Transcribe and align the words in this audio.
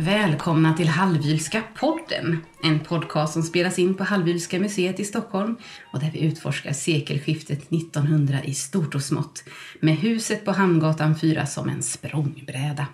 Välkomna 0.00 0.76
till 0.76 0.88
Hallwylska 0.88 1.62
podden. 1.74 2.38
En 2.62 2.80
podcast 2.80 3.32
som 3.32 3.42
spelas 3.42 3.78
in 3.78 3.94
på 3.94 4.04
Hallwylska 4.04 4.58
museet 4.58 5.00
i 5.00 5.04
Stockholm 5.04 5.56
och 5.92 6.00
där 6.00 6.10
vi 6.10 6.20
utforskar 6.20 6.72
sekelskiftet 6.72 7.72
1900 7.72 8.44
i 8.44 8.54
stort 8.54 8.94
och 8.94 9.02
smått 9.02 9.44
med 9.80 9.96
huset 9.96 10.44
på 10.44 10.52
Hamngatan 10.52 11.18
4 11.18 11.46
som 11.46 11.68
en 11.68 11.82
språngbräda. 11.82 12.86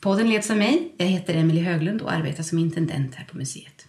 Podden 0.00 0.28
leds 0.28 0.50
av 0.50 0.56
mig. 0.56 0.94
Jag 0.96 1.06
heter 1.06 1.34
Emelie 1.34 1.62
Höglund 1.62 2.02
och 2.02 2.12
arbetar 2.12 2.42
som 2.42 2.58
intendent 2.58 3.14
här 3.14 3.24
på 3.24 3.36
museet. 3.36 3.86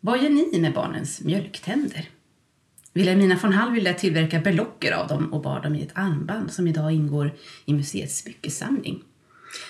Vad 0.00 0.22
gör 0.22 0.30
ni 0.30 0.58
med 0.60 0.74
barnens 0.74 1.20
mjölktänder? 1.20 2.08
Wilhelmina 2.92 3.38
von 3.42 3.52
Hall 3.52 3.72
ville 3.72 3.94
tillverka 3.94 4.40
berlocker 4.40 4.92
av 4.92 5.08
dem 5.08 5.32
och 5.32 5.42
bar 5.42 5.60
dem 5.60 5.74
i 5.74 5.82
ett 5.82 5.92
armband 5.94 6.52
som 6.52 6.66
idag 6.68 6.92
ingår 6.92 7.34
i 7.64 7.72
museets 7.72 8.18
smyckesamling. 8.18 9.02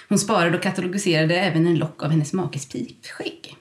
Hon 0.08 0.18
sparade 0.18 0.56
och 0.56 0.62
katalogiserade 0.62 1.36
även 1.36 1.66
en 1.66 1.78
lock 1.78 2.02
av 2.02 2.10
hennes 2.10 2.32
makes 2.32 2.68
pipskägg. 2.68 3.56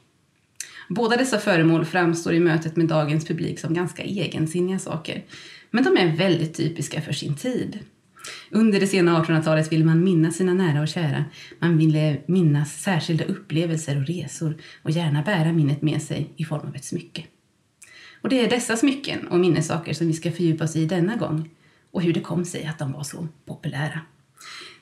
Båda 0.89 1.17
dessa 1.17 1.39
föremål 1.39 1.85
framstår 1.85 2.33
i 2.33 2.39
mötet 2.39 2.75
med 2.75 2.87
dagens 2.87 3.25
publik 3.25 3.59
som 3.59 3.73
ganska 3.73 4.03
egensinniga 4.03 4.79
saker. 4.79 5.23
Men 5.71 5.83
de 5.83 5.97
är 5.97 6.15
väldigt 6.15 6.53
typiska 6.53 7.01
för 7.01 7.13
sin 7.13 7.35
tid. 7.35 7.79
Under 8.51 8.79
det 8.79 8.87
sena 8.87 9.23
1800-talet 9.23 9.71
ville 9.71 9.85
man 9.85 10.03
minnas 10.03 10.35
sina 10.35 10.53
nära 10.53 10.81
och 10.81 10.87
kära. 10.87 11.25
Man 11.59 11.77
ville 11.77 12.09
eh, 12.09 12.17
minnas 12.25 12.81
särskilda 12.81 13.25
upplevelser 13.25 13.97
och 13.97 14.07
resor 14.07 14.57
och 14.83 14.91
gärna 14.91 15.21
bära 15.21 15.53
minnet 15.53 15.81
med 15.81 16.01
sig 16.01 16.29
i 16.35 16.45
form 16.45 16.67
av 16.67 16.75
ett 16.75 16.85
smycke. 16.85 17.23
Och 18.21 18.29
det 18.29 18.45
är 18.45 18.49
dessa 18.49 18.77
smycken 18.77 19.27
och 19.27 19.39
minnessaker 19.39 19.93
som 19.93 20.07
vi 20.07 20.13
ska 20.13 20.31
fördjupa 20.31 20.63
oss 20.63 20.75
i 20.75 20.85
denna 20.85 21.15
gång 21.15 21.49
och 21.91 22.01
hur 22.01 22.13
det 22.13 22.19
kom 22.19 22.45
sig 22.45 22.65
att 22.65 22.79
de 22.79 22.91
var 22.91 23.03
så 23.03 23.27
populära. 23.45 24.01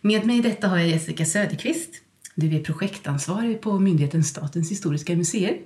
Med 0.05 0.25
mig 0.25 0.37
i 0.37 0.41
detta 0.41 0.67
har 0.67 0.77
jag 0.77 0.87
Jessica 0.87 1.25
Söderqvist. 1.25 1.89
Du 2.35 2.55
är 2.55 2.63
projektansvarig 2.63 3.61
på 3.61 3.79
myndigheten 3.79 4.23
Statens 4.23 4.71
historiska 4.71 5.15
museer. 5.15 5.57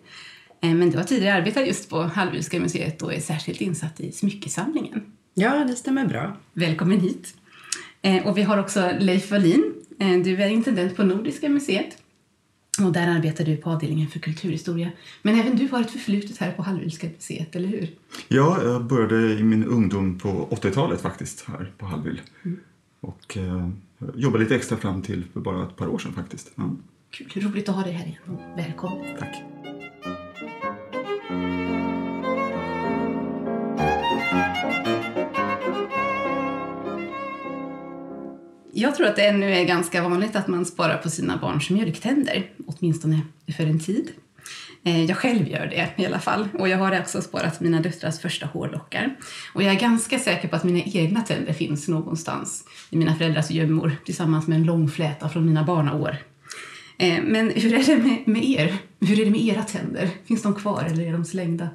Eh, 0.62 0.74
men 0.74 0.90
du 0.90 0.98
har 0.98 1.04
tidigare 1.04 1.38
arbetat 1.38 1.68
just 1.68 1.90
på 1.90 2.02
Hallwylska 2.02 2.60
museet 2.60 3.02
och 3.02 3.14
är 3.14 3.20
särskilt 3.20 3.62
insatt 3.62 4.00
i 4.00 4.12
smyckesamlingen. 4.12 5.02
Ja, 5.34 5.66
det 5.68 5.76
stämmer 5.76 6.06
bra. 6.06 6.38
Välkommen 6.54 7.00
hit. 7.00 7.34
Eh, 8.02 8.28
och 8.28 8.38
vi 8.38 8.42
har 8.42 8.58
också 8.58 8.92
Leif 9.00 9.32
Wallin. 9.32 9.74
Eh, 10.00 10.18
du 10.24 10.44
är 10.44 10.50
intendent 10.50 10.96
på 10.96 11.04
Nordiska 11.04 11.50
museet 11.50 11.98
och 12.86 12.92
där 12.92 13.08
arbetar 13.08 13.46
du 13.46 13.58
på 13.58 13.70
avdelningen 13.70 14.08
för 14.08 14.20
kulturhistoria. 14.20 14.92
Men 15.22 15.40
även 15.40 15.58
du 15.58 15.68
har 15.72 15.82
ett 15.82 15.92
förflutet 15.92 16.38
här 16.38 16.52
på 16.52 16.62
Hallwylska 16.62 17.08
museet, 17.08 17.56
eller 17.56 17.68
hur? 17.68 17.90
Ja, 18.28 18.64
jag 18.64 18.86
började 18.86 19.34
i 19.34 19.44
min 19.44 19.66
ungdom 19.66 20.20
på 20.20 20.48
80-talet 20.52 21.02
faktiskt 21.02 21.46
här 21.48 21.72
på 21.78 21.86
Hallwyl. 21.86 22.22
Mm. 22.46 22.60
Och 23.00 23.38
eh, 23.38 23.70
jobbade 24.16 24.44
lite 24.44 24.56
extra 24.56 24.78
fram 24.78 25.02
till 25.02 25.26
för 25.34 25.40
bara 25.40 25.64
ett 25.64 25.76
par 25.76 25.88
år 25.88 25.98
sedan 25.98 26.14
faktiskt. 26.14 26.52
Ja. 26.56 26.76
Kul, 27.10 27.44
roligt 27.44 27.70
att 27.70 27.76
ha 27.76 27.84
dig 27.84 27.94
här 27.94 28.06
igen. 28.06 28.56
Välkommen. 28.56 29.18
Tack. 29.20 29.36
Jag 38.74 38.96
tror 38.96 39.08
att 39.08 39.16
det 39.16 39.28
ännu 39.28 39.54
är 39.54 39.66
ganska 39.66 40.04
vanligt 40.04 40.36
att 40.36 40.48
man 40.48 40.66
sparar 40.66 40.98
på 40.98 41.10
sina 41.10 41.38
barns 41.38 41.70
mjölktänder, 41.70 42.52
åtminstone 42.68 43.22
för 43.58 43.64
en 43.64 43.80
tid. 43.80 44.12
Eh, 44.84 45.06
jag 45.06 45.18
själv 45.18 45.48
gör 45.48 45.66
det 45.66 46.04
i 46.04 46.06
alla 46.06 46.20
fall. 46.20 46.48
Och 46.54 46.70
jag 46.70 46.78
har 46.78 47.00
också 47.00 47.22
sparat 47.22 47.60
mina 47.60 47.82
döttrars 47.82 48.20
första 48.20 48.46
hårlockar. 48.46 49.16
Och 49.54 49.64
jag 49.64 49.74
är 49.74 49.80
ganska 49.80 50.20
säker 50.20 50.48
på 50.48 50.56
att 50.56 50.64
mina 50.64 50.80
egna 50.80 51.22
tänder 51.22 51.54
finns 51.54 51.88
någonstans 51.88 52.64
i 52.90 52.98
mina 52.98 53.16
föräldrars 53.16 53.52
gömmor 53.52 53.96
tillsammans 54.06 54.48
med 54.48 54.56
en 54.56 54.64
lång 54.64 54.90
fläta 54.90 55.30
från 55.30 55.46
mina 55.46 55.64
barnaår. 55.64 56.18
Eh, 56.98 57.24
men 57.24 57.50
hur 57.56 57.74
är 57.74 57.84
det 57.84 57.98
med, 57.98 58.28
med 58.28 58.44
er? 58.44 58.78
Hur 59.00 59.20
är 59.20 59.26
det 59.26 59.32
med 59.32 59.42
era 59.42 59.64
tänder? 59.64 60.10
Finns 60.26 60.42
de 60.42 60.56
kvar 60.56 60.84
eller 60.84 61.08
är 61.08 61.12
de 61.12 61.26
slängda? 61.26 61.70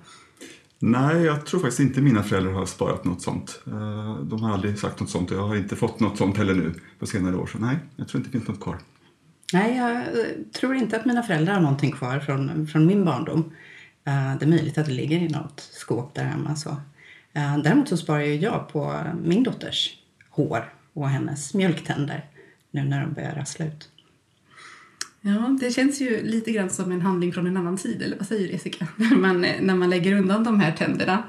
Nej, 0.78 1.22
jag 1.22 1.46
tror 1.46 1.60
faktiskt 1.60 1.80
inte 1.80 2.00
mina 2.00 2.22
föräldrar 2.22 2.52
har 2.52 2.66
sparat 2.66 3.04
något 3.04 3.22
sånt. 3.22 3.62
Eh, 3.66 4.16
de 4.16 4.42
har 4.42 4.52
aldrig 4.54 4.78
sagt 4.78 5.00
något 5.00 5.10
sånt 5.10 5.30
och 5.30 5.36
jag 5.36 5.48
har 5.48 5.56
inte 5.56 5.76
fått 5.76 6.00
något 6.00 6.18
sånt 6.18 6.36
heller 6.36 6.54
nu 6.54 6.74
på 6.98 7.06
senare 7.06 7.36
år. 7.36 7.46
Så 7.46 7.58
nej, 7.58 7.76
jag 7.96 8.08
tror 8.08 8.20
inte 8.20 8.28
det 8.28 8.38
finns 8.38 8.48
något 8.48 8.60
kvar. 8.60 8.78
Nej, 9.54 9.76
jag 9.76 9.96
eh, 9.96 10.32
tror 10.52 10.74
inte 10.74 10.96
att 10.96 11.04
mina 11.04 11.22
föräldrar 11.22 11.54
har 11.54 11.60
någonting 11.60 11.92
kvar 11.92 12.20
från, 12.20 12.66
från 12.66 12.86
min 12.86 13.04
barndom. 13.04 13.52
Eh, 14.04 14.36
det 14.38 14.44
är 14.44 14.48
möjligt 14.48 14.78
att 14.78 14.86
det 14.86 14.92
ligger 14.92 15.18
i 15.18 15.28
något 15.28 15.68
skåp 15.72 16.14
där 16.14 16.24
hemma. 16.24 16.56
Så. 16.56 16.70
Eh, 17.32 17.58
däremot 17.58 17.88
så 17.88 17.96
sparar 17.96 18.20
jag 18.20 18.68
på 18.68 19.02
min 19.22 19.42
dotters 19.42 19.96
hår 20.30 20.72
och 20.92 21.08
hennes 21.08 21.54
mjölktänder 21.54 22.24
nu 22.70 22.84
när 22.84 23.00
de 23.00 23.12
börjar 23.12 23.34
rassla 23.34 23.66
ut. 23.66 23.88
Ja, 25.20 25.56
det 25.60 25.70
känns 25.70 26.00
ju 26.00 26.22
lite 26.22 26.52
grann 26.52 26.70
som 26.70 26.92
en 26.92 27.00
handling 27.00 27.32
från 27.32 27.46
en 27.46 27.56
annan 27.56 27.76
tid, 27.76 28.02
eller 28.02 28.16
vad 28.16 28.26
säger 28.26 28.48
Jessica? 28.48 28.88
När 28.96 29.16
man, 29.16 29.46
när 29.60 29.74
man 29.74 29.90
lägger 29.90 30.12
undan 30.12 30.44
de 30.44 30.60
här 30.60 30.72
tänderna. 30.72 31.22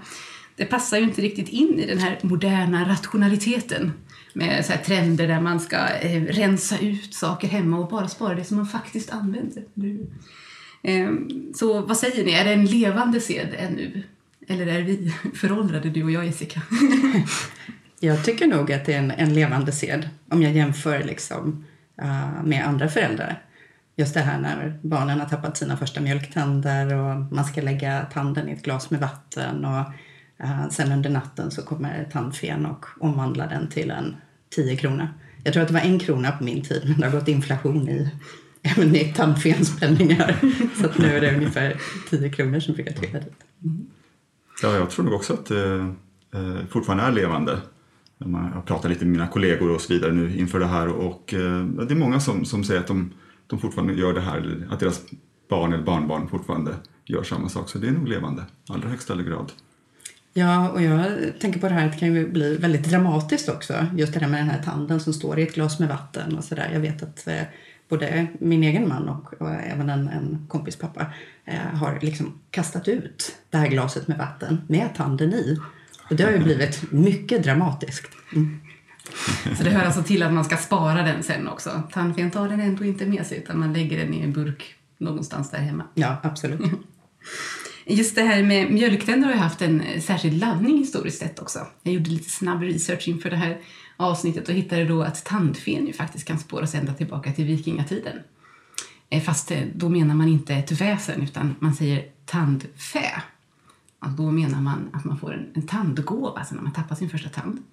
Det 0.56 0.66
passar 0.66 0.98
ju 0.98 1.04
inte 1.04 1.22
riktigt 1.22 1.50
in 1.50 1.80
i 1.80 1.86
den 1.86 1.98
här 1.98 2.20
moderna 2.22 2.90
rationaliteten 2.90 3.92
med 4.36 4.66
så 4.66 4.74
trender 4.86 5.28
där 5.28 5.42
man 5.42 5.60
ska 5.60 5.78
eh, 5.78 6.24
rensa 6.24 6.80
ut 6.80 7.14
saker 7.14 7.48
hemma 7.48 7.78
och 7.78 7.90
bara 7.90 8.08
spara 8.08 8.36
det 8.36 8.44
som 8.44 8.58
man 8.58 8.66
faktiskt 8.66 9.12
använder. 9.12 9.64
Eh, 10.84 11.10
så 11.56 11.82
vad 11.82 11.98
säger 11.98 12.26
ni, 12.26 12.32
är 12.32 12.46
det 12.46 12.54
en 12.54 12.66
levande 12.66 13.20
sed 13.20 13.56
ännu? 13.58 14.04
Eller 14.48 14.68
är 14.68 14.82
vi 14.82 15.14
föråldrade, 15.34 15.90
du 15.90 16.04
och 16.04 16.12
jag 16.12 16.26
Jessica? 16.26 16.62
jag 18.00 18.26
tycker 18.26 18.48
nog 18.48 18.72
att 18.72 18.86
det 18.86 18.94
är 18.94 19.00
en, 19.00 19.12
en 19.12 19.34
levande 19.34 19.72
sed 19.72 20.10
om 20.30 20.42
jag 20.42 20.52
jämför 20.52 21.04
liksom, 21.04 21.66
uh, 22.02 22.44
med 22.44 22.68
andra 22.68 22.90
föräldrar. 22.90 23.42
Just 23.96 24.14
det 24.14 24.20
här 24.20 24.40
när 24.40 24.80
barnen 24.82 25.20
har 25.20 25.28
tappat 25.28 25.58
sina 25.58 25.78
första 25.78 26.02
mjölktänder 26.02 26.94
och 26.94 27.34
man 27.34 27.46
ska 27.46 27.62
lägga 27.62 28.06
tanden 28.14 28.50
i 28.50 28.52
ett 28.52 28.64
glas 28.64 28.90
med 28.90 29.00
vatten 29.00 29.66
och 29.66 29.80
uh, 29.80 29.92
sen 30.72 30.92
under 30.92 31.10
natten 31.10 31.52
så 31.52 31.62
kommer 31.62 32.10
tandfen 32.12 32.66
och 32.66 32.86
omvandlar 33.00 33.50
den 33.50 33.70
till 33.70 33.92
en 33.92 34.16
10 34.56 34.76
kronor. 34.76 35.08
Jag 35.44 35.54
tror 35.54 35.62
att 35.64 35.68
det 35.68 35.74
var 35.74 35.82
en 35.82 36.00
krona 36.00 36.32
på 36.32 36.44
min 36.44 36.62
tid, 36.62 36.82
men 36.86 37.00
det 37.00 37.06
har 37.08 37.20
gått 37.20 37.28
inflation 37.28 37.90
i, 37.90 38.10
även 38.62 38.96
i 38.96 39.14
tandfenspenningar. 39.14 40.36
Så 40.82 40.86
att 40.86 40.98
nu 40.98 41.08
är 41.08 41.22
det 41.22 41.36
ungefär 41.36 41.82
10 42.10 42.30
kronor 42.30 42.60
som 42.60 42.74
brukar 42.74 42.94
trilla 42.94 43.20
dit. 43.20 43.44
Mm. 43.64 43.88
Ja, 44.62 44.76
jag 44.76 44.90
tror 44.90 45.06
nog 45.06 45.14
också 45.14 45.34
att 45.34 45.46
det 45.46 45.76
eh, 46.34 46.66
fortfarande 46.70 47.04
är 47.04 47.12
levande. 47.12 47.60
Jag 48.54 48.66
pratar 48.66 48.90
lite 48.90 49.06
med 49.06 49.12
mina 49.12 49.28
kollegor 49.28 49.72
och 49.72 49.82
så 49.82 49.94
vidare 49.94 50.14
nu 50.14 50.38
inför 50.38 50.60
det 50.60 50.66
här 50.66 50.88
och 50.88 51.34
eh, 51.34 51.66
det 51.66 51.94
är 51.94 51.96
många 51.96 52.20
som, 52.20 52.46
som 52.46 52.64
säger 52.64 52.80
att 52.80 52.88
de, 52.88 53.14
de 53.48 53.60
fortfarande 53.60 53.94
gör 53.94 54.14
det 54.14 54.22
här, 54.22 54.68
att 54.70 54.80
deras 54.80 55.02
barn 55.50 55.74
eller 55.74 55.84
barnbarn 55.84 56.28
fortfarande 56.28 56.76
gör 57.06 57.24
samma 57.24 57.50
sak. 57.50 57.70
Så 57.70 57.78
det 57.78 57.88
är 57.88 57.92
nog 57.92 58.08
levande, 58.08 58.44
allra 58.70 58.90
högsta 58.90 59.16
grad. 59.16 59.52
Ja, 60.38 60.70
och 60.70 60.82
jag 60.82 61.08
tänker 61.40 61.60
på 61.60 61.68
det 61.68 61.74
här 61.74 61.86
att 61.86 61.94
det 61.94 62.00
kan 62.00 62.14
ju 62.14 62.28
bli 62.28 62.58
väldigt 62.58 62.90
dramatiskt 62.90 63.50
också. 63.50 63.88
Just 63.96 64.14
det 64.14 64.20
här 64.20 64.28
med 64.28 64.40
den 64.40 64.50
här 64.50 64.64
tanden 64.64 65.00
som 65.00 65.14
står 65.14 65.40
i 65.40 65.44
ett 65.44 65.56
glas 65.56 65.80
med 65.80 65.90
vatten 65.90 66.38
och 66.38 66.44
sådär. 66.44 66.70
Jag 66.74 66.80
vet 66.80 67.04
att 67.04 67.28
eh, 67.28 67.42
både 67.90 68.28
min 68.40 68.64
egen 68.64 68.88
man 68.88 69.10
och, 69.10 69.42
och 69.42 69.52
även 69.52 69.90
en, 69.90 70.08
en 70.08 70.46
kompis 70.48 70.76
pappa 70.76 71.06
eh, 71.46 71.78
har 71.80 72.00
liksom 72.02 72.40
kastat 72.52 72.88
ut 72.88 73.36
det 73.50 73.58
här 73.58 73.68
glaset 73.68 74.08
med 74.08 74.18
vatten 74.18 74.62
med 74.68 74.96
tanden 74.96 75.34
i. 75.34 75.60
Och 76.10 76.16
det 76.16 76.24
har 76.24 76.32
ju 76.32 76.40
blivit 76.40 76.92
mycket 76.92 77.44
dramatiskt. 77.44 78.12
Mm. 78.34 78.60
Så 79.58 79.64
det 79.64 79.70
hör 79.70 79.86
alltså 79.86 80.04
till 80.04 80.24
att 80.24 80.34
man 80.34 80.46
ska 80.46 80.58
spara 80.58 81.04
den 81.04 81.24
sen 81.24 81.48
också? 81.48 81.84
Tandfen 81.92 82.32
tar 82.32 82.50
den 82.50 82.60
ändå 82.60 82.86
inte 82.86 83.06
med 83.06 83.26
sig 83.26 83.38
utan 83.38 83.60
man 83.60 83.74
lägger 83.74 83.98
den 83.98 84.14
i 84.14 84.22
en 84.22 84.34
burk 84.34 84.76
någonstans 84.98 85.52
där 85.52 85.60
hemma? 85.60 85.84
Ja, 85.94 86.18
absolut. 86.24 86.62
Just 87.88 88.16
det 88.16 88.22
här 88.22 88.44
med 88.44 88.72
mjölktänder 88.72 89.28
har 89.28 89.34
ju 89.34 89.40
haft 89.40 89.62
en 89.62 90.02
särskild 90.02 90.40
laddning 90.40 90.78
historiskt 90.78 91.20
sett 91.20 91.40
också. 91.40 91.68
Jag 91.84 91.94
gjorde 91.94 92.10
lite 92.10 92.30
snabb 92.30 92.62
research 92.62 93.08
inför 93.08 93.30
det 93.30 93.36
här 93.36 93.62
avsnittet 93.98 94.50
och 94.50 94.56
hittade 94.56 94.86
då 94.86 95.04
att 95.04 95.26
tandfen 95.26 95.88
ju 95.88 95.94
faktiskt 95.94 96.28
kan 96.28 96.40
spåras 96.40 96.76
ända 96.76 96.94
tillbaka 96.94 97.32
till 97.32 97.46
vikingatiden. 97.46 98.20
Eh, 99.10 99.22
fast 99.22 99.52
eh, 99.52 99.64
då 99.76 99.90
menar 99.90 100.16
man 100.16 100.28
inte 100.28 100.54
ett 100.54 100.72
väsen 100.72 101.22
utan 101.22 101.56
man 101.60 101.74
säger 101.74 102.06
tandfä. 102.26 103.22
Och 104.00 104.10
då 104.10 104.32
menar 104.32 104.62
man 104.62 104.90
att 104.94 105.06
man 105.06 105.18
får 105.18 105.34
en, 105.34 105.52
en 105.54 105.68
tandgåva, 105.68 106.40
alltså 106.40 106.56
när 106.56 106.62
man 106.62 106.74
tappar 106.74 106.96
sin 106.96 107.10
första 107.10 107.30
tand 107.30 107.64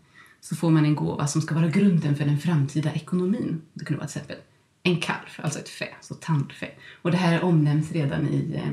så 0.40 0.56
får 0.56 0.70
man 0.70 0.84
en 0.84 0.94
gåva 0.94 1.26
som 1.26 1.42
ska 1.42 1.54
vara 1.54 1.68
grunden 1.68 2.16
för 2.16 2.24
den 2.24 2.38
framtida 2.38 2.92
ekonomin. 2.92 3.62
Det 3.72 3.84
kunde 3.84 3.98
vara 3.98 4.08
till 4.08 4.20
exempel 4.20 4.36
en 4.82 5.00
kalv, 5.00 5.28
alltså 5.36 5.58
ett 5.58 5.68
fä, 5.68 5.88
så 6.00 6.14
tandfä. 6.14 6.70
Och 7.02 7.10
det 7.10 7.16
här 7.16 7.44
omnämns 7.44 7.92
redan 7.92 8.28
i 8.28 8.54
eh, 8.54 8.72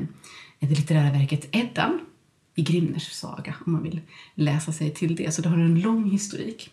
det 0.68 0.74
litterära 0.74 1.12
verket 1.12 1.48
Eddan 1.52 2.00
i 2.54 2.62
Grimners 2.62 3.12
saga 3.12 3.54
om 3.66 3.72
man 3.72 3.82
vill 3.82 4.00
läsa 4.34 4.72
sig 4.72 4.94
till 4.94 5.16
det. 5.16 5.34
Så 5.34 5.42
det 5.42 5.48
har 5.48 5.58
en 5.58 5.80
lång 5.80 6.10
historik. 6.10 6.70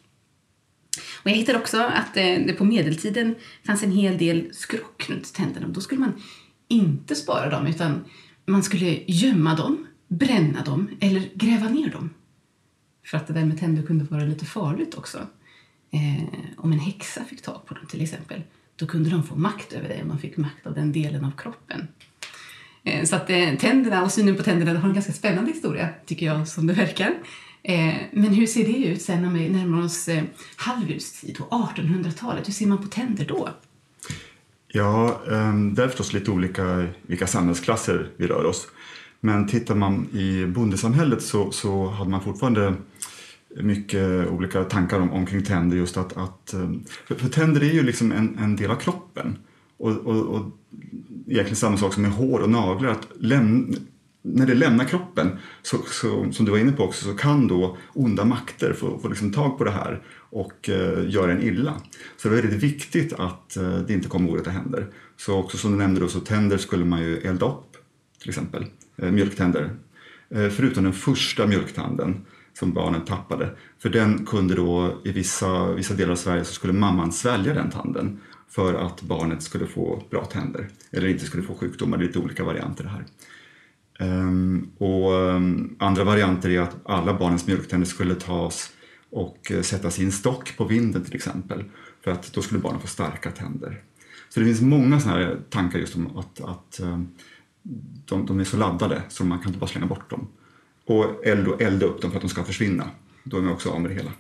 Och 1.23 1.29
jag 1.29 1.35
hittade 1.35 1.59
också 1.59 1.81
att 1.81 2.17
eh, 2.17 2.23
det 2.23 2.55
på 2.57 2.65
medeltiden 2.65 3.35
fanns 3.65 3.83
en 3.83 3.91
hel 3.91 4.17
del 4.17 4.53
skrock 4.53 5.09
runt 5.09 5.33
tänderna. 5.33 5.67
Då 5.67 5.81
skulle 5.81 6.01
man 6.01 6.13
inte 6.67 7.15
spara 7.15 7.49
dem 7.49 7.67
utan 7.67 8.05
man 8.45 8.63
skulle 8.63 8.99
gömma 9.07 9.55
dem, 9.55 9.87
bränna 10.07 10.63
dem 10.63 10.89
eller 10.99 11.29
gräva 11.33 11.69
ner 11.69 11.89
dem. 11.89 12.09
För 13.05 13.17
att 13.17 13.27
det 13.27 13.33
där 13.33 13.45
med 13.45 13.59
tänder 13.59 13.83
kunde 13.83 14.05
vara 14.05 14.23
lite 14.23 14.45
farligt 14.45 14.95
också. 14.95 15.17
Eh, 15.91 16.23
om 16.57 16.71
en 16.71 16.79
häxa 16.79 17.25
fick 17.25 17.41
tag 17.41 17.65
på 17.65 17.73
dem 17.73 17.85
till 17.87 18.01
exempel, 18.01 18.41
då 18.75 18.87
kunde 18.87 19.09
de 19.09 19.23
få 19.23 19.35
makt 19.35 19.73
över 19.73 19.89
dig 19.89 20.01
om 20.01 20.07
de 20.07 20.19
fick 20.19 20.37
makt 20.37 20.67
av 20.67 20.73
den 20.73 20.91
delen 20.91 21.25
av 21.25 21.31
kroppen. 21.37 21.87
Eh, 22.87 23.03
så 23.05 23.15
att 23.15 23.29
eh, 23.29 23.55
tänderna 23.59 24.03
och 24.03 24.11
synen 24.11 24.35
på 24.35 24.43
tänderna 24.43 24.79
har 24.79 24.87
en 24.87 24.93
ganska 24.93 25.13
spännande 25.13 25.51
historia, 25.51 25.89
tycker 26.05 26.25
jag, 26.25 26.47
som 26.47 26.67
det 26.67 26.73
verkar. 26.73 27.13
Eh, 27.63 27.93
men 28.11 28.33
hur 28.33 28.47
ser 28.47 28.63
det 28.63 28.87
ut 28.87 29.01
sen 29.01 29.21
när 29.21 29.29
vi 29.29 29.49
närmar 29.49 29.85
oss 29.85 30.09
halvljustid 30.55 31.37
och 31.39 31.51
1800-talet? 31.51 32.47
Hur 32.47 32.53
ser 32.53 32.67
man 32.67 32.77
på 32.77 32.87
tänder 32.87 33.25
då? 33.25 33.49
Ja, 34.67 35.21
ehm, 35.31 35.73
det 35.73 35.83
är 35.83 35.87
förstås 35.87 36.13
lite 36.13 36.31
olika 36.31 36.87
vilka 37.01 37.27
samhällsklasser 37.27 38.09
vi 38.17 38.27
rör 38.27 38.45
oss. 38.45 38.67
Men 39.19 39.47
tittar 39.47 39.75
man 39.75 40.07
i 40.13 40.45
bondesamhället 40.45 41.21
så, 41.21 41.51
så 41.51 41.89
hade 41.89 42.09
man 42.09 42.23
fortfarande 42.23 42.73
mycket 43.61 44.27
olika 44.27 44.63
tankar 44.63 44.99
om, 44.99 45.11
omkring 45.11 45.43
tänder. 45.43 45.77
Just 45.77 45.97
att, 45.97 46.17
att, 46.17 46.53
ehm, 46.53 46.83
för, 47.07 47.15
för 47.15 47.29
tänder 47.29 47.61
är 47.61 47.73
ju 47.73 47.83
liksom 47.83 48.11
en, 48.11 48.37
en 48.37 48.55
del 48.55 48.71
av 48.71 48.75
kroppen. 48.75 49.37
Och, 49.77 49.91
och, 49.91 50.25
och 50.25 50.45
egentligen 51.27 51.55
samma 51.55 51.77
sak 51.77 51.93
som 51.93 52.03
med 52.03 52.11
hår 52.11 52.39
och 52.39 52.49
naglar. 52.49 52.91
Att 52.91 53.07
läm, 53.19 53.75
när 54.21 54.45
det 54.45 54.53
lämnar 54.53 54.85
kroppen, 54.85 55.39
så, 55.61 55.77
så, 55.77 56.31
som 56.31 56.45
du 56.45 56.51
var 56.51 56.57
inne 56.57 56.71
på 56.71 56.83
också, 56.83 57.05
så 57.05 57.13
kan 57.13 57.47
då 57.47 57.77
onda 57.93 58.25
makter 58.25 58.73
få, 58.73 58.99
få 58.99 59.07
liksom 59.07 59.33
tag 59.33 59.57
på 59.57 59.63
det 59.63 59.71
här 59.71 60.03
och 60.29 60.69
eh, 60.69 61.09
göra 61.09 61.31
en 61.31 61.43
illa. 61.43 61.73
Så 62.17 62.29
det 62.29 62.37
är 62.37 62.41
väldigt 62.41 62.63
viktigt 62.63 63.13
att 63.13 63.57
eh, 63.57 63.77
det 63.77 63.93
inte 63.93 64.09
kommer 64.09 64.31
orätta 64.31 64.49
händer. 64.49 64.87
Så 65.17 65.37
också 65.37 65.57
som 65.57 65.71
du 65.71 65.77
nämnde 65.77 66.01
då, 66.01 66.07
så 66.07 66.19
tänder 66.19 66.57
skulle 66.57 66.85
man 66.85 67.01
ju 67.01 67.17
elda 67.17 67.45
upp, 67.45 67.77
till 68.19 68.29
exempel. 68.29 68.65
Eh, 68.97 69.11
mjölktänder. 69.11 69.71
Eh, 70.29 70.49
förutom 70.49 70.83
den 70.83 70.93
första 70.93 71.47
mjölktanden 71.47 72.25
som 72.59 72.73
barnen 72.73 73.05
tappade. 73.05 73.49
För 73.79 73.89
den 73.89 74.25
kunde 74.25 74.55
då, 74.55 75.01
i 75.03 75.11
vissa, 75.11 75.73
vissa 75.73 75.93
delar 75.93 76.11
av 76.11 76.15
Sverige, 76.15 76.43
så 76.43 76.53
skulle 76.53 76.73
mamman 76.73 77.11
svälja 77.11 77.53
den 77.53 77.69
tanden 77.69 78.19
för 78.49 78.73
att 78.73 79.01
barnet 79.01 79.43
skulle 79.43 79.67
få 79.67 80.03
bra 80.09 80.25
tänder 80.25 80.69
eller 80.91 81.07
inte 81.07 81.25
skulle 81.25 81.43
få 81.43 81.55
sjukdomar. 81.55 81.97
Det 81.97 82.03
är 82.03 82.07
lite 82.07 82.19
olika 82.19 82.43
varianter 82.43 82.83
det 82.83 82.89
här. 82.89 83.05
Um, 83.99 84.71
och 84.77 85.11
um, 85.11 85.75
andra 85.79 86.03
varianter 86.03 86.49
är 86.49 86.59
att 86.59 86.75
alla 86.85 87.13
barnens 87.13 87.47
mjölktänder 87.47 87.87
skulle 87.87 88.15
tas 88.15 88.69
och 89.09 89.51
uh, 89.51 89.61
sättas 89.61 89.99
i 89.99 90.05
en 90.05 90.11
stock 90.11 90.57
på 90.57 90.65
vinden 90.65 91.03
till 91.03 91.15
exempel 91.15 91.63
för 92.03 92.11
att 92.11 92.33
då 92.33 92.41
skulle 92.41 92.59
barnen 92.59 92.81
få 92.81 92.87
starka 92.87 93.31
tänder. 93.31 93.83
Så 94.29 94.39
det 94.39 94.45
finns 94.45 94.61
många 94.61 94.99
sådana 94.99 95.19
här 95.19 95.39
tankar 95.49 95.79
just 95.79 95.95
om 95.95 96.17
att, 96.17 96.41
att 96.41 96.79
um, 96.83 97.07
de, 98.05 98.25
de, 98.25 98.39
är 98.39 98.43
så 98.43 98.57
laddade 98.57 99.01
så 99.09 99.25
man 99.25 99.39
kan 99.39 99.47
inte 99.47 99.59
bara 99.59 99.67
slänga 99.67 99.87
bort 99.87 100.09
dem. 100.09 100.27
Och 100.85 101.25
elda, 101.25 101.57
elda 101.59 101.85
upp 101.85 102.01
dem 102.01 102.11
för 102.11 102.17
att 102.17 102.23
de 102.23 102.29
ska 102.29 102.43
försvinna. 102.43 102.89
Då 103.23 103.37
är 103.37 103.41
man 103.41 103.53
också 103.53 103.69
av 103.69 103.81
med 103.81 103.91
det 103.91 103.95
hela. 103.95 104.11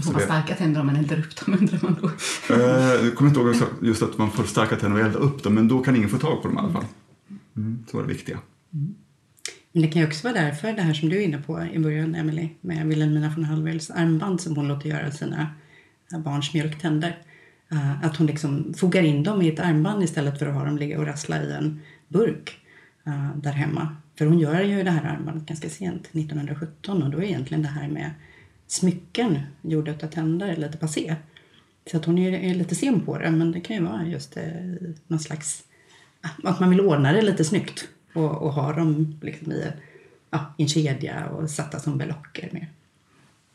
Får 0.00 0.12
man 0.12 0.22
starka 0.22 0.54
tänder 0.54 0.80
om 0.80 0.86
man 0.86 0.96
eldar 0.96 1.18
upp 1.18 1.36
dem 1.36 1.54
undrar 1.60 1.78
man 1.82 1.96
då? 2.00 2.10
Eh, 2.54 3.04
jag 3.04 3.14
kommer 3.14 3.28
inte 3.28 3.40
ihåg 3.40 3.54
just 3.82 4.02
att 4.02 4.18
man 4.18 4.30
får 4.30 4.44
starka 4.44 4.76
tänder 4.76 5.00
och 5.00 5.06
elda 5.06 5.18
upp 5.18 5.42
dem 5.42 5.54
men 5.54 5.68
då 5.68 5.82
kan 5.82 5.96
ingen 5.96 6.08
få 6.08 6.18
tag 6.18 6.42
på 6.42 6.48
dem 6.48 6.56
i 6.56 6.60
alla 6.60 6.72
fall. 6.72 6.84
Mm, 7.56 7.84
så 7.90 7.96
var 7.96 8.04
det 8.04 8.12
viktiga. 8.12 8.38
Mm. 8.72 8.94
Men 9.72 9.82
det 9.82 9.88
kan 9.88 10.02
ju 10.02 10.08
också 10.08 10.28
vara 10.28 10.42
därför, 10.42 10.72
det 10.72 10.82
här 10.82 10.94
som 10.94 11.08
du 11.08 11.16
är 11.16 11.24
inne 11.24 11.38
på 11.38 11.62
i 11.72 11.78
början, 11.78 12.14
Emily, 12.14 12.48
med 12.60 12.86
Wilhelmina 12.86 13.32
von 13.36 13.44
Hallwyls 13.44 13.90
armband 13.90 14.40
som 14.40 14.56
hon 14.56 14.68
låter 14.68 14.88
göra 14.88 15.10
sina 15.10 15.46
barns 16.18 16.54
mjölktänder. 16.54 17.18
Uh, 17.72 18.04
att 18.04 18.16
hon 18.16 18.26
liksom 18.26 18.74
fogar 18.76 19.02
in 19.02 19.22
dem 19.22 19.42
i 19.42 19.48
ett 19.48 19.60
armband 19.60 20.02
istället 20.02 20.38
för 20.38 20.46
att 20.46 20.54
ha 20.54 20.64
dem 20.64 20.78
ligga 20.78 20.98
och 20.98 21.06
rassla 21.06 21.42
i 21.42 21.52
en 21.52 21.80
burk 22.08 22.60
uh, 23.06 23.36
där 23.36 23.52
hemma. 23.52 23.96
För 24.18 24.26
hon 24.26 24.38
gör 24.38 24.60
ju 24.60 24.82
det 24.82 24.90
här 24.90 25.16
armbandet 25.16 25.46
ganska 25.46 25.68
sent, 25.68 26.06
1917, 26.06 27.02
och 27.02 27.10
då 27.10 27.18
är 27.18 27.22
egentligen 27.22 27.62
det 27.62 27.68
här 27.68 27.88
med 27.88 28.10
smycken 28.72 29.38
gjorda 29.62 29.92
av 29.92 30.06
tänder 30.06 30.56
lite 30.56 30.78
passé. 30.78 31.16
Så 31.90 31.96
att 31.96 32.04
hon 32.04 32.18
är, 32.18 32.54
lite 32.54 32.74
sen 32.74 33.00
på 33.00 33.18
det, 33.18 33.30
men 33.30 33.52
det 33.52 33.60
kan 33.60 33.76
ju 33.76 33.82
vara 33.82 34.06
just 34.06 34.36
eh, 34.36 34.42
någon 35.06 35.20
slags... 35.20 35.64
Att 36.42 36.60
man 36.60 36.70
vill 36.70 36.80
ordna 36.80 37.12
det 37.12 37.22
lite 37.22 37.44
snyggt 37.44 37.88
och, 38.14 38.42
och 38.42 38.52
ha 38.52 38.72
dem 38.72 39.18
liksom 39.22 39.52
i 39.52 39.66
ja, 40.30 40.54
en 40.58 40.68
kedja 40.68 41.26
och 41.26 41.50
satta 41.50 41.80
som 41.80 41.98
belocker 41.98 42.48
med. 42.52 42.66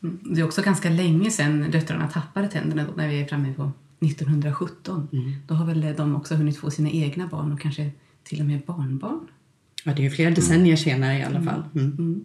Mm. 0.02 0.18
Det 0.22 0.40
är 0.40 0.44
också 0.44 0.62
ganska 0.62 0.90
länge 0.90 1.30
sedan 1.30 1.70
döttrarna 1.70 2.08
tappade 2.08 2.48
tänderna 2.48 2.84
då, 2.84 2.92
när 2.96 3.08
vi 3.08 3.20
är 3.20 3.26
framme 3.26 3.54
på 3.54 3.72
1917. 4.00 5.08
Mm. 5.12 5.32
Då 5.46 5.54
har 5.54 5.66
väl 5.66 5.94
de 5.96 6.16
också 6.16 6.34
hunnit 6.34 6.58
få 6.58 6.70
sina 6.70 6.90
egna 6.90 7.26
barn 7.26 7.52
och 7.52 7.60
kanske 7.60 7.90
till 8.22 8.40
och 8.40 8.46
med 8.46 8.60
barnbarn. 8.60 9.28
Ja, 9.84 9.92
det 9.92 10.02
är 10.02 10.04
ju 10.04 10.10
flera 10.10 10.30
decennier 10.30 10.66
mm. 10.66 10.76
senare 10.76 11.18
i 11.18 11.22
alla 11.22 11.42
fall. 11.42 11.62
Mm. 11.74 12.24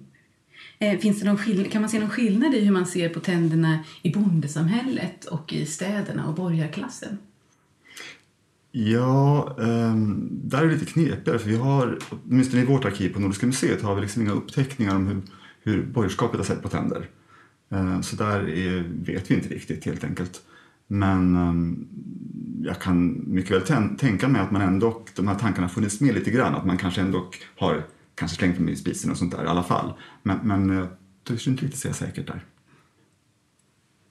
Eh, 0.84 1.00
finns 1.00 1.20
det 1.20 1.26
någon 1.26 1.38
skill- 1.38 1.72
kan 1.72 1.82
man 1.82 1.90
se 1.90 2.00
någon 2.00 2.10
skillnad 2.10 2.54
i 2.54 2.60
hur 2.60 2.72
man 2.72 2.86
ser 2.86 3.10
på 3.10 3.20
tänderna 3.20 3.84
i 4.02 4.12
bondesamhället 4.12 5.26
och 5.26 5.54
i 5.54 5.66
städerna 5.66 6.28
och 6.28 6.36
borgarklassen? 6.36 7.18
Ja, 8.72 9.56
um, 9.58 10.30
där 10.32 10.64
är 10.64 10.68
det 10.68 10.74
lite 10.74 10.86
knepigare 10.86 11.40
för 11.40 11.50
vi 11.50 11.56
har, 11.56 12.00
åtminstone 12.10 12.62
i 12.62 12.66
vårt 12.66 12.86
arkiv 12.86 13.14
på 13.14 13.20
Nordiska 13.20 13.46
museet, 13.46 13.82
har 13.82 13.96
vi 13.96 14.02
liksom 14.02 14.22
inga 14.22 14.32
uppteckningar 14.32 14.96
om 14.96 15.08
hur, 15.08 15.22
hur 15.64 15.86
borgerskapet 15.86 16.38
har 16.38 16.46
sett 16.46 16.62
på 16.62 16.70
tänder. 16.70 17.10
Uh, 17.74 18.02
så 18.02 18.16
där 18.16 18.50
är, 18.50 18.84
vet 19.06 19.32
vi 19.32 19.36
inte 19.36 19.50
riktigt 19.50 19.86
helt 19.86 20.04
enkelt. 20.04 20.42
Men 20.88 21.36
um, 21.36 21.88
jag 22.64 22.80
kan 22.80 23.24
mycket 23.28 23.52
väl 23.52 23.96
tänka 23.98 24.28
mig 24.28 24.42
att 24.42 24.52
man 24.52 24.62
ändå, 24.62 25.06
de 25.16 25.28
här 25.28 25.36
tankarna 25.36 25.70
funnits 25.70 26.02
med 26.02 26.16
lite 26.16 26.32
grann, 26.32 26.56
att 26.56 26.66
man 26.66 26.78
kanske 26.78 27.02
ändå 27.02 27.30
har 27.58 27.84
kanske 28.16 28.38
slängt 28.38 28.58
dem 28.58 28.70
i 28.70 28.76
spisen 28.76 29.12
och 29.12 29.18
sånt 29.18 29.32
där 29.32 29.44
i 29.44 29.48
alla 29.48 29.64
fall. 29.64 29.94
Men, 30.24 30.38
men 30.44 30.70
eh, 30.70 30.76
jag 30.76 30.88
törs 31.24 31.48
inte 31.48 31.64
riktigt 31.66 31.80
säga 31.80 31.94
säkert 31.94 32.28
där. 32.28 32.46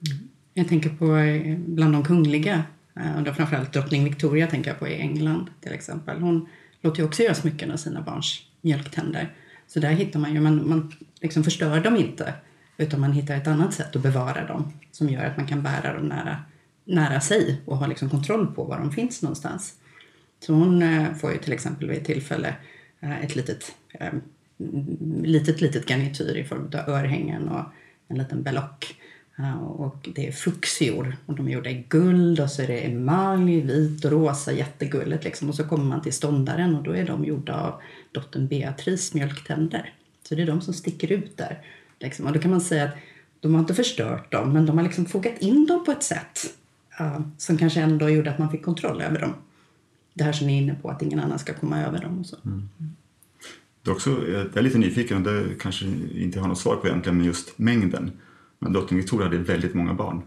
Mm. 0.07 0.27
Jag 0.53 0.67
tänker 0.67 0.89
på 0.89 1.15
eh, 1.15 1.57
bland 1.57 1.93
de 1.93 2.03
kungliga, 2.03 2.63
eh, 2.95 3.17
och 3.17 3.23
då 3.23 3.33
framförallt 3.33 3.73
drottning 3.73 4.03
Victoria 4.03 4.47
tänker 4.47 4.71
jag 4.71 4.79
på 4.79 4.87
i 4.87 4.99
England 4.99 5.49
till 5.61 5.71
exempel. 5.71 6.21
Hon 6.21 6.47
låter 6.81 6.99
ju 6.99 7.05
också 7.05 7.23
göra 7.23 7.35
smycken 7.35 7.71
av 7.71 7.77
sina 7.77 8.01
barns 8.01 8.41
mjölktänder. 8.61 9.35
Så 9.67 9.79
där 9.79 9.91
hittar 9.91 10.19
man 10.19 10.33
ju, 10.33 10.41
man, 10.41 10.69
man 10.69 10.93
liksom 11.21 11.43
förstör 11.43 11.79
dem 11.79 11.95
inte 11.95 12.33
utan 12.77 12.99
man 12.99 13.11
hittar 13.11 13.35
ett 13.35 13.47
annat 13.47 13.73
sätt 13.73 13.95
att 13.95 14.01
bevara 14.01 14.47
dem 14.47 14.73
som 14.91 15.09
gör 15.09 15.25
att 15.25 15.37
man 15.37 15.45
kan 15.45 15.63
bära 15.63 15.93
dem 15.93 16.07
nära, 16.07 16.37
nära 16.85 17.21
sig 17.21 17.61
och 17.65 17.77
ha 17.77 17.87
liksom 17.87 18.09
kontroll 18.09 18.47
på 18.47 18.63
var 18.63 18.79
de 18.79 18.91
finns 18.91 19.21
någonstans. 19.21 19.73
Så 20.39 20.53
hon 20.53 20.83
får 21.15 21.31
ju 21.31 21.37
till 21.37 21.53
exempel 21.53 21.89
vid 21.89 21.97
ett 21.97 22.05
tillfälle 22.05 22.55
ett 23.21 23.35
litet 23.35 23.75
eh, 23.99 24.13
litet, 25.23 25.61
litet 25.61 25.89
garnityr 25.89 26.35
i 26.35 26.43
form 26.43 26.71
av 26.73 26.93
örhängen 26.93 27.49
och 27.49 27.63
en 28.07 28.17
liten 28.17 28.43
belock. 28.43 28.95
Eh, 29.37 29.63
och 29.63 30.09
det 30.15 30.27
är 30.27 30.31
fuxior 30.31 31.17
och 31.25 31.35
de 31.35 31.47
är 31.47 31.51
gjorda 31.51 31.69
i 31.69 31.85
guld 31.89 32.39
och 32.39 32.49
så 32.49 32.61
är 32.61 32.67
det 32.67 32.85
emalj, 32.85 33.61
vit 33.61 34.05
och 34.05 34.11
rosa, 34.11 34.51
jättegulligt 34.51 35.23
liksom. 35.23 35.49
Och 35.49 35.55
så 35.55 35.63
kommer 35.63 35.85
man 35.85 36.01
till 36.01 36.13
ståndaren 36.13 36.75
och 36.75 36.83
då 36.83 36.91
är 36.91 37.05
de 37.05 37.25
gjorda 37.25 37.55
av 37.61 37.81
dottern 38.11 38.47
Beatrice 38.47 39.13
mjölktänder. 39.13 39.93
Så 40.29 40.35
det 40.35 40.41
är 40.41 40.47
de 40.47 40.61
som 40.61 40.73
sticker 40.73 41.11
ut 41.11 41.37
där. 41.37 41.61
Liksom. 41.99 42.25
Och 42.25 42.33
då 42.33 42.39
kan 42.39 42.51
man 42.51 42.61
säga 42.61 42.83
att 42.83 42.95
de 43.39 43.53
har 43.53 43.61
inte 43.61 43.73
förstört 43.73 44.31
dem 44.31 44.53
men 44.53 44.65
de 44.65 44.77
har 44.77 44.83
liksom 44.83 45.05
fogat 45.05 45.37
in 45.37 45.65
dem 45.65 45.85
på 45.85 45.91
ett 45.91 46.03
sätt 46.03 46.55
uh, 47.01 47.21
som 47.37 47.57
kanske 47.57 47.81
ändå 47.81 48.09
gjorde 48.09 48.31
att 48.31 48.39
man 48.39 48.51
fick 48.51 48.65
kontroll 48.65 49.01
över 49.01 49.19
dem. 49.19 49.33
Det 50.13 50.23
här 50.23 50.33
som 50.33 50.47
ni 50.47 50.57
är 50.57 50.61
inne 50.61 50.75
på, 50.81 50.89
att 50.89 51.01
ingen 51.01 51.19
annan 51.19 51.39
ska 51.39 51.53
komma 51.53 51.81
över 51.81 52.01
dem 52.01 52.19
och 52.19 52.25
så. 52.25 52.37
Mm. 52.45 52.69
Det 53.83 53.89
är 53.89 53.93
också, 53.93 54.09
jag 54.27 54.57
är 54.57 54.61
lite 54.61 54.77
nyfiken 54.77 55.17
och 55.17 55.23
det 55.23 55.59
kanske 55.59 55.85
inte 56.15 56.39
har 56.39 56.47
något 56.47 56.59
svar 56.59 56.75
på 56.75 56.87
egentligen, 56.87 57.17
men 57.17 57.25
just 57.25 57.57
mängden. 57.57 58.11
Men 58.59 58.73
drottning 58.73 58.99
Victoria 58.99 59.27
hade 59.27 59.37
väldigt 59.37 59.73
många 59.73 59.93
barn. 59.93 60.21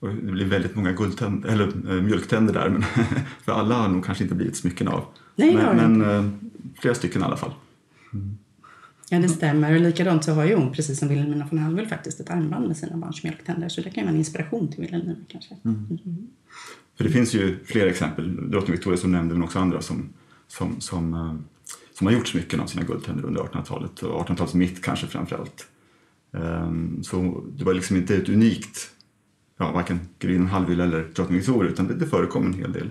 Och 0.00 0.08
det 0.08 0.32
blir 0.32 0.46
väldigt 0.46 0.76
många 0.76 0.92
guldtänd, 0.92 1.46
eller, 1.46 1.66
äh, 1.66 2.02
mjölktänder 2.02 2.54
där, 2.54 2.68
men 2.68 2.82
för 3.44 3.52
alla 3.52 3.74
har 3.74 3.88
nog 3.88 4.04
kanske 4.04 4.24
inte 4.24 4.34
blivit 4.34 4.56
smycken 4.56 4.88
av. 4.88 5.04
Nej, 5.36 5.54
men, 5.54 5.98
men 5.98 6.10
äh, 6.10 6.30
flera 6.80 6.94
stycken 6.94 7.22
i 7.22 7.24
alla 7.24 7.36
fall. 7.36 7.52
Mm. 8.12 8.38
Ja, 9.10 9.18
det 9.18 9.28
stämmer. 9.28 9.74
Och 9.74 9.80
likadant 9.80 10.24
så 10.24 10.32
har 10.32 10.44
ju 10.44 10.54
hon, 10.54 10.72
precis 10.72 10.98
som 10.98 11.08
Wilhelmina 11.08 11.46
von 11.50 11.58
Hallwyl, 11.58 11.86
faktiskt 11.86 12.20
ett 12.20 12.30
armband 12.30 12.68
med 12.68 12.76
sina 12.76 12.96
barns 12.96 13.22
mjölktänder. 13.22 13.68
Så 13.68 13.80
det 13.80 13.90
kan 13.90 14.04
vara 14.04 14.12
en 14.12 14.18
inspiration 14.18 14.68
till 14.68 14.80
Wilhelmina 14.80 15.16
kanske. 15.28 15.56
Mm. 15.64 15.98
Mm. 16.04 16.26
För 16.96 17.04
det 17.04 17.10
finns 17.10 17.34
ju 17.34 17.58
fler 17.64 17.86
exempel, 17.86 18.50
drottning 18.50 18.72
Victoria 18.72 18.98
som 18.98 19.12
nämnde, 19.12 19.34
men 19.34 19.42
också 19.42 19.58
andra 19.58 19.82
som, 19.82 20.08
som, 20.48 20.80
som 20.80 21.14
som 21.94 22.06
har 22.06 22.14
gjort 22.14 22.28
smycken 22.28 22.60
av 22.60 22.66
sina 22.66 22.82
guldtänder 22.82 23.24
under 23.24 23.40
1800-talet 23.40 24.02
och 24.02 24.28
1800-talets 24.28 24.54
mitt 24.54 24.84
kanske 24.84 25.06
framförallt. 25.06 25.66
Ehm, 26.32 27.02
så 27.02 27.44
det 27.56 27.64
var 27.64 27.74
liksom 27.74 27.96
inte 27.96 28.16
ett 28.16 28.28
unikt, 28.28 28.90
ja, 29.58 29.72
varken 29.72 30.00
grevinnan 30.18 30.46
Hallwyl 30.46 30.80
eller 30.80 31.04
drottning 31.14 31.38
Victoria 31.38 31.70
utan 31.70 31.88
det, 31.88 31.94
det 31.94 32.06
förekom 32.06 32.46
en 32.46 32.54
hel 32.54 32.72
del. 32.72 32.90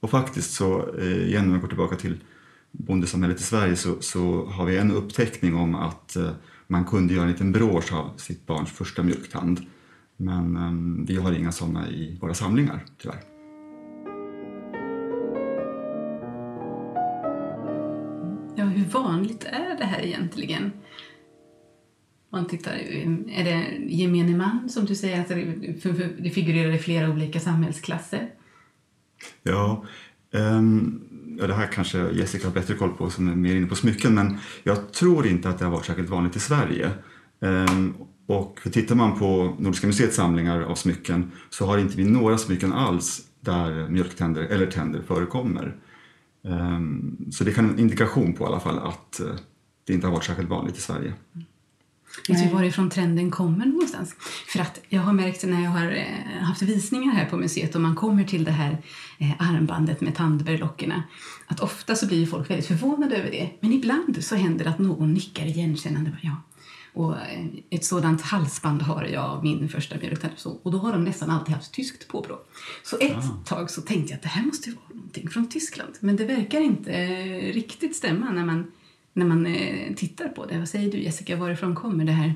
Och 0.00 0.10
faktiskt 0.10 0.52
så, 0.52 0.94
eh, 0.98 1.26
igen 1.26 1.44
om 1.44 1.52
jag 1.52 1.60
går 1.60 1.68
tillbaka 1.68 1.96
till 1.96 2.16
bondesamhället 2.72 3.40
i 3.40 3.42
Sverige 3.42 3.76
så, 3.76 3.96
så 4.00 4.46
har 4.46 4.64
vi 4.64 4.76
en 4.76 4.90
upptäckning 4.90 5.54
om 5.54 5.74
att 5.74 6.16
eh, 6.16 6.30
man 6.66 6.84
kunde 6.84 7.14
göra 7.14 7.24
en 7.24 7.30
liten 7.30 7.52
brås 7.52 7.92
av 7.92 8.10
sitt 8.16 8.46
barns 8.46 8.70
första 8.70 9.02
mjölktand. 9.02 9.60
Men 10.16 10.56
ehm, 10.56 11.04
vi 11.04 11.16
har 11.16 11.32
inga 11.32 11.52
sådana 11.52 11.88
i 11.88 12.18
våra 12.20 12.34
samlingar 12.34 12.84
tyvärr. 12.98 13.37
Vanligt 18.88 19.44
är 19.44 19.78
det 19.78 19.84
här 19.84 20.00
egentligen? 20.06 20.72
Man 22.32 22.46
tittar, 22.46 22.72
är 23.30 23.44
det 23.44 23.66
gemene 23.86 24.36
man 24.36 24.68
som 24.68 24.84
du 24.84 24.94
säger, 24.94 25.20
att 25.20 25.28
det 26.22 26.30
figurerar 26.30 26.72
i 26.72 26.78
flera 26.78 27.10
olika 27.10 27.40
samhällsklasser? 27.40 28.30
Ja, 29.42 29.84
um, 30.32 31.02
ja, 31.40 31.46
det 31.46 31.54
här 31.54 31.66
kanske 31.66 32.10
Jessica 32.10 32.46
har 32.46 32.54
bättre 32.54 32.74
koll 32.74 32.90
på 32.90 33.10
som 33.10 33.28
är 33.28 33.34
mer 33.34 33.54
inne 33.54 33.66
på 33.66 33.74
smycken 33.74 34.14
men 34.14 34.38
jag 34.62 34.92
tror 34.92 35.26
inte 35.26 35.48
att 35.48 35.58
det 35.58 35.64
har 35.64 35.72
varit 35.72 35.86
särskilt 35.86 36.08
vanligt 36.08 36.36
i 36.36 36.40
Sverige. 36.40 36.90
Um, 37.40 37.94
och 38.26 38.60
tittar 38.72 38.94
man 38.94 39.18
på 39.18 39.56
Nordiska 39.58 39.86
museets 39.86 40.16
samlingar 40.16 40.60
av 40.60 40.74
smycken 40.74 41.30
så 41.50 41.66
har 41.66 41.78
inte 41.78 41.96
vi 41.96 42.04
några 42.04 42.38
smycken 42.38 42.72
alls 42.72 43.20
där 43.40 43.88
mjölktänder 43.88 44.42
eller 44.42 44.66
tänder 44.66 45.02
förekommer. 45.06 45.76
Um, 46.48 47.26
så 47.32 47.44
det 47.44 47.52
kan 47.52 47.70
en 47.70 47.78
indikation 47.78 48.32
på 48.32 48.44
i 48.44 48.46
alla 48.46 48.60
fall 48.60 48.78
att 48.78 49.20
uh, 49.22 49.34
det 49.86 49.92
inte 49.92 50.06
har 50.06 50.14
varit 50.14 50.24
särskilt 50.24 50.48
vanligt 50.48 50.78
i 50.78 50.80
Sverige. 50.80 51.12
Vet 52.28 52.38
du 52.38 52.54
varifrån 52.54 52.90
trenden 52.90 53.30
kommer 53.30 53.66
någonstans? 53.66 54.14
För 54.46 54.60
att 54.60 54.80
jag 54.88 55.02
har 55.02 55.12
märkt 55.12 55.44
när 55.44 55.62
jag 55.62 55.70
har 55.70 55.90
eh, 55.90 56.42
haft 56.42 56.62
visningar 56.62 57.12
här 57.12 57.24
på 57.24 57.36
museet 57.36 57.74
och 57.74 57.80
man 57.80 57.94
kommer 57.94 58.24
till 58.24 58.44
det 58.44 58.50
här 58.50 58.78
eh, 59.18 59.32
armbandet 59.38 60.00
med 60.00 60.14
tandberlockerna 60.14 61.02
att 61.48 61.60
ofta 61.60 61.94
så 61.94 62.06
blir 62.06 62.26
folk 62.26 62.50
väldigt 62.50 62.66
förvånade 62.66 63.16
över 63.16 63.30
det. 63.30 63.50
Men 63.60 63.72
ibland 63.72 64.24
så 64.24 64.34
händer 64.34 64.64
det 64.64 64.70
att 64.70 64.78
någon 64.78 65.14
nickar 65.14 65.46
igenkännande. 65.46 66.16
Ja. 66.22 66.42
Och 66.94 67.16
eh, 67.16 67.46
ett 67.70 67.84
sådant 67.84 68.22
halsband 68.22 68.82
har 68.82 69.04
jag 69.04 69.44
min 69.44 69.68
första 69.68 69.96
mjölktand. 69.98 70.32
Och 70.62 70.72
då 70.72 70.78
har 70.78 70.92
de 70.92 71.04
nästan 71.04 71.30
alltid 71.30 71.54
haft 71.54 71.72
tyskt 71.72 72.08
påbrå. 72.08 72.38
Så 72.84 72.96
ett 72.96 73.16
ah. 73.16 73.44
tag 73.46 73.70
så 73.70 73.80
tänkte 73.80 74.12
jag 74.12 74.16
att 74.16 74.22
det 74.22 74.28
här 74.28 74.46
måste 74.46 74.70
vara 74.70 74.94
någonting 74.94 75.30
från 75.30 75.48
Tyskland. 75.48 75.92
Men 76.00 76.16
det 76.16 76.24
verkar 76.24 76.60
inte 76.60 76.92
riktigt 77.52 77.96
stämma 77.96 78.30
när 78.30 78.44
man 78.44 78.72
när 79.18 79.26
man 79.26 79.46
eh, 79.46 79.94
tittar 79.94 80.28
på 80.28 80.46
det. 80.46 80.58
Vad 80.58 80.68
säger 80.68 80.92
du 80.92 80.98
Jessica, 80.98 81.36
varifrån 81.36 81.74
kommer 81.74 82.04
det 82.04 82.12
här? 82.12 82.34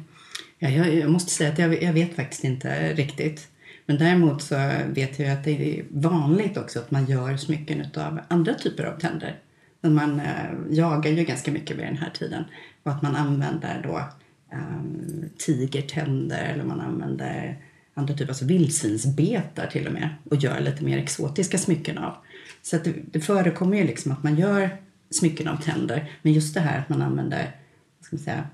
Ja, 0.59 0.69
jag, 0.69 0.95
jag 0.95 1.11
måste 1.11 1.31
säga 1.31 1.53
att 1.53 1.59
jag, 1.59 1.83
jag, 1.83 1.93
vet 1.93 2.17
faktiskt 2.17 2.45
inte 2.45 2.95
riktigt. 2.95 3.49
Men 3.87 3.99
däremot 3.99 4.43
så 4.43 4.71
vet 4.87 5.19
jag 5.19 5.31
att 5.31 5.45
det 5.45 5.79
är 5.79 5.85
vanligt 5.91 6.57
också 6.57 6.79
att 6.79 6.91
man 6.91 7.07
gör 7.07 7.37
smycken 7.37 7.87
av 7.97 8.21
andra 8.29 8.55
typer 8.55 8.85
av 8.85 8.99
tänder. 8.99 9.39
Men 9.81 9.95
man 9.95 10.21
eh, 10.21 10.51
jagar 10.71 11.11
ju 11.11 11.25
ganska 11.25 11.53
mycket 11.53 11.77
vid 11.77 11.87
den 11.87 11.97
här 11.97 12.11
tiden. 12.11 12.45
Och 12.83 12.93
att 12.93 13.03
man 13.03 13.17
använder 13.17 13.83
då 13.83 14.05
um, 14.53 15.31
tigertänder 15.39 16.45
eller 16.55 16.65
man 16.65 16.81
använder 16.81 17.59
andra 17.95 18.15
typer, 18.15 18.29
alltså 18.29 18.45
vildsvinsbetar 18.45 19.67
till 19.67 19.87
och 19.87 19.93
med 19.93 20.09
och 20.31 20.37
gör 20.37 20.61
lite 20.61 20.85
mer 20.85 20.99
exotiska 20.99 21.59
smycken 21.59 21.99
av. 21.99 22.17
Så 22.63 22.77
det, 22.77 22.95
det 23.13 23.21
förekommer 23.21 23.77
ju 23.77 23.85
liksom 23.85 24.13
att 24.13 24.23
man 24.23 24.37
gör 24.37 24.77
smycken 25.11 25.49
av 25.49 25.57
tänder. 25.57 26.11
Men 26.23 26.33
just 26.33 26.55
det 26.55 26.61
här 26.61 26.79
att 26.79 26.89
man 26.89 27.03
använder 27.03 27.57
ska 28.01 28.17
man 28.17 28.25
säga, 28.25 28.45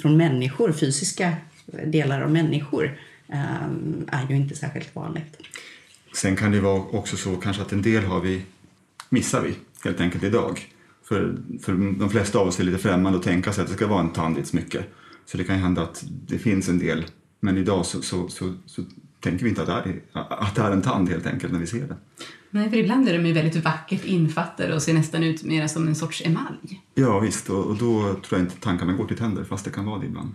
från 0.00 0.16
människor, 0.16 0.72
fysiska 0.72 1.36
delar 1.86 2.20
av 2.20 2.30
människor 2.30 2.98
är 3.28 4.26
ju 4.28 4.36
inte 4.36 4.56
särskilt 4.56 4.96
vanligt. 4.96 5.36
Sen 6.14 6.36
kan 6.36 6.52
det 6.52 6.60
vara 6.60 6.80
också 6.80 7.16
så 7.16 7.36
kanske 7.36 7.62
att 7.62 7.72
en 7.72 7.82
del 7.82 8.04
har 8.04 8.20
vi, 8.20 8.42
missar 9.08 9.40
vi 9.40 9.54
helt 9.84 10.00
enkelt 10.00 10.24
idag. 10.24 10.72
För, 11.08 11.36
för 11.62 11.72
de 11.98 12.10
flesta 12.10 12.38
av 12.38 12.48
oss 12.48 12.60
är 12.60 12.64
lite 12.64 12.78
främmande 12.78 13.18
att 13.18 13.24
tänka 13.24 13.52
sig 13.52 13.62
att 13.62 13.68
det 13.68 13.76
ska 13.76 13.86
vara 13.86 14.00
en 14.00 14.12
tand 14.12 14.38
i 14.38 14.40
ett 14.40 14.46
smycke. 14.46 14.84
Så 15.26 15.36
det 15.36 15.44
kan 15.44 15.58
hända 15.58 15.82
att 15.82 16.04
det 16.26 16.38
finns 16.38 16.68
en 16.68 16.78
del, 16.78 17.06
men 17.40 17.58
idag 17.58 17.86
så, 17.86 18.02
så, 18.02 18.28
så, 18.28 18.54
så 18.66 18.82
tänker 19.20 19.44
vi 19.44 19.48
inte 19.48 19.62
att 19.62 19.84
det, 19.84 19.90
är, 19.90 20.02
att 20.12 20.54
det 20.54 20.62
är 20.62 20.70
en 20.70 20.82
tand 20.82 21.08
helt 21.08 21.26
enkelt 21.26 21.52
när 21.52 21.60
vi 21.60 21.66
ser 21.66 21.88
det. 21.88 21.96
Nej, 22.50 22.70
för 22.70 22.76
ibland 22.76 23.08
är 23.08 23.18
de 23.18 23.26
ju 23.26 23.32
väldigt 23.32 23.64
vackert 23.64 24.04
infattade 24.04 24.74
och 24.74 24.82
ser 24.82 24.94
nästan 24.94 25.22
ut 25.22 25.44
mer 25.44 25.66
som 25.66 25.88
en 25.88 25.94
sorts 25.94 26.22
emalj. 26.24 26.82
Ja, 26.94 27.18
visst. 27.18 27.50
Och, 27.50 27.66
och 27.66 27.76
då 27.76 28.02
tror 28.02 28.22
jag 28.30 28.40
inte 28.40 28.60
tankarna 28.60 28.92
går 28.92 29.06
till 29.06 29.16
tänder, 29.16 29.44
fast 29.44 29.64
det 29.64 29.70
kan 29.70 29.84
vara 29.84 29.98
det 29.98 30.06
ibland. 30.06 30.34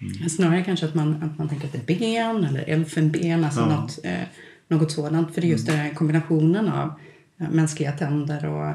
Mm. 0.00 0.28
Snarare 0.28 0.64
kanske 0.64 0.86
att 0.86 0.94
man, 0.94 1.22
att 1.22 1.38
man 1.38 1.48
tänker 1.48 1.66
att 1.66 1.72
det 1.72 1.92
är 1.92 1.98
ben 1.98 2.44
eller 2.44 2.64
elfenben, 2.68 3.44
alltså 3.44 3.60
ja. 3.60 3.66
något, 3.66 3.98
eh, 4.04 4.22
något 4.68 4.92
sådant. 4.92 5.34
För 5.34 5.40
det 5.40 5.46
är 5.46 5.50
just 5.50 5.68
mm. 5.68 5.78
den 5.78 5.86
här 5.86 5.94
kombinationen 5.94 6.68
av 6.68 6.92
eh, 7.40 7.50
mänskliga 7.50 7.92
tänder 7.92 8.46
och 8.46 8.68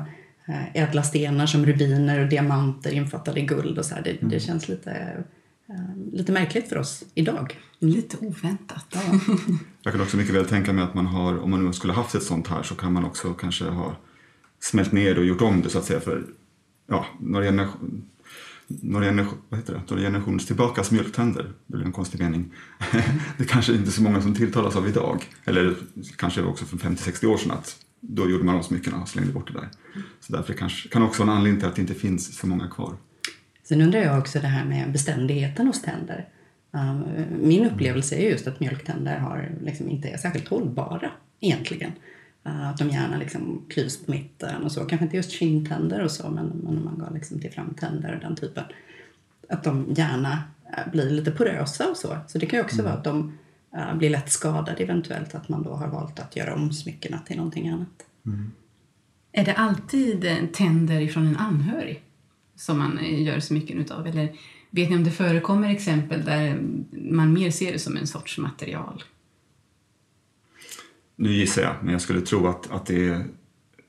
eh, 0.53 0.75
ädla 0.75 1.03
stenar 1.03 1.45
som 1.45 1.65
rubiner 1.65 2.19
och 2.19 2.29
diamanter 2.29 2.91
infattade 2.91 3.39
i 3.39 3.45
guld 3.45 3.77
och 3.77 3.85
så 3.85 3.95
här. 3.95 4.01
Det, 4.03 4.11
mm. 4.11 4.29
det 4.29 4.39
känns 4.39 4.69
lite 4.69 5.23
Eh, 5.69 6.13
lite 6.13 6.31
märkligt 6.31 6.69
för 6.69 6.77
oss 6.77 7.03
idag. 7.13 7.59
Lite 7.79 8.17
oväntat. 8.17 8.85
Ja. 8.89 9.01
Jag 9.83 9.93
kan 9.93 10.01
också 10.01 10.17
mycket 10.17 10.35
väl 10.35 10.45
tänka 10.45 10.73
mig 10.73 10.83
att 10.83 10.93
man 10.93 11.05
har, 11.05 11.39
om 11.39 11.51
man 11.51 11.65
nu 11.65 11.73
skulle 11.73 11.93
haft 11.93 12.15
ett 12.15 12.23
sånt 12.23 12.47
här 12.47 12.63
så 12.63 12.75
kan 12.75 12.93
man 12.93 13.05
också 13.05 13.33
kanske 13.33 13.65
ha 13.65 13.95
smält 14.59 14.91
ner 14.91 15.17
och 15.17 15.25
gjort 15.25 15.41
om 15.41 15.61
det 15.61 15.69
så 15.69 15.77
att 15.77 15.85
säga 15.85 15.99
för 15.99 16.25
ja, 16.87 17.05
några, 17.19 17.45
generation, 17.45 18.05
några, 18.81 19.05
generation, 19.05 19.37
vad 19.49 19.59
heter 19.59 19.73
det? 19.73 19.81
några 19.89 20.03
generationer 20.03 20.39
tillbakas 20.39 20.91
mjölktänder. 20.91 21.43
Det 21.67 21.77
blir 21.77 21.85
en 21.85 21.91
konstig 21.91 22.21
mening. 22.21 22.53
det 23.37 23.45
kanske 23.45 23.73
inte 23.73 23.89
är 23.89 23.91
så 23.91 24.01
många 24.01 24.21
som 24.21 24.35
tilltalas 24.35 24.75
av 24.75 24.87
idag. 24.87 25.25
Eller 25.45 25.75
kanske 26.17 26.43
också 26.43 26.65
från 26.65 26.79
50-60 26.79 27.25
år 27.25 27.37
sedan 27.37 27.51
att 27.51 27.77
då 27.99 28.29
gjorde 28.29 28.43
man 28.43 28.55
av 28.55 28.61
smyckena 28.61 29.01
och 29.01 29.09
slängde 29.09 29.33
bort 29.33 29.53
det 29.53 29.59
där. 29.59 29.69
Så 30.19 30.33
därför 30.33 30.53
kanske, 30.53 30.89
kan 30.89 31.03
också 31.03 31.23
vara 31.23 31.31
en 31.31 31.37
anledning 31.37 31.59
till 31.59 31.69
att 31.69 31.75
det 31.75 31.81
inte 31.81 31.93
finns 31.93 32.37
så 32.37 32.47
många 32.47 32.67
kvar. 32.67 32.95
Sen 33.63 33.81
undrar 33.81 33.99
jag 33.99 34.19
också 34.19 34.39
det 34.39 34.47
här 34.47 34.65
med 34.65 34.91
beständigheten 34.91 35.67
hos 35.67 35.81
tänder. 35.81 36.29
Um, 36.71 37.03
min 37.41 37.65
upplevelse 37.65 38.15
är 38.15 38.29
just 38.29 38.47
att 38.47 38.59
mjölktänder 38.59 39.17
har, 39.17 39.51
liksom, 39.61 39.89
inte 39.89 40.07
är 40.07 40.17
särskilt 40.17 40.47
hållbara 40.47 41.11
egentligen. 41.39 41.91
Uh, 42.47 42.69
att 42.69 42.77
de 42.77 42.89
gärna 42.89 43.17
liksom 43.17 43.65
klyvs 43.69 44.05
på 44.05 44.11
mitten 44.11 44.63
och 44.63 44.71
så. 44.71 44.85
Kanske 44.85 45.05
inte 45.05 45.17
just 45.17 45.31
kindtänder 45.31 46.03
och 46.03 46.11
så, 46.11 46.29
men, 46.29 46.47
men 46.47 46.77
om 46.77 46.85
man 46.85 46.97
går 46.97 47.11
liksom 47.13 47.39
till 47.39 47.51
framtänder 47.51 48.15
och 48.15 48.19
den 48.19 48.35
typen. 48.35 48.63
Att 49.49 49.63
de 49.63 49.93
gärna 49.97 50.43
uh, 50.77 50.91
blir 50.91 51.09
lite 51.09 51.31
porösa 51.31 51.89
och 51.89 51.97
så. 51.97 52.17
Så 52.27 52.37
det 52.37 52.45
kan 52.45 52.59
ju 52.59 52.63
också 52.63 52.79
mm. 52.79 52.85
vara 52.85 52.95
att 52.95 53.03
de 53.03 53.37
uh, 53.77 53.97
blir 53.97 54.09
lätt 54.09 54.31
skadade 54.31 54.83
eventuellt. 54.83 55.35
Att 55.35 55.49
man 55.49 55.63
då 55.63 55.73
har 55.73 55.87
valt 55.87 56.19
att 56.19 56.35
göra 56.35 56.55
om 56.55 56.73
smyckena 56.73 57.19
till 57.19 57.37
någonting 57.37 57.69
annat. 57.69 58.05
Mm. 58.25 58.51
Är 59.31 59.45
det 59.45 59.53
alltid 59.53 60.47
tänder 60.53 61.01
ifrån 61.01 61.27
en 61.27 61.37
anhörig? 61.37 62.03
som 62.55 62.77
man 62.77 62.97
eh, 62.97 63.23
gör 63.23 63.39
så 63.39 63.53
mycket 63.53 63.75
utav? 63.75 64.07
Eller 64.07 64.35
vet 64.69 64.89
ni 64.89 64.95
om 64.95 65.03
det 65.03 65.11
förekommer 65.11 65.69
exempel 65.69 66.25
där 66.25 66.59
man 66.91 67.33
mer 67.33 67.51
ser 67.51 67.71
det 67.71 67.79
som 67.79 67.97
en 67.97 68.07
sorts 68.07 68.37
material? 68.37 69.03
Nu 71.15 71.33
gissar 71.33 71.61
jag, 71.61 71.75
men 71.81 71.91
jag 71.91 72.01
skulle 72.01 72.21
tro 72.21 72.47
att, 72.47 72.71
att 72.71 72.85
det 72.85 73.07
är 73.07 73.25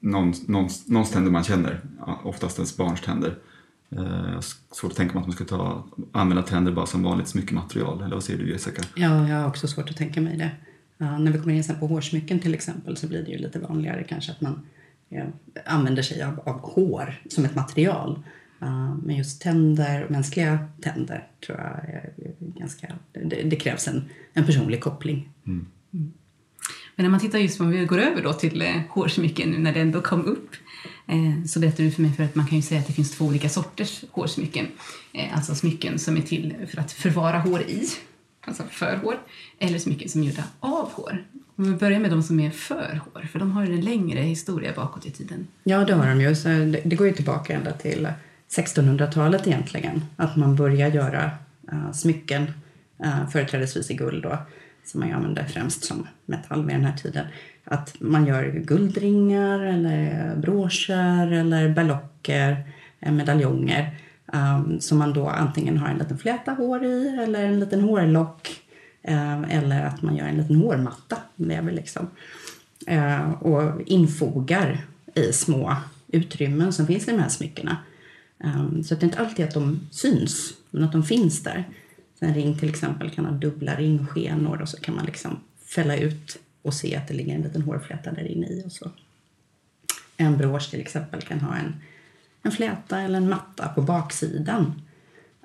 någon, 0.00 0.34
någon, 0.46 0.68
någons 0.86 1.10
tänder 1.10 1.30
man 1.30 1.44
känner, 1.44 1.80
oftast 2.22 2.58
ens 2.58 2.76
barns 2.76 3.00
tänder. 3.00 3.38
Eh, 3.90 4.40
svårt 4.70 4.90
att 4.90 4.96
tänka 4.96 5.14
mig 5.14 5.20
att 5.20 5.26
man 5.26 5.36
ska 5.36 5.44
ta, 5.44 5.84
använda 6.12 6.42
tänder 6.42 6.72
bara 6.72 6.86
som 6.86 7.02
vanligt 7.02 7.28
smyckematerial, 7.28 8.02
eller 8.02 8.14
vad 8.14 8.24
säger 8.24 8.38
du 8.38 8.50
Jessica? 8.50 8.82
Ja, 8.94 9.28
jag 9.28 9.36
har 9.36 9.48
också 9.48 9.68
svårt 9.68 9.90
att 9.90 9.96
tänka 9.96 10.20
mig 10.20 10.36
det. 10.36 10.50
Uh, 11.04 11.18
när 11.18 11.32
vi 11.32 11.38
kommer 11.38 11.54
in 11.54 11.64
på 11.80 11.86
hårsmycken 11.86 12.40
till 12.40 12.54
exempel 12.54 12.96
så 12.96 13.08
blir 13.08 13.22
det 13.22 13.30
ju 13.30 13.38
lite 13.38 13.58
vanligare 13.58 14.04
kanske 14.04 14.32
att 14.32 14.40
man 14.40 14.66
uh, 15.12 15.24
använder 15.66 16.02
sig 16.02 16.22
av, 16.22 16.40
av 16.40 16.60
hår 16.60 17.20
som 17.28 17.44
ett 17.44 17.54
material. 17.54 18.22
Uh, 18.62 18.96
men 19.02 19.16
just 19.16 19.42
tänder, 19.42 20.06
mänskliga 20.08 20.68
tänder, 20.80 21.28
tror 21.46 21.58
jag 21.58 21.94
är 21.94 22.12
ganska... 22.38 22.94
Det, 23.12 23.42
det 23.42 23.56
krävs 23.56 23.88
en, 23.88 24.04
en 24.32 24.46
personlig 24.46 24.80
koppling. 24.80 25.30
Mm. 25.46 25.66
Mm. 25.92 26.12
Men 26.96 27.04
när 27.04 27.10
man 27.10 27.20
tittar 27.20 27.38
just 27.38 27.60
om 27.60 27.70
vi 27.70 27.84
går 27.84 27.98
över 27.98 28.22
då 28.22 28.32
till 28.32 28.62
eh, 28.62 28.74
hårsmycken 28.88 29.50
nu 29.50 29.58
när 29.58 29.72
det 29.72 29.80
ändå 29.80 30.00
kom 30.00 30.24
upp 30.24 30.50
eh, 31.06 31.44
så 31.46 31.60
berättade 31.60 31.82
du 31.82 31.90
för 31.90 32.02
mig 32.02 32.12
för 32.12 32.24
att 32.24 32.34
man 32.34 32.46
kan 32.46 32.56
ju 32.56 32.62
säga 32.62 32.80
att 32.80 32.86
det 32.86 32.92
finns 32.92 33.16
två 33.16 33.24
olika 33.24 33.48
sorters 33.48 34.04
hårsmycken. 34.10 34.66
Eh, 35.12 35.36
alltså 35.36 35.54
smycken 35.54 35.98
som 35.98 36.16
är 36.16 36.20
till 36.20 36.54
för 36.70 36.80
att 36.80 36.92
förvara 36.92 37.38
hår 37.38 37.60
i, 37.60 37.88
alltså 38.40 38.62
för 38.70 38.96
hår, 38.96 39.18
eller 39.58 39.78
smycken 39.78 40.08
som 40.08 40.22
är 40.22 40.26
gjorda 40.26 40.44
av 40.60 40.92
hår. 40.92 41.24
Om 41.56 41.64
vi 41.64 41.72
börjar 41.72 42.00
med 42.00 42.10
de 42.10 42.22
som 42.22 42.40
är 42.40 42.50
för 42.50 43.00
hår, 43.04 43.22
för 43.32 43.38
de 43.38 43.52
har 43.52 43.66
ju 43.66 43.74
en 43.74 43.80
längre 43.80 44.20
historia 44.20 44.72
bakåt 44.76 45.06
i 45.06 45.10
tiden. 45.10 45.46
Ja, 45.64 45.84
det 45.84 45.94
har 45.94 46.08
de 46.08 46.20
ju. 46.20 46.34
Så 46.34 46.48
det, 46.48 46.80
det 46.84 46.96
går 46.96 47.06
ju 47.06 47.12
tillbaka 47.12 47.54
ända 47.54 47.72
till 47.72 48.08
1600-talet 48.50 49.46
egentligen. 49.46 50.04
Att 50.16 50.36
man 50.36 50.56
börjar 50.56 50.90
göra 50.90 51.30
uh, 51.72 51.92
smycken, 51.92 52.50
uh, 53.04 53.28
företrädesvis 53.28 53.90
i 53.90 53.94
guld 53.94 54.22
då, 54.22 54.38
som 54.84 55.00
man 55.00 55.12
använder 55.12 55.44
främst 55.44 55.84
som 55.84 56.06
metall 56.26 56.66
vid 56.66 56.74
den 56.74 56.84
här 56.84 56.96
tiden. 56.96 57.26
Att 57.64 57.96
man 58.00 58.26
gör 58.26 58.50
guldringar 58.50 59.60
eller 59.60 60.36
broscher 60.36 61.32
eller 61.32 61.68
berlocker, 61.68 62.64
eh, 63.00 63.12
medaljonger 63.12 63.94
um, 64.32 64.80
som 64.80 64.98
man 64.98 65.12
då 65.12 65.28
antingen 65.28 65.78
har 65.78 65.88
en 65.88 65.98
liten 65.98 66.18
fläta 66.18 66.52
hår 66.52 66.84
i 66.84 67.18
eller 67.22 67.44
en 67.44 67.60
liten 67.60 67.80
hårlock 67.80 68.62
um, 69.08 69.44
eller 69.44 69.84
att 69.84 70.02
man 70.02 70.16
gör 70.16 70.26
en 70.26 70.36
liten 70.36 70.56
hårmatta 70.56 71.16
liksom. 71.70 72.06
Uh, 72.90 73.30
och 73.42 73.80
infogar 73.86 74.84
i 75.14 75.32
små 75.32 75.76
utrymmen 76.08 76.72
som 76.72 76.86
finns 76.86 77.08
i 77.08 77.10
de 77.10 77.18
här 77.18 77.28
smyckena. 77.28 77.76
Um, 78.44 78.84
så 78.84 78.94
det 78.94 79.02
är 79.02 79.04
inte 79.04 79.18
alltid 79.18 79.44
att 79.44 79.54
de 79.54 79.80
syns, 79.90 80.54
men 80.70 80.84
att 80.84 80.92
de 80.92 81.04
finns 81.04 81.42
där. 81.42 81.64
En 82.24 82.34
ring 82.34 82.58
till 82.58 82.68
exempel 82.68 83.10
kan 83.10 83.24
ha 83.24 83.32
dubbla 83.32 83.74
ringskenor 83.74 84.62
och 84.62 84.68
så 84.68 84.80
kan 84.80 84.94
man 84.94 85.04
liksom 85.06 85.40
fälla 85.66 85.96
ut 85.96 86.38
och 86.62 86.74
se 86.74 86.96
att 86.96 87.08
det 87.08 87.14
ligger 87.14 87.34
en 87.34 87.42
liten 87.42 87.62
hårfläta 87.62 88.12
där 88.12 88.26
inne 88.26 88.46
i 88.46 88.62
och 88.66 88.72
så. 88.72 88.90
En 90.16 90.36
brosch 90.36 90.70
till 90.70 90.80
exempel 90.80 91.22
kan 91.22 91.40
ha 91.40 91.56
en, 91.56 91.74
en 92.42 92.52
fläta 92.52 93.00
eller 93.00 93.18
en 93.18 93.28
matta 93.28 93.68
på 93.68 93.82
baksidan. 93.82 94.82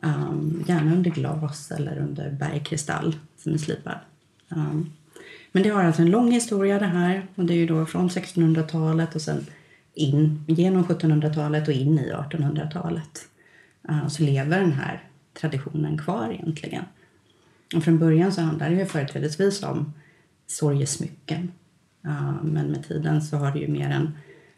Um, 0.01 0.63
gärna 0.67 0.95
under 0.95 1.12
glas 1.12 1.71
eller 1.71 1.98
under 1.98 2.31
bergkristall 2.31 3.15
som 3.38 3.53
är 3.53 3.57
slipad. 3.57 4.00
Um, 4.50 4.93
Men 5.51 5.63
det 5.63 5.69
har 5.69 5.83
alltså 5.83 6.01
en 6.01 6.12
lång 6.12 6.31
historia 6.31 6.79
det 6.79 6.86
här 6.86 7.27
och 7.36 7.45
det 7.45 7.53
är 7.53 7.57
ju 7.57 7.67
då 7.67 7.86
från 7.86 8.09
1600-talet 8.09 9.15
och 9.15 9.21
sen 9.21 9.45
in 9.93 10.45
genom 10.48 10.86
1700-talet 10.86 11.67
och 11.67 11.74
in 11.74 12.00
i 12.00 12.12
1800-talet. 12.12 13.25
Uh, 13.89 14.00
ehm, 14.00 14.09
så 14.09 14.24
lever 14.24 14.59
den 14.59 14.74
här 14.74 15.09
traditionen 15.39 15.98
kvar 15.98 16.31
egentligen. 16.31 16.84
Och 17.75 17.84
från 17.84 18.00
början 18.00 18.31
så 18.31 18.41
handlar 18.41 18.69
det 18.69 18.75
ju 18.75 18.86
företrädesvis 18.86 19.63
om 19.63 19.93
sorgesmycken. 20.48 21.51
Uh, 22.05 22.43
men 22.43 22.67
med 22.67 22.88
tiden 22.88 23.22
så 23.22 23.38
har 23.38 23.51
det 23.51 23.60
ju 23.60 23.67
mer 23.67 23.89
en, 23.89 24.17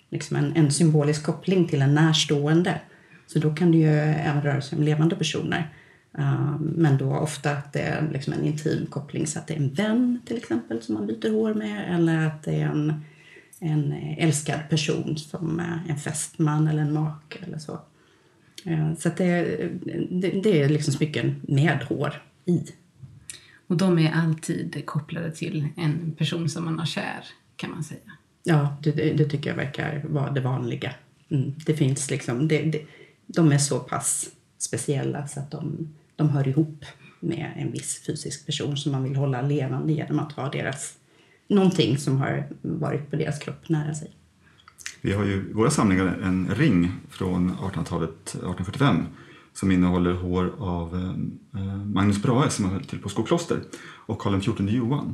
liksom 0.09 0.37
en, 0.37 0.55
en 0.55 0.71
symbolisk 0.71 1.23
koppling 1.23 1.67
till 1.67 1.81
en 1.81 1.95
närstående. 1.95 2.81
Så 3.27 3.39
då 3.39 3.55
kan 3.55 3.71
det 3.71 3.77
ju 3.77 3.89
även 3.99 4.41
röra 4.41 4.61
sig 4.61 4.77
om 4.77 4.83
levande 4.83 5.15
personer. 5.15 5.73
Uh, 6.19 6.59
men 6.59 6.97
då 6.97 7.15
ofta 7.15 7.51
att 7.51 7.73
det 7.73 7.81
är 7.81 8.09
liksom 8.11 8.33
en 8.33 8.45
intim 8.45 8.85
koppling 8.85 9.27
så 9.27 9.39
att 9.39 9.47
det 9.47 9.53
är 9.53 9.57
en 9.57 9.73
vän 9.73 10.21
till 10.25 10.37
exempel 10.37 10.81
som 10.81 10.95
man 10.95 11.07
byter 11.07 11.31
hår 11.31 11.53
med 11.53 11.95
eller 11.95 12.27
att 12.27 12.43
det 12.43 12.55
är 12.55 12.65
en, 12.65 13.03
en 13.59 13.93
älskad 14.17 14.59
person 14.69 15.17
som 15.17 15.61
en 15.87 15.97
fästman 15.97 16.67
eller 16.67 16.81
en 16.81 16.93
make 16.93 17.37
eller 17.45 17.57
så. 17.57 17.79
Uh, 18.67 18.95
så 18.95 19.09
det, 19.17 19.43
det, 20.09 20.41
det 20.43 20.61
är 20.61 20.69
liksom 20.69 20.93
smycken 20.93 21.35
med 21.47 21.83
hår 21.83 22.23
i. 22.45 22.61
Och 23.67 23.77
de 23.77 23.99
är 23.99 24.11
alltid 24.11 24.85
kopplade 24.85 25.31
till 25.31 25.67
en 25.77 26.11
person 26.17 26.49
som 26.49 26.65
man 26.65 26.79
har 26.79 26.85
kär, 26.85 27.25
kan 27.55 27.71
man 27.71 27.83
säga. 27.83 27.99
Ja, 28.43 28.77
det, 28.83 28.91
det 28.91 29.25
tycker 29.25 29.49
jag 29.49 29.57
verkar 29.57 30.03
vara 30.09 30.31
det 30.31 30.41
vanliga. 30.41 30.93
Mm. 31.29 31.53
Det 31.65 31.73
finns 31.73 32.11
liksom, 32.11 32.47
det, 32.47 32.85
de 33.27 33.51
är 33.51 33.57
så 33.57 33.79
pass 33.79 34.29
speciella 34.57 35.27
så 35.27 35.39
att 35.39 35.51
de, 35.51 35.93
de 36.15 36.29
hör 36.29 36.47
ihop 36.47 36.85
med 37.19 37.51
en 37.57 37.71
viss 37.71 38.03
fysisk 38.05 38.45
person 38.45 38.77
som 38.77 38.91
man 38.91 39.03
vill 39.03 39.15
hålla 39.15 39.41
levande 39.41 39.93
genom 39.93 40.19
att 40.19 40.31
ha 40.31 40.49
deras, 40.49 40.97
någonting 41.47 41.97
som 41.97 42.17
har 42.17 42.47
varit 42.61 43.09
på 43.09 43.15
deras 43.15 43.39
kropp 43.39 43.69
nära 43.69 43.93
sig. 43.93 44.11
Vi 45.01 45.13
har 45.13 45.25
ju 45.25 45.33
i 45.33 45.53
våra 45.53 45.69
samlingar 45.69 46.19
en 46.23 46.49
ring 46.55 46.91
från 47.09 47.51
1800-talet, 47.51 48.27
1845 48.27 49.05
som 49.53 49.71
innehåller 49.71 50.13
hår 50.13 50.53
av 50.57 50.95
eh, 51.53 51.75
Magnus 51.85 52.21
Brahe 52.21 52.49
som 52.49 52.65
höll 52.65 52.83
till 52.83 52.99
på 52.99 53.09
Skokloster 53.09 53.59
och 53.81 54.19
Karl 54.19 54.39
XIV 54.39 54.69
Johan. 54.69 55.13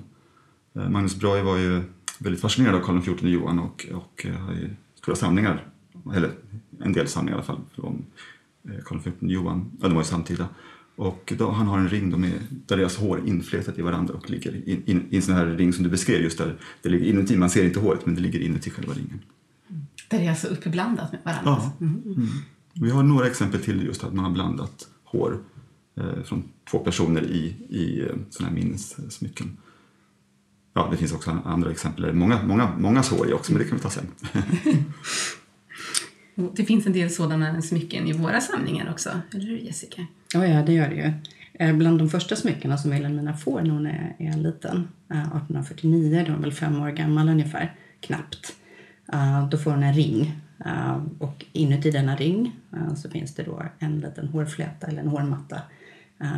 Eh, 0.75 0.89
Magnus 0.89 1.15
Brahe 1.15 1.43
var 1.43 1.57
ju 1.57 1.81
väldigt 2.19 2.41
fascinerad 2.41 2.75
av 2.75 2.79
Karl 2.79 3.01
XIV 3.01 3.29
Johan 3.29 3.59
och, 3.59 3.85
och 3.93 4.25
eh, 4.25 4.33
har 4.33 4.53
ju 4.53 4.69
stora 4.95 5.15
samlingar, 5.15 5.67
eller 6.15 6.31
en 6.79 6.93
del 6.93 7.07
samlingar 7.07 7.37
i 7.37 7.37
alla 7.37 7.45
fall, 7.45 7.61
från 7.75 8.05
Karl 8.85 8.99
XIV 8.99 9.13
Johan, 9.19 9.71
ja 9.81 9.87
de 9.87 9.93
var 9.93 10.01
ju 10.01 10.07
samtida. 10.07 10.47
Och 10.95 11.33
då, 11.37 11.51
han 11.51 11.67
har 11.67 11.79
en 11.79 11.89
ring 11.89 12.09
då 12.09 12.17
med, 12.17 12.31
där 12.49 12.77
deras 12.77 12.97
hår 12.97 13.17
är 13.17 13.27
inflätat 13.27 13.79
i 13.79 13.81
varandra 13.81 14.13
och 14.13 14.29
ligger 14.29 14.55
i, 14.55 14.81
in, 14.85 15.05
i 15.09 15.15
en 15.15 15.21
sån 15.21 15.35
här 15.35 15.45
ring 15.45 15.73
som 15.73 15.83
du 15.83 15.89
beskrev 15.89 16.21
just 16.21 16.37
där 16.37 16.55
det 16.81 16.89
ligger 16.89 17.05
inuti, 17.05 17.37
man 17.37 17.49
ser 17.49 17.65
inte 17.65 17.79
håret 17.79 18.05
men 18.05 18.15
det 18.15 18.21
ligger 18.21 18.39
inuti 18.39 18.69
själva 18.69 18.93
ringen. 18.93 19.19
Där 20.07 20.19
det 20.19 20.25
är 20.25 20.29
alltså 20.29 20.47
uppblandat 20.47 21.11
med 21.11 21.21
varandra? 21.23 21.51
Ja. 21.51 21.71
Mm. 21.81 22.01
Mm. 22.05 22.27
Vi 22.73 22.89
har 22.89 23.03
några 23.03 23.27
exempel 23.27 23.63
till 23.63 23.83
just 23.83 24.03
att 24.03 24.13
man 24.13 24.25
har 24.25 24.31
blandat 24.31 24.87
hår 25.03 25.39
eh, 25.97 26.23
från 26.23 26.43
två 26.71 26.79
personer 26.79 27.23
i, 27.23 27.55
i 27.69 28.01
eh, 28.01 28.15
sådana 28.29 28.49
här 28.49 28.63
minnessmycken. 28.63 29.57
Ja, 30.73 30.87
det 30.91 30.97
finns 30.97 31.13
också 31.13 31.41
andra 31.45 31.71
exempel. 31.71 32.13
Många, 32.13 32.43
många, 32.43 32.71
många 32.77 33.01
hår 33.01 33.29
i 33.29 33.33
också, 33.33 33.51
men 33.51 33.61
det 33.61 33.67
kan 33.67 33.77
vi 33.77 33.83
ta 33.83 33.89
sen. 33.89 34.07
det 36.55 36.65
finns 36.65 36.85
en 36.85 36.93
del 36.93 37.09
sådana 37.09 37.61
smycken 37.61 38.07
i 38.07 38.13
våra 38.13 38.41
samlingar 38.41 38.91
också, 38.91 39.09
eller 39.33 39.45
hur 39.45 39.57
Jessica? 39.57 40.05
Oh 40.35 40.49
ja, 40.49 40.63
det 40.63 40.73
gör 40.73 40.89
det 40.89 40.95
ju. 40.95 41.13
Eh, 41.53 41.75
bland 41.75 41.99
de 41.99 42.09
första 42.09 42.35
smyckena 42.35 42.77
som 42.77 42.91
Wilhelmina 42.91 43.37
får 43.37 43.61
när 43.61 43.69
hon 43.69 43.85
är, 43.87 44.15
är 44.19 44.37
liten, 44.37 44.87
1849, 45.07 46.09
då 46.11 46.17
är 46.17 46.29
hon 46.29 46.41
väl 46.41 46.53
fem 46.53 46.81
år 46.81 46.89
gammal 46.89 47.29
ungefär, 47.29 47.75
knappt. 47.99 48.55
Eh, 49.13 49.49
då 49.49 49.57
får 49.57 49.71
hon 49.71 49.83
en 49.83 49.93
ring 49.93 50.41
eh, 50.65 51.01
och 51.19 51.45
inuti 51.51 51.91
denna 51.91 52.15
ring 52.15 52.55
eh, 52.73 52.93
så 52.93 53.09
finns 53.09 53.35
det 53.35 53.43
då 53.43 53.63
en 53.79 53.99
liten 53.99 54.27
hårfläta 54.27 54.87
eller 54.87 55.01
en 55.01 55.07
hårmatta 55.07 55.61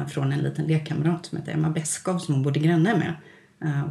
från 0.07 0.31
en 0.31 0.39
liten 0.39 0.65
lekkamrat 0.65 1.25
som 1.25 1.37
heter 1.37 1.53
Emma 1.53 1.69
Beskow 1.69 2.17
som 2.17 2.33
hon 2.33 2.43
bodde 2.43 2.59
granne 2.59 2.97
med. 2.97 3.13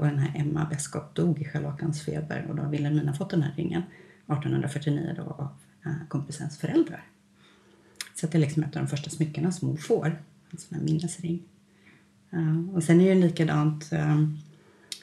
och 0.00 0.06
den 0.06 0.18
här 0.18 0.40
Emma 0.40 0.66
Beskow 0.70 1.02
dog 1.12 1.42
i 1.42 1.44
scharlakansfeber 1.44 2.46
och 2.48 2.56
då 2.56 2.62
har 2.62 2.70
Vilhelmina 2.70 3.12
fått 3.12 3.30
den 3.30 3.42
här 3.42 3.52
ringen 3.56 3.82
1849 4.26 5.14
då 5.16 5.22
av 5.22 5.48
kompisens 6.08 6.58
föräldrar. 6.58 7.02
Så 8.14 8.26
det 8.26 8.38
är 8.38 8.40
liksom 8.40 8.62
ett 8.62 8.76
av 8.76 8.82
de 8.82 8.88
första 8.88 9.10
smyckena 9.10 9.52
som 9.52 9.68
hon 9.68 9.78
får, 9.78 10.22
en 10.50 10.58
sån 10.58 10.78
här 10.78 10.84
minnesring. 10.84 11.42
och 12.72 12.82
sen 12.82 13.00
är 13.00 13.14
det 13.14 13.20
likadant 13.20 13.90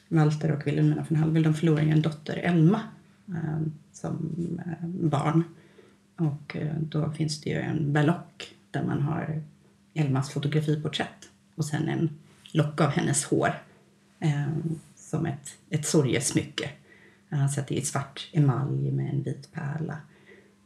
Walter 0.07 0.51
och 0.51 0.67
Wilhelmina 0.67 1.05
von 1.09 1.17
Hallwyl, 1.17 1.43
de 1.43 1.53
förlorar 1.53 1.83
ju 1.83 1.89
en 1.89 2.01
dotter, 2.01 2.37
Elma, 2.37 2.81
Eh, 3.29 3.59
som 3.91 4.39
eh, 4.65 4.87
barn. 4.87 5.43
Och 6.17 6.55
eh, 6.55 6.75
då 6.79 7.11
finns 7.11 7.41
det 7.41 7.49
ju 7.49 7.55
en 7.55 7.93
ballock 7.93 8.55
där 8.71 8.83
man 8.83 9.01
har 9.01 9.43
Elmas 9.93 10.29
fotografiporträtt 10.29 11.29
och 11.55 11.65
sen 11.65 11.87
en 11.87 12.09
lock 12.51 12.81
av 12.81 12.89
hennes 12.89 13.25
hår 13.25 13.61
eh, 14.19 14.47
som 14.95 15.25
ett, 15.25 15.57
ett 15.69 15.85
sorgesmycke. 15.85 16.69
Eh, 17.29 17.47
så 17.47 17.59
att 17.59 17.67
det 17.67 17.77
är 17.77 17.81
svart 17.81 18.29
emalj 18.33 18.91
med 18.91 19.09
en 19.09 19.23
vit 19.23 19.51
pärla. 19.51 19.97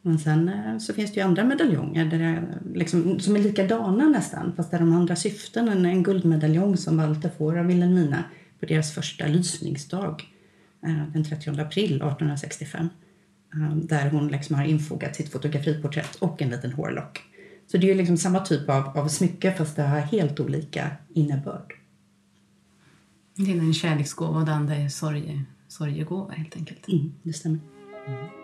Men 0.02 0.19
sen 0.19 0.50
eh, 0.50 0.78
så 0.78 0.93
finns 0.93 1.13
det 1.13 1.19
ju 1.19 1.26
andra 1.26 1.43
medaljonger 1.43 2.06
där 2.06 2.19
det, 2.19 2.43
liksom, 2.74 3.19
som 3.19 3.36
är 3.36 3.39
likadana 3.39 4.08
nästan 4.08 4.54
fast 4.56 4.72
där 4.72 4.80
de 4.80 4.93
andra 4.93 5.15
syften. 5.15 5.69
En, 5.69 5.86
en 5.86 6.04
guldmedaljong 6.04 6.78
som 6.78 6.98
Walter 6.98 7.30
får 7.38 7.58
av 7.58 7.65
Wilhelmina 7.65 8.24
på 8.60 8.65
deras 8.65 8.91
första 8.91 9.28
lysningsdag 9.28 10.24
den 10.82 11.24
30 11.24 11.50
april 11.50 11.96
1865. 11.96 12.89
Um, 13.54 13.88
där 13.88 14.10
hon 14.10 14.28
liksom 14.28 14.56
har 14.56 14.63
infogat 14.63 15.15
sitt 15.15 15.32
fotografiporträtt 15.32 16.15
och 16.15 16.42
en 16.42 16.50
liten 16.50 16.74
hårlock. 16.74 17.24
Så 17.68 17.78
det 17.78 17.92
är 17.92 17.96
liksom 17.96 18.18
samma 18.18 18.39
typ 18.39 18.70
av, 18.70 18.98
av 18.98 19.08
smycke 19.08 19.52
fast 19.52 19.76
det 19.76 19.84
har 19.84 20.00
helt 20.00 20.39
olika 20.39 20.92
innebörd. 21.13 21.74
Det 23.36 23.52
ena 23.52 23.63
är 23.63 23.68
en 23.68 23.74
kärleksgåva 23.74 24.39
och 24.39 24.46
det 24.46 24.54
andra 24.54 24.76
är 24.76 24.89
sorge, 24.89 25.44
sorgegåva 25.68 26.34
helt 26.34 26.56
enkelt. 26.56 26.88
Mm, 26.88 27.13
det 27.24 27.34
stämmer. 27.34 27.60
Mm. 28.08 28.38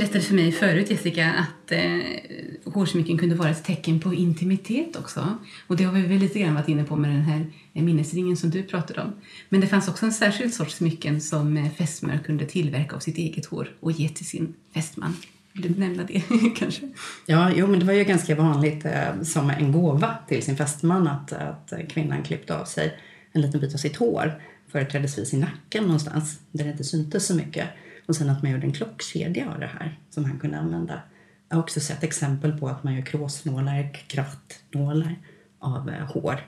Berättade 0.00 0.24
för 0.24 0.34
mig 0.34 0.52
förut, 0.52 0.90
Jessica, 0.90 1.32
att 1.32 1.72
eh, 1.72 2.72
hårsmycken 2.72 3.18
kunde 3.18 3.34
vara 3.34 3.48
ett 3.50 3.64
tecken 3.64 4.00
på 4.00 4.14
intimitet 4.14 4.96
också. 4.96 5.38
Och 5.66 5.76
det 5.76 5.84
har 5.84 5.92
vi 5.92 6.02
väl 6.02 6.18
lite 6.18 6.38
grann 6.38 6.54
varit 6.54 6.68
inne 6.68 6.84
på 6.84 6.96
med 6.96 7.10
den 7.10 7.20
här 7.20 7.46
eh, 7.74 7.82
minnesringen 7.82 8.36
som 8.36 8.50
du 8.50 8.62
pratade 8.62 9.00
om. 9.00 9.12
Men 9.48 9.60
det 9.60 9.66
fanns 9.66 9.88
också 9.88 10.06
en 10.06 10.12
särskild 10.12 10.54
sorts 10.54 10.74
smycken 10.74 11.20
som 11.20 11.56
eh, 11.56 11.70
fästmör 11.70 12.18
kunde 12.18 12.46
tillverka 12.46 12.96
av 12.96 13.00
sitt 13.00 13.18
eget 13.18 13.46
hår 13.46 13.68
och 13.80 13.92
ge 13.92 14.08
till 14.08 14.26
sin 14.26 14.54
fästman. 14.74 15.16
Vill 15.52 15.72
du 15.72 15.80
nämna 15.80 16.02
det 16.02 16.22
kanske? 16.56 16.88
Ja, 17.26 17.50
jo, 17.56 17.66
men 17.66 17.80
det 17.80 17.86
var 17.86 17.92
ju 17.92 18.04
ganska 18.04 18.34
vanligt 18.34 18.84
eh, 18.84 19.22
som 19.22 19.50
en 19.50 19.72
gåva 19.72 20.14
till 20.28 20.42
sin 20.42 20.56
fästman 20.56 21.08
att, 21.08 21.32
att 21.32 21.72
kvinnan 21.88 22.22
klippte 22.22 22.56
av 22.56 22.64
sig 22.64 22.98
en 23.32 23.42
liten 23.42 23.60
bit 23.60 23.74
av 23.74 23.78
sitt 23.78 23.96
hår, 23.96 24.42
företrädesvis 24.72 25.34
i 25.34 25.36
nacken 25.36 25.84
någonstans, 25.84 26.38
där 26.52 26.64
det 26.64 26.70
inte 26.70 26.84
syntes 26.84 27.26
så 27.26 27.34
mycket. 27.34 27.68
Och 28.10 28.16
sen 28.16 28.30
att 28.30 28.42
man 28.42 28.52
gjorde 28.52 28.66
en 28.66 28.72
klockkedja 28.72 29.50
av 29.50 29.60
det 29.60 29.66
här 29.66 29.98
som 30.10 30.24
han 30.24 30.38
kunde 30.38 30.58
använda. 30.58 31.02
Jag 31.48 31.56
har 31.56 31.62
också 31.62 31.80
sett 31.80 32.02
exempel 32.02 32.58
på 32.58 32.68
att 32.68 32.84
man 32.84 32.94
gör 32.94 33.02
kråsnålar, 33.02 33.92
krattnålar 34.06 35.16
av 35.58 35.88
eh, 35.88 36.12
hår. 36.12 36.40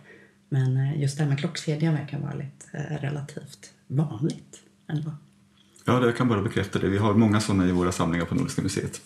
Men 0.48 0.76
eh, 0.76 1.00
just 1.00 1.16
det 1.16 1.22
här 1.22 1.30
med 1.30 1.38
klockkedja 1.38 1.92
verkar 1.92 2.18
vara 2.18 2.34
lite 2.34 2.66
eh, 2.72 3.02
relativt 3.02 3.70
vanligt 3.86 4.56
ändå. 4.88 5.12
Ja, 5.84 6.04
jag 6.04 6.16
kan 6.16 6.28
bara 6.28 6.42
bekräfta 6.42 6.78
det. 6.78 6.88
Vi 6.88 6.98
har 6.98 7.14
många 7.14 7.40
sådana 7.40 7.68
i 7.68 7.72
våra 7.72 7.92
samlingar 7.92 8.24
på 8.24 8.34
Nordiska 8.34 8.62
museet. 8.62 9.00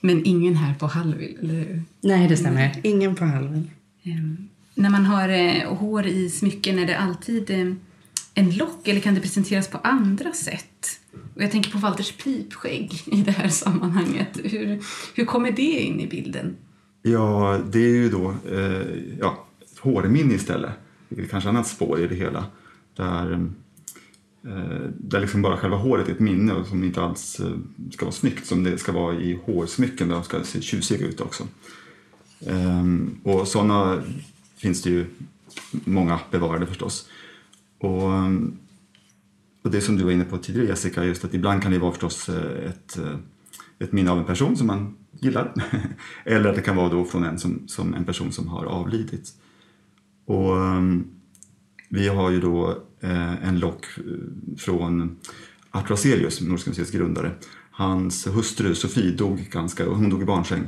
Men 0.00 0.24
ingen 0.24 0.56
här 0.56 0.74
på 0.74 0.86
Hallwyl, 0.86 1.38
eller 1.42 1.54
hur? 1.54 1.82
Nej, 2.00 2.28
det 2.28 2.36
stämmer. 2.36 2.80
Ingen 2.82 3.14
på 3.14 3.24
Hallwyl. 3.24 3.70
Um, 4.04 4.48
när 4.74 4.90
man 4.90 5.06
har 5.06 5.28
eh, 5.28 5.76
hår 5.76 6.06
i 6.06 6.30
smycken, 6.30 6.78
är 6.78 6.86
det 6.86 6.98
alltid 6.98 7.50
eh, 7.50 7.72
en 8.34 8.56
lock 8.56 8.88
eller 8.88 9.00
kan 9.00 9.14
det 9.14 9.20
presenteras 9.20 9.68
på 9.68 9.78
andra 9.78 10.32
sätt? 10.32 11.00
Och 11.36 11.42
jag 11.42 11.50
tänker 11.50 11.70
på 11.70 11.78
Walters 11.78 12.12
pipskägg 12.12 13.02
i 13.06 13.22
det 13.22 13.30
här 13.30 13.48
sammanhanget. 13.48 14.40
Hur, 14.44 14.82
hur 15.14 15.24
kommer 15.24 15.50
det 15.50 15.62
in 15.62 16.00
i 16.00 16.06
bilden? 16.06 16.56
Ja, 17.02 17.60
det 17.72 17.78
är 17.78 17.94
ju 17.94 18.10
då 18.10 18.34
eh, 18.50 18.82
ja, 19.20 19.46
ett 19.60 19.78
hårminne 19.78 20.34
istället. 20.34 20.70
Det 21.08 21.22
är 21.22 21.26
kanske 21.26 21.48
annat 21.48 21.66
spår 21.66 22.00
i 22.00 22.06
det 22.06 22.14
hela. 22.14 22.46
Där, 22.96 23.32
eh, 24.46 24.90
där 24.98 25.20
liksom 25.20 25.42
bara 25.42 25.56
själva 25.56 25.76
håret 25.76 26.08
är 26.08 26.12
ett 26.12 26.20
minne 26.20 26.52
och 26.52 26.66
som 26.66 26.84
inte 26.84 27.02
alls 27.02 27.40
eh, 27.40 27.56
ska 27.92 28.04
vara 28.04 28.12
snyggt 28.12 28.46
som 28.46 28.64
det 28.64 28.78
ska 28.78 28.92
vara 28.92 29.14
i 29.14 29.38
hårsmycken 29.44 30.08
där 30.08 30.14
de 30.14 30.24
ska 30.24 30.44
se 30.44 30.60
tjusiga 30.60 31.06
ut 31.06 31.20
också. 31.20 31.48
Eh, 32.40 32.84
och 33.22 33.48
sådana 33.48 34.02
finns 34.56 34.82
det 34.82 34.90
ju 34.90 35.06
många 35.84 36.20
bevarade 36.30 36.66
förstås. 36.66 37.08
Och 37.78 38.12
ehm, 38.12 38.58
och 39.66 39.72
det 39.72 39.80
som 39.80 39.96
du 39.96 40.04
var 40.04 40.10
inne 40.10 40.24
på 40.24 40.38
tidigare 40.38 40.68
Jessica, 40.68 41.04
just 41.04 41.24
att 41.24 41.34
ibland 41.34 41.62
kan 41.62 41.72
det 41.72 41.78
vara 41.78 41.92
förstås 41.92 42.28
eh, 42.28 42.68
ett, 42.70 42.98
eh, 42.98 43.16
ett 43.78 43.92
minne 43.92 44.10
av 44.10 44.18
en 44.18 44.24
person 44.24 44.56
som 44.56 44.66
man 44.66 44.96
gillar. 45.20 45.54
Eller 46.24 46.48
att 46.50 46.56
det 46.56 46.62
kan 46.62 46.76
vara 46.76 46.88
då 46.88 47.04
från 47.04 47.24
en, 47.24 47.38
som, 47.38 47.68
som 47.68 47.94
en 47.94 48.04
person 48.04 48.32
som 48.32 48.48
har 48.48 48.64
avlidit. 48.64 49.32
Och 50.26 50.56
ehm, 50.56 51.04
vi 51.88 52.08
har 52.08 52.30
ju 52.30 52.40
då 52.40 52.82
eh, 53.00 53.48
en 53.48 53.58
lock 53.58 53.86
från 54.58 55.16
Artur 55.70 55.88
Hazelius, 55.88 56.40
Nordiska 56.40 56.70
museets 56.70 56.90
grundare. 56.90 57.32
Hans 57.70 58.26
hustru 58.26 58.74
Sofie 58.74 59.10
dog 59.10 59.48
ganska, 59.50 59.86
hon 59.86 60.10
dog 60.10 60.22
i 60.22 60.24
barnsäng. 60.24 60.62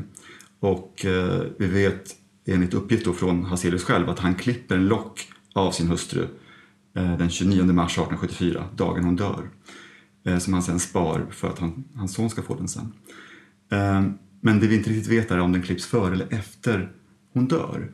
Och 0.61 1.07
vi 1.59 1.67
vet 1.67 2.17
enligt 2.47 2.75
uppgift 2.75 3.05
då 3.05 3.13
från 3.13 3.45
Hazelius 3.45 3.85
själv 3.85 4.11
att 4.11 4.19
han 4.19 4.35
klipper 4.35 4.77
en 4.77 4.87
lock 4.87 5.29
av 5.53 5.73
sin 5.73 5.89
hustru 5.89 6.27
Eh, 6.95 7.19
den 7.19 7.31
29 7.31 7.73
mars 7.73 7.93
1874, 7.93 8.65
dagen 8.77 9.05
hon 9.05 9.17
dör. 9.17 9.51
Eh, 10.25 10.39
som 10.39 10.53
han 10.53 10.63
sen 10.63 10.81
spar 10.81 11.27
för 11.31 11.49
att 11.49 11.59
han, 11.59 11.85
hans 11.95 12.15
son 12.15 12.31
ska 12.31 12.43
få 12.43 12.55
den 12.55 12.69
sen. 12.69 12.93
Eh, 13.71 14.03
men 14.41 14.61
det 14.61 14.67
vi 14.67 14.77
inte 14.77 14.91
riktigt 14.91 15.13
vet 15.13 15.31
är 15.31 15.39
om 15.39 15.53
den 15.53 15.63
klipps 15.63 15.87
före 15.87 16.15
eller 16.15 16.35
efter 16.35 16.93
hon 17.33 17.49
dör. 17.49 17.91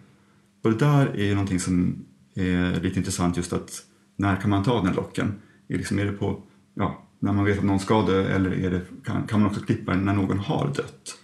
Och 0.62 0.70
det 0.70 0.76
där 0.76 1.06
är 1.06 1.24
ju 1.24 1.34
någonting 1.34 1.60
som 1.60 2.04
är 2.34 2.80
lite 2.80 2.98
intressant 2.98 3.36
just 3.36 3.52
att 3.52 3.82
när 4.16 4.36
kan 4.36 4.50
man 4.50 4.64
ta 4.64 4.82
den 4.82 4.94
locken? 4.94 5.34
Är, 5.68 5.78
liksom, 5.78 5.98
är 5.98 6.04
det 6.04 6.12
på, 6.12 6.42
ja, 6.74 7.02
när 7.18 7.32
man 7.32 7.44
vet 7.44 7.58
att 7.58 7.64
någon 7.64 7.80
ska 7.80 8.02
dö 8.02 8.28
eller 8.28 8.50
är 8.50 8.70
det, 8.70 8.82
kan, 9.04 9.26
kan 9.26 9.40
man 9.40 9.50
också 9.50 9.64
klippa 9.64 9.92
den 9.92 10.04
när 10.04 10.14
någon 10.14 10.38
har 10.38 10.66
dött? 10.66 11.18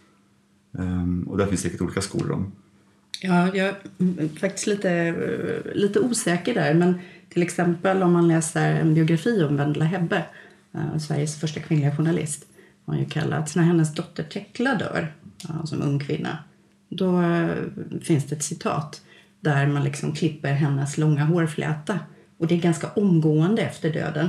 Um, 0.72 1.22
och 1.28 1.38
där 1.38 1.46
finns 1.46 1.61
säkert 1.61 1.80
olika 1.80 2.00
skolor 2.00 2.33
om. 2.33 2.52
Ja, 3.22 3.54
jag 3.54 3.68
är 3.68 4.38
faktiskt 4.38 4.66
lite, 4.66 5.14
lite 5.74 6.00
osäker 6.00 6.54
där. 6.54 6.74
Men 6.74 7.00
till 7.28 7.42
exempel 7.42 8.02
om 8.02 8.12
man 8.12 8.28
läser 8.28 8.74
en 8.74 8.94
biografi 8.94 9.42
om 9.42 9.56
Vendela 9.56 9.85
Hebbe, 9.85 10.24
eh, 10.74 10.98
Sveriges 10.98 11.40
första 11.40 11.61
kvinnliga 11.61 11.96
journalist, 11.96 12.46
har 12.87 12.96
ju 12.96 13.04
kallats, 13.04 13.56
när 13.56 13.62
hennes 13.62 13.94
dotter 13.94 14.22
Tekla 14.22 14.74
dör 14.74 15.12
eh, 15.48 15.64
som 15.64 15.83
ung 15.83 15.98
kvinna, 15.98 16.38
då 16.88 17.22
eh, 17.22 17.48
finns 18.02 18.24
det 18.24 18.37
ett 18.37 18.42
citat 18.42 19.02
där 19.40 19.66
man 19.66 19.85
liksom 19.85 20.12
klipper 20.12 20.52
hennes 20.52 20.98
långa 20.98 21.24
hårfläta. 21.24 21.98
Och 22.38 22.46
det 22.46 22.54
är 22.54 22.59
ganska 22.61 22.88
omgående 22.88 23.62
efter 23.62 23.92
döden. 23.92 24.28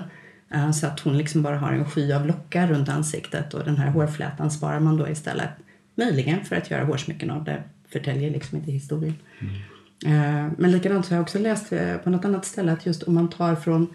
Så 0.74 0.88
att 0.88 1.00
hon 1.00 1.18
liksom 1.18 1.42
bara 1.42 1.58
har 1.58 1.72
en 1.72 1.86
sky 1.86 2.14
av 2.14 2.28
lockar 2.28 2.68
runt 2.68 2.90
ansiktet 2.90 3.54
och 3.54 3.66
den 3.66 3.78
här 3.78 3.90
hårflätan 3.90 4.52
sparar 4.52 4.80
man 4.80 4.98
då 4.98 5.10
istället. 5.10 5.50
Möjligen 5.96 6.46
för 6.46 6.56
att 6.56 6.72
göra 6.72 6.84
hårsmycken 6.84 7.32
av 7.32 7.44
det, 7.44 7.64
förtäljer 7.92 8.32
liksom 8.32 8.58
inte 8.58 8.72
historien. 8.72 9.16
Mm. 9.40 10.52
Men 10.58 10.72
likadant 10.72 11.06
så 11.06 11.12
har 11.12 11.16
jag 11.16 11.24
också 11.24 11.40
läst 11.40 11.72
eh, 11.72 11.98
på 11.98 12.10
något 12.10 12.26
annat 12.26 12.46
ställe 12.46 12.72
att 12.72 12.86
just 12.86 13.04
om 13.04 13.14
man 13.14 13.30
tar 13.30 13.56
från 13.56 13.94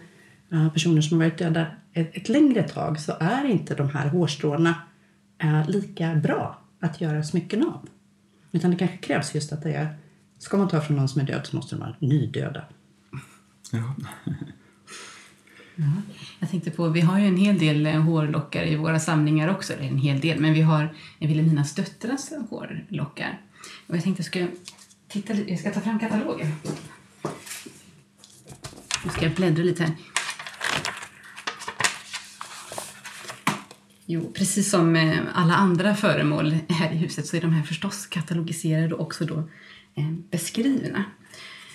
personer 0.73 1.01
som 1.01 1.19
har 1.19 1.27
varit 1.27 1.37
döda 1.37 1.67
ett, 1.93 2.17
ett 2.17 2.29
längre 2.29 2.63
tag 2.63 2.99
så 2.99 3.13
är 3.19 3.45
inte 3.45 3.75
de 3.75 3.89
här 3.89 4.09
hårstråna 4.09 4.75
lika 5.67 6.15
bra 6.15 6.61
att 6.79 7.01
göra 7.01 7.23
smycken 7.23 7.67
av. 7.67 7.89
Utan 8.51 8.71
det 8.71 8.77
kanske 8.77 8.97
krävs 8.97 9.35
just 9.35 9.53
att 9.53 9.63
det 9.63 9.73
är 9.73 9.95
Ska 10.39 10.57
man 10.57 10.67
ta 10.67 10.81
från 10.81 10.97
någon 10.97 11.09
som 11.09 11.21
är 11.21 11.25
död 11.25 11.45
så 11.45 11.55
måste 11.55 11.75
de 11.75 11.79
vara 11.79 11.95
nydöda. 11.99 12.63
Ja. 13.71 13.95
ja. 15.75 15.91
Jag 16.39 16.49
tänkte 16.49 16.71
på, 16.71 16.89
vi 16.89 17.01
har 17.01 17.19
ju 17.19 17.25
en 17.25 17.37
hel 17.37 17.59
del 17.59 17.85
eh, 17.85 18.01
hårlockar 18.01 18.63
i 18.63 18.75
våra 18.75 18.99
samlingar 18.99 19.47
också, 19.47 19.73
eller 19.73 19.83
en 19.83 19.97
hel 19.97 20.19
del, 20.19 20.39
men 20.39 20.53
vi 20.53 20.61
har 20.61 20.93
Vilhelminas 21.19 21.75
döttrars 21.75 22.29
hårlockar. 22.49 23.41
Och 23.87 23.95
jag 23.95 24.03
tänkte 24.03 24.21
jag 24.21 24.25
ska 24.25 24.47
titta 25.07 25.33
jag 25.33 25.59
ska 25.59 25.71
ta 25.71 25.81
fram 25.81 25.99
katalogen. 25.99 26.51
Nu 29.05 29.11
ska 29.11 29.23
jag 29.23 29.33
bläddra 29.33 29.63
lite 29.63 29.83
här. 29.83 29.93
Jo, 34.09 34.31
precis 34.33 34.69
som 34.69 34.95
eh, 34.95 35.19
alla 35.33 35.55
andra 35.55 35.95
föremål 35.95 36.57
här 36.69 36.91
i 36.91 36.95
huset 36.97 37.27
så 37.27 37.37
är 37.37 37.41
de 37.41 37.53
här 37.53 37.63
förstås 37.63 38.07
katalogiserade 38.07 38.95
och 38.95 39.01
också 39.01 39.25
då 39.25 39.37
eh, 39.95 40.11
beskrivna. 40.31 41.03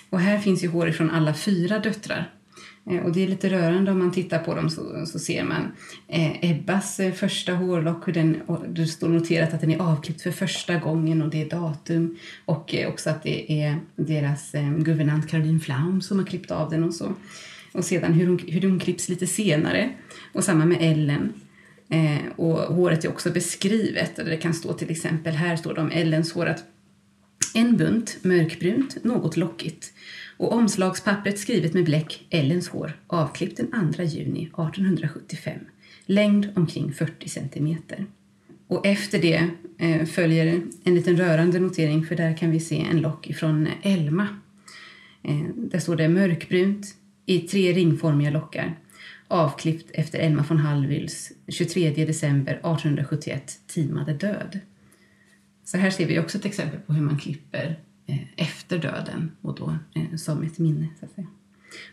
Och 0.09 0.19
här 0.19 0.39
finns 0.39 0.63
ju 0.63 0.67
hår 0.67 0.91
från 0.91 1.11
alla 1.11 1.33
fyra 1.33 1.79
döttrar. 1.79 2.32
Eh, 2.89 3.05
och 3.05 3.13
det 3.13 3.23
är 3.23 3.27
lite 3.27 3.49
rörande 3.49 3.91
om 3.91 3.99
man 3.99 4.11
tittar 4.11 4.39
på 4.39 4.55
dem 4.55 4.69
så, 4.69 5.05
så 5.05 5.19
ser 5.19 5.43
man 5.43 5.71
eh, 6.07 6.51
Ebbas 6.51 6.99
eh, 6.99 7.13
första 7.13 7.53
hårlock, 7.53 8.07
hur 8.07 8.13
den, 8.13 8.41
det 8.67 8.87
står 8.87 9.07
noterat 9.07 9.53
att 9.53 9.61
den 9.61 9.71
är 9.71 9.81
avklippt 9.81 10.21
för 10.21 10.31
första 10.31 10.77
gången 10.77 11.21
och 11.21 11.29
det 11.29 11.41
är 11.41 11.49
datum. 11.49 12.17
Och 12.45 12.75
eh, 12.75 12.89
också 12.89 13.09
att 13.09 13.23
det 13.23 13.63
är 13.63 13.79
deras 13.95 14.53
eh, 14.53 14.77
guvernant 14.77 15.29
Caroline 15.29 15.59
Flaum 15.59 16.01
som 16.01 16.19
har 16.19 16.25
klippt 16.25 16.51
av 16.51 16.69
den 16.69 16.83
och 16.83 16.93
så. 16.93 17.13
Och 17.71 17.85
sedan 17.85 18.13
hur 18.13 18.27
hon, 18.27 18.39
hur 18.47 18.69
hon 18.69 18.79
klipps 18.79 19.09
lite 19.09 19.27
senare. 19.27 19.89
Och 20.33 20.43
samma 20.43 20.65
med 20.65 20.77
Ellen. 20.81 21.33
Eh, 21.89 22.31
och 22.35 22.57
håret 22.57 23.05
är 23.05 23.09
också 23.09 23.31
beskrivet. 23.31 24.15
Det 24.15 24.37
kan 24.37 24.53
stå 24.53 24.73
till 24.73 24.91
exempel, 24.91 25.33
här 25.33 25.55
står 25.55 25.73
det 25.73 25.81
om 25.81 25.91
Ellens 25.91 26.33
hår 26.33 26.45
att 26.45 26.63
en 27.55 27.77
bunt 27.77 28.17
mörkbrunt, 28.21 29.03
något 29.03 29.37
lockigt 29.37 29.93
och 30.37 30.53
omslagspappret 30.53 31.39
skrivet 31.39 31.73
med 31.73 31.85
bläck 31.85 32.27
Ellens 32.29 32.67
hår, 32.67 32.99
avklippt 33.07 33.57
den 33.57 33.93
2 33.93 34.03
juni 34.03 34.43
1875. 34.43 35.59
Längd 36.05 36.49
omkring 36.55 36.93
40 36.93 37.29
centimeter. 37.29 38.05
Och 38.67 38.85
efter 38.85 39.21
det 39.21 39.49
eh, 39.77 40.05
följer 40.05 40.61
en 40.83 40.95
liten 40.95 41.17
rörande 41.17 41.59
notering 41.59 42.05
för 42.05 42.15
där 42.15 42.37
kan 42.37 42.51
vi 42.51 42.59
se 42.59 42.81
en 42.91 43.01
lock 43.01 43.31
från 43.35 43.67
Elma. 43.81 44.27
Eh, 45.23 45.45
där 45.55 45.79
står 45.79 45.95
det 45.95 46.09
mörkbrunt 46.09 46.85
i 47.25 47.39
tre 47.39 47.73
ringformiga 47.73 48.29
lockar 48.29 48.75
avklippt 49.33 49.91
efter 49.93 50.19
Elma 50.19 50.45
von 50.49 50.57
Hallwyls 50.57 51.31
23 51.47 52.05
december 52.05 52.53
1871 52.53 53.59
timade 53.67 54.13
död. 54.13 54.59
Så 55.63 55.77
här 55.77 55.89
ser 55.89 56.05
vi 56.05 56.19
också 56.19 56.37
ett 56.37 56.45
exempel 56.45 56.79
på 56.79 56.93
hur 56.93 57.01
man 57.01 57.19
klipper 57.19 57.79
efter 58.35 58.77
döden 58.77 59.31
och 59.41 59.55
då 59.55 59.77
eh, 59.95 60.15
som 60.15 60.43
ett 60.43 60.59
minne. 60.59 60.87
Så 60.99 61.05
att 61.05 61.11
säga. 61.11 61.27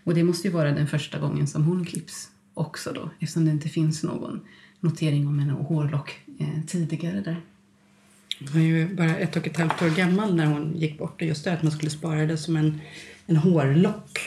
Och 0.05 0.15
det 0.15 0.25
måste 0.25 0.49
ju 0.49 0.55
vara 0.55 0.73
den 0.73 0.87
första 0.87 1.19
gången 1.19 1.47
som 1.47 1.65
hon 1.65 1.85
klipps 1.85 2.31
också 2.55 2.93
då 2.93 3.11
eftersom 3.19 3.45
det 3.45 3.51
inte 3.51 3.69
finns 3.69 4.03
någon 4.03 4.41
notering 4.81 5.27
om 5.27 5.41
en 5.41 5.51
hårlock 5.51 6.21
eh, 6.39 6.65
tidigare 6.67 7.21
där. 7.21 7.41
Hon 8.41 8.53
var 8.53 8.61
ju 8.61 8.95
bara 8.95 9.17
ett 9.17 9.37
och 9.37 9.47
ett 9.47 9.57
halvt 9.57 9.83
år 9.83 9.97
gammal 9.97 10.35
när 10.35 10.47
hon 10.47 10.77
gick 10.77 10.99
bort 10.99 11.23
och 11.23 11.29
just 11.29 11.45
det 11.45 11.53
att 11.53 11.63
man 11.63 11.73
skulle 11.73 11.91
spara 11.91 12.27
det 12.27 12.37
som 12.37 12.57
en, 12.57 12.81
en 13.27 13.37
hårlock 13.37 14.21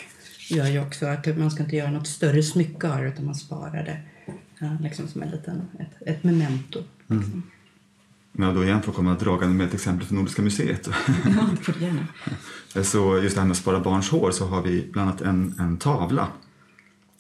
gör 0.50 0.68
ju 0.68 0.82
också 0.82 1.06
att 1.06 1.38
man 1.38 1.52
ska 1.52 1.64
inte 1.64 1.76
göra 1.76 1.92
något 1.92 2.08
större 2.08 2.44
smycke 2.44 2.90
av 2.90 3.02
det 3.02 3.08
utan 3.08 3.26
man 3.26 3.36
sparar 3.36 3.84
det 3.84 3.98
ja, 4.60 4.78
liksom 4.82 5.08
som 5.08 5.22
en 5.22 5.30
liten, 5.30 5.62
ett, 5.80 6.08
ett 6.08 6.24
memento. 6.24 6.84
Liksom. 7.08 7.32
Mm. 7.32 7.44
Men 8.36 8.48
jag 8.48 8.56
då 8.56 8.64
igen 8.64 8.82
får 8.82 8.92
komma 8.92 9.14
dragande 9.14 9.56
med 9.56 9.68
ett 9.68 9.74
exempel 9.74 10.08
från 10.08 10.18
Nordiska 10.18 10.42
museet. 10.42 10.90
Ja, 11.26 11.50
det 11.58 11.64
får 11.64 11.74
du 11.74 11.86
gärna. 11.86 12.08
så 12.84 13.18
just 13.18 13.36
det 13.36 13.42
här 13.42 13.48
med 13.48 13.52
att 13.52 13.58
spara 13.58 13.80
barns 13.80 14.10
hår 14.10 14.32
så 14.32 14.46
har 14.46 14.62
vi 14.62 14.90
bland 14.92 15.10
annat 15.10 15.22
en, 15.22 15.56
en 15.60 15.78
tavla 15.78 16.28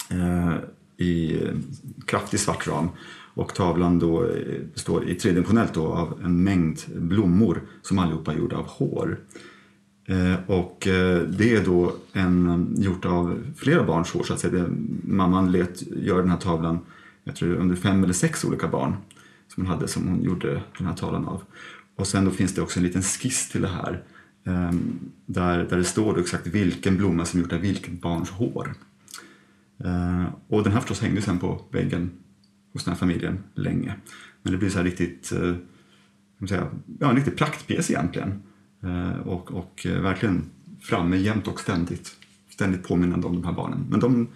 eh, 0.10 0.54
i 0.98 1.42
kraftig 2.06 2.40
svart 2.40 2.68
ram. 2.68 2.90
Och 3.36 3.54
tavlan 3.56 4.00
då 4.00 4.30
består 4.74 5.10
i 5.10 5.16
tredimensionellt 5.16 5.74
då 5.74 5.88
av 5.88 6.20
en 6.24 6.44
mängd 6.44 6.80
blommor 6.96 7.62
som 7.82 8.00
allihopa 8.00 8.34
är 8.34 8.38
gjorda 8.38 8.58
av 8.58 8.68
hår. 8.68 9.20
Eh, 10.06 10.36
och 10.48 10.88
eh, 10.88 11.22
det 11.22 11.56
är 11.56 11.66
då 11.66 11.96
en, 12.14 12.68
gjort 12.78 13.06
av 13.06 13.40
flera 13.58 13.84
barns 13.84 14.12
hår 14.12 14.24
så 14.24 14.34
att 14.34 14.40
säga. 14.40 14.54
Det, 14.54 14.70
mamman 15.04 15.52
lät 15.52 15.82
göra 15.82 16.22
den 16.22 16.30
här 16.30 16.38
tavlan 16.38 16.80
jag 17.24 17.36
tror 17.36 17.56
under 17.56 17.76
fem 17.76 18.04
eller 18.04 18.14
sex 18.14 18.46
olika 18.46 18.68
barn 18.68 18.96
som 19.54 19.66
hon 19.66 19.76
hade 19.76 19.88
som 19.88 20.08
hon 20.08 20.24
gjorde 20.24 20.64
den 20.78 20.88
här 20.88 20.94
tavlan 20.94 21.26
av. 21.26 21.44
Och 21.96 22.08
sen 22.08 22.26
då 22.26 22.32
finns 22.32 22.56
det 22.56 22.62
också 22.62 22.80
en 22.80 22.86
liten 22.86 23.02
skiss 23.02 23.50
till 23.50 23.62
det 23.62 23.68
här 23.68 24.04
ehm, 24.44 25.00
där, 25.26 25.58
där 25.58 25.78
det 25.78 25.84
står 25.84 26.20
exakt 26.20 26.48
vilken 26.48 26.98
blomma 26.98 27.26
som 27.26 27.40
gjort 27.40 27.54
av 27.54 27.60
vilket 27.60 28.02
barns 28.02 28.30
hår. 28.30 28.76
Ehm, 29.84 30.26
och 30.48 30.64
den 30.64 30.74
här 30.74 30.80
förstås 30.80 31.02
hängde 31.02 31.22
sen 31.22 31.40
på 31.40 31.66
väggen 31.72 32.12
hos 32.74 32.84
den 32.84 32.94
här 32.94 33.00
familjen 33.00 33.44
länge. 33.56 33.96
Men 34.44 34.52
det 34.52 34.58
blir 34.58 34.70
så 34.70 34.78
här 34.78 34.86
riktigt, 34.86 35.32
eh, 35.32 36.48
säga, 36.48 36.68
ja, 37.00 37.10
en 37.10 37.16
riktig 37.16 37.38
praktpjäs 37.38 37.92
egentligen. 37.92 38.42
Ehm, 38.84 39.22
och, 39.22 39.52
och 39.52 39.86
eh, 39.86 40.02
verkligen 40.02 40.50
framme 40.82 41.18
jämt 41.18 41.48
och 41.48 41.60
ständigt. 41.60 42.16
Ständigt 42.50 42.84
påminnande 42.84 43.28
om 43.28 43.34
de 43.34 43.44
här 43.44 43.54
barnen. 43.54 43.86
Men 43.90 44.00
de, 44.00 44.28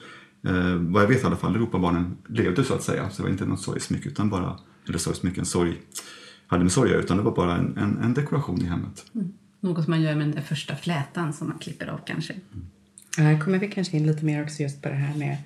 vad 0.78 1.04
jag 1.04 1.08
vet 1.08 1.24
i 1.24 1.26
alla 1.26 1.36
fall, 1.36 1.56
Europabarnen 1.56 2.18
levde 2.28 2.64
så 2.64 2.74
att 2.74 2.84
säga. 2.84 3.10
Så 3.10 3.18
det 3.18 3.24
var 3.24 3.30
inte 3.30 3.46
något 3.46 3.62
sorgsmycke 3.62 4.10
utan 4.10 4.30
bara 4.30 4.60
eller 4.88 4.98
så 4.98 5.14
mycket 5.22 5.40
en 5.40 5.46
sorg 5.46 5.78
hade 6.48 6.64
med 6.64 6.72
sorg 6.72 6.92
utan 6.92 7.18
det 7.18 7.24
var 7.24 7.36
bara 7.36 7.56
en, 7.56 7.78
en, 7.78 7.98
en 8.04 8.14
dekoration 8.14 8.62
i 8.62 8.66
hemmet. 8.66 9.06
Mm. 9.16 9.34
Något 9.60 9.84
som 9.84 9.92
man 9.92 10.02
gör 10.02 10.16
med 10.16 10.28
den 10.28 10.44
första 10.44 10.76
flätan 10.76 11.34
som 11.34 11.48
man 11.48 11.60
klipper 11.60 11.88
av 11.88 12.00
kanske. 12.06 12.34
Mm. 12.34 12.68
Här 13.18 13.40
kommer 13.40 13.60
vi 13.60 13.68
kanske 13.68 13.98
in 13.98 14.08
lite 14.08 14.26
mer 14.26 14.44
också 14.44 14.64
just 14.64 14.82
på 14.82 14.90
det 14.90 14.96
här 14.96 15.18
med 15.18 15.38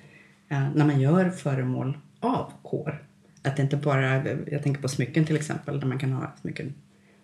uh, 0.52 0.76
när 0.76 0.86
man 0.86 1.00
gör 1.00 1.30
föremål 1.30 1.98
av 2.20 2.52
hår. 2.62 3.02
Att 3.42 3.56
det 3.56 3.62
inte 3.62 3.76
bara, 3.76 4.28
jag 4.50 4.62
tänker 4.62 4.82
på 4.82 4.88
smycken 4.88 5.24
till 5.24 5.36
exempel, 5.36 5.80
där 5.80 5.86
man 5.86 5.98
kan 5.98 6.12
ha 6.12 6.32
smycken 6.40 6.74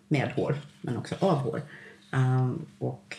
med 0.09 0.33
hår, 0.37 0.57
men 0.81 0.97
också 0.97 1.15
av 1.19 1.39
hår. 1.39 1.63
Uh, 2.15 2.53
och 2.79 3.17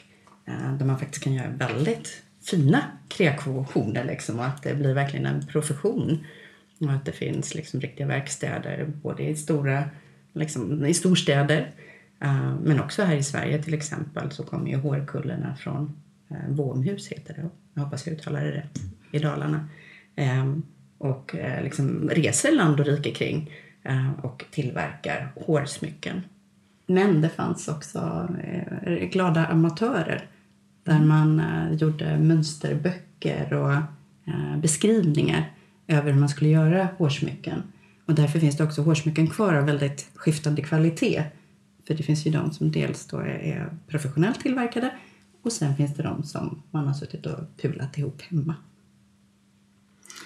uh, 0.50 0.78
där 0.78 0.86
man 0.86 1.00
faktiskt 1.00 1.24
kan 1.24 1.34
göra 1.34 1.50
väldigt 1.50 2.24
fina 2.49 2.83
kreationer 3.07 4.03
liksom 4.05 4.39
och 4.39 4.45
att 4.45 4.63
det 4.63 4.75
blir 4.75 4.93
verkligen 4.93 5.25
en 5.25 5.47
profession. 5.47 6.25
Och 6.79 6.91
att 6.91 7.05
det 7.05 7.12
finns 7.12 7.55
liksom 7.55 7.81
riktiga 7.81 8.07
verkstäder 8.07 8.91
både 9.01 9.23
i, 9.23 9.35
stora, 9.35 9.83
liksom, 10.33 10.85
i 10.85 10.93
storstäder 10.93 11.71
uh, 12.23 12.55
men 12.63 12.79
också 12.79 13.03
här 13.03 13.15
i 13.15 13.23
Sverige 13.23 13.63
till 13.63 13.73
exempel 13.73 14.31
så 14.31 14.43
kommer 14.43 14.69
ju 14.69 14.77
hårkullerna 14.77 15.55
från 15.55 15.95
uh, 16.31 16.49
Våmhus 16.49 17.07
heter 17.07 17.33
det. 17.33 17.49
Jag 17.73 17.83
hoppas 17.83 18.07
jag 18.07 18.15
uttalar 18.15 18.43
det 18.43 18.51
rätt. 18.51 18.79
I 19.12 19.19
Dalarna. 19.19 19.69
Um, 20.15 20.63
och 20.97 21.35
uh, 21.35 21.63
liksom 21.63 22.09
reser 22.09 22.51
land 22.51 22.79
och 22.79 22.85
rike 22.85 23.12
kring 23.12 23.51
och 24.21 24.45
tillverkar 24.51 25.31
hårsmycken. 25.35 26.21
Men 26.85 27.21
det 27.21 27.29
fanns 27.29 27.67
också 27.67 28.29
glada 29.12 29.45
amatörer 29.45 30.27
där 30.84 31.00
man 31.00 31.42
gjorde 31.78 32.20
mönsterböcker 32.20 33.54
och 33.54 33.82
beskrivningar 34.62 35.52
över 35.88 36.12
hur 36.12 36.20
man 36.20 36.30
skulle 36.30 36.50
göra 36.50 36.88
hårsmycken. 36.98 37.63
Och 38.06 38.15
därför 38.15 38.39
finns 38.39 38.58
det 38.58 38.63
också 38.63 38.82
hårsmycken 38.82 39.28
kvar 39.28 39.54
av 39.54 39.65
väldigt 39.65 40.10
skiftande 40.15 40.62
kvalitet. 40.62 41.24
För 41.88 41.94
det 41.94 42.04
finns 42.04 42.26
ju 42.26 42.32
de 42.32 42.52
som 42.52 42.72
dels 42.72 43.06
då 43.06 43.18
är 43.18 43.74
professionellt 43.88 44.39
tillverkade 44.39 44.92
och 45.42 45.52
sen 45.52 45.76
finns 45.76 45.96
det 45.96 46.04
de 46.04 46.24
som 46.24 46.62
man 46.72 46.88
har 46.88 46.94
suttit 46.94 47.26
och 47.26 47.39
pulat 47.62 47.98
ihop 47.98 48.22
hemma. 48.22 48.56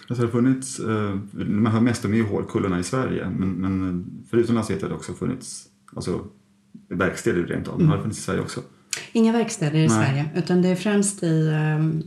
Alltså 0.08 0.26
det 0.26 0.28
har 0.28 0.42
funnits, 0.42 0.80
eh, 0.80 1.20
man 1.32 1.72
hör 1.72 1.82
mest 1.82 2.06
om 2.06 2.26
hårkullarna 2.26 2.80
i 2.80 2.84
Sverige 2.84 3.30
men, 3.30 3.50
men 3.50 4.06
förutom 4.30 4.56
har 4.56 4.89
det 4.89 4.96
också 4.96 5.13
funnits 5.13 5.70
alltså, 5.96 6.26
verkstäder 6.88 7.44
rent 7.44 7.68
av. 7.68 7.76
Mm. 7.76 7.88
Har 7.88 7.96
det 7.96 8.02
funnits 8.02 8.20
i 8.20 8.22
Sverige 8.22 8.42
också? 8.42 8.62
Inga 9.12 9.32
verkstäder 9.32 9.79
i 9.79 9.88
Nej. 9.88 9.89
Sverige, 9.89 10.29
utan 10.36 10.62
det 10.62 10.69
är 10.69 10.75
främst 10.75 11.23
i, 11.23 11.47
um, 11.77 12.03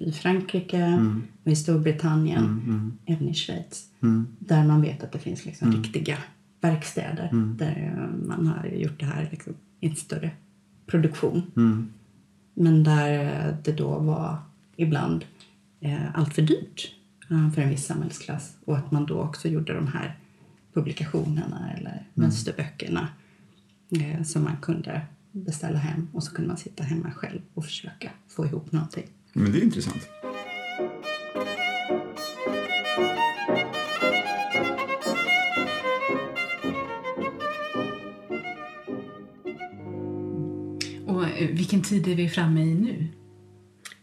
i 0.00 0.12
Frankrike, 0.12 0.76
mm. 0.76 1.22
och 1.44 1.52
i 1.52 1.56
Storbritannien, 1.56 2.44
mm, 2.44 2.64
mm. 2.64 2.98
även 3.06 3.28
i 3.28 3.34
Schweiz. 3.34 3.88
Mm. 4.02 4.26
Där 4.38 4.64
man 4.64 4.82
vet 4.82 5.04
att 5.04 5.12
det 5.12 5.18
finns 5.18 5.44
liksom 5.44 5.68
mm. 5.68 5.82
riktiga 5.82 6.18
verkstäder 6.60 7.28
mm. 7.32 7.56
där 7.56 7.94
uh, 7.96 8.26
man 8.28 8.46
har 8.46 8.66
gjort 8.66 9.00
det 9.00 9.06
här 9.06 9.28
liksom, 9.30 9.54
i 9.80 9.88
en 9.88 9.96
större 9.96 10.30
produktion. 10.86 11.42
Men 12.54 12.84
där 12.84 13.56
det 13.64 13.72
då 13.72 13.98
var 13.98 14.36
ibland 14.76 15.24
eh, 15.80 16.14
allt 16.14 16.34
för 16.34 16.42
dyrt 16.42 16.92
uh, 17.30 17.50
för 17.52 17.62
en 17.62 17.68
viss 17.68 17.86
samhällsklass 17.86 18.56
och 18.64 18.76
att 18.76 18.90
man 18.90 19.06
då 19.06 19.20
också 19.20 19.48
gjorde 19.48 19.74
de 19.74 19.86
här 19.86 20.18
publikationerna 20.72 21.72
eller 21.78 22.02
mönsterböckerna 22.14 23.08
eh, 23.90 24.22
som 24.22 24.44
man 24.44 24.56
kunde 24.56 25.00
beställa 25.34 25.78
hem 25.78 26.08
och 26.12 26.22
så 26.22 26.34
kunde 26.34 26.48
man 26.48 26.56
sitta 26.56 26.84
hemma 26.84 27.10
själv 27.10 27.40
och 27.54 27.64
försöka 27.64 28.10
få 28.28 28.46
ihop 28.46 28.72
någonting. 28.72 29.06
Men 29.32 29.52
det 29.52 29.58
är 29.58 29.62
intressant. 29.62 30.08
Och 41.06 41.24
eh, 41.24 41.48
vilken 41.48 41.82
tid 41.82 42.08
är 42.08 42.14
vi 42.14 42.28
framme 42.28 42.60
i 42.60 42.74
nu? 42.74 43.06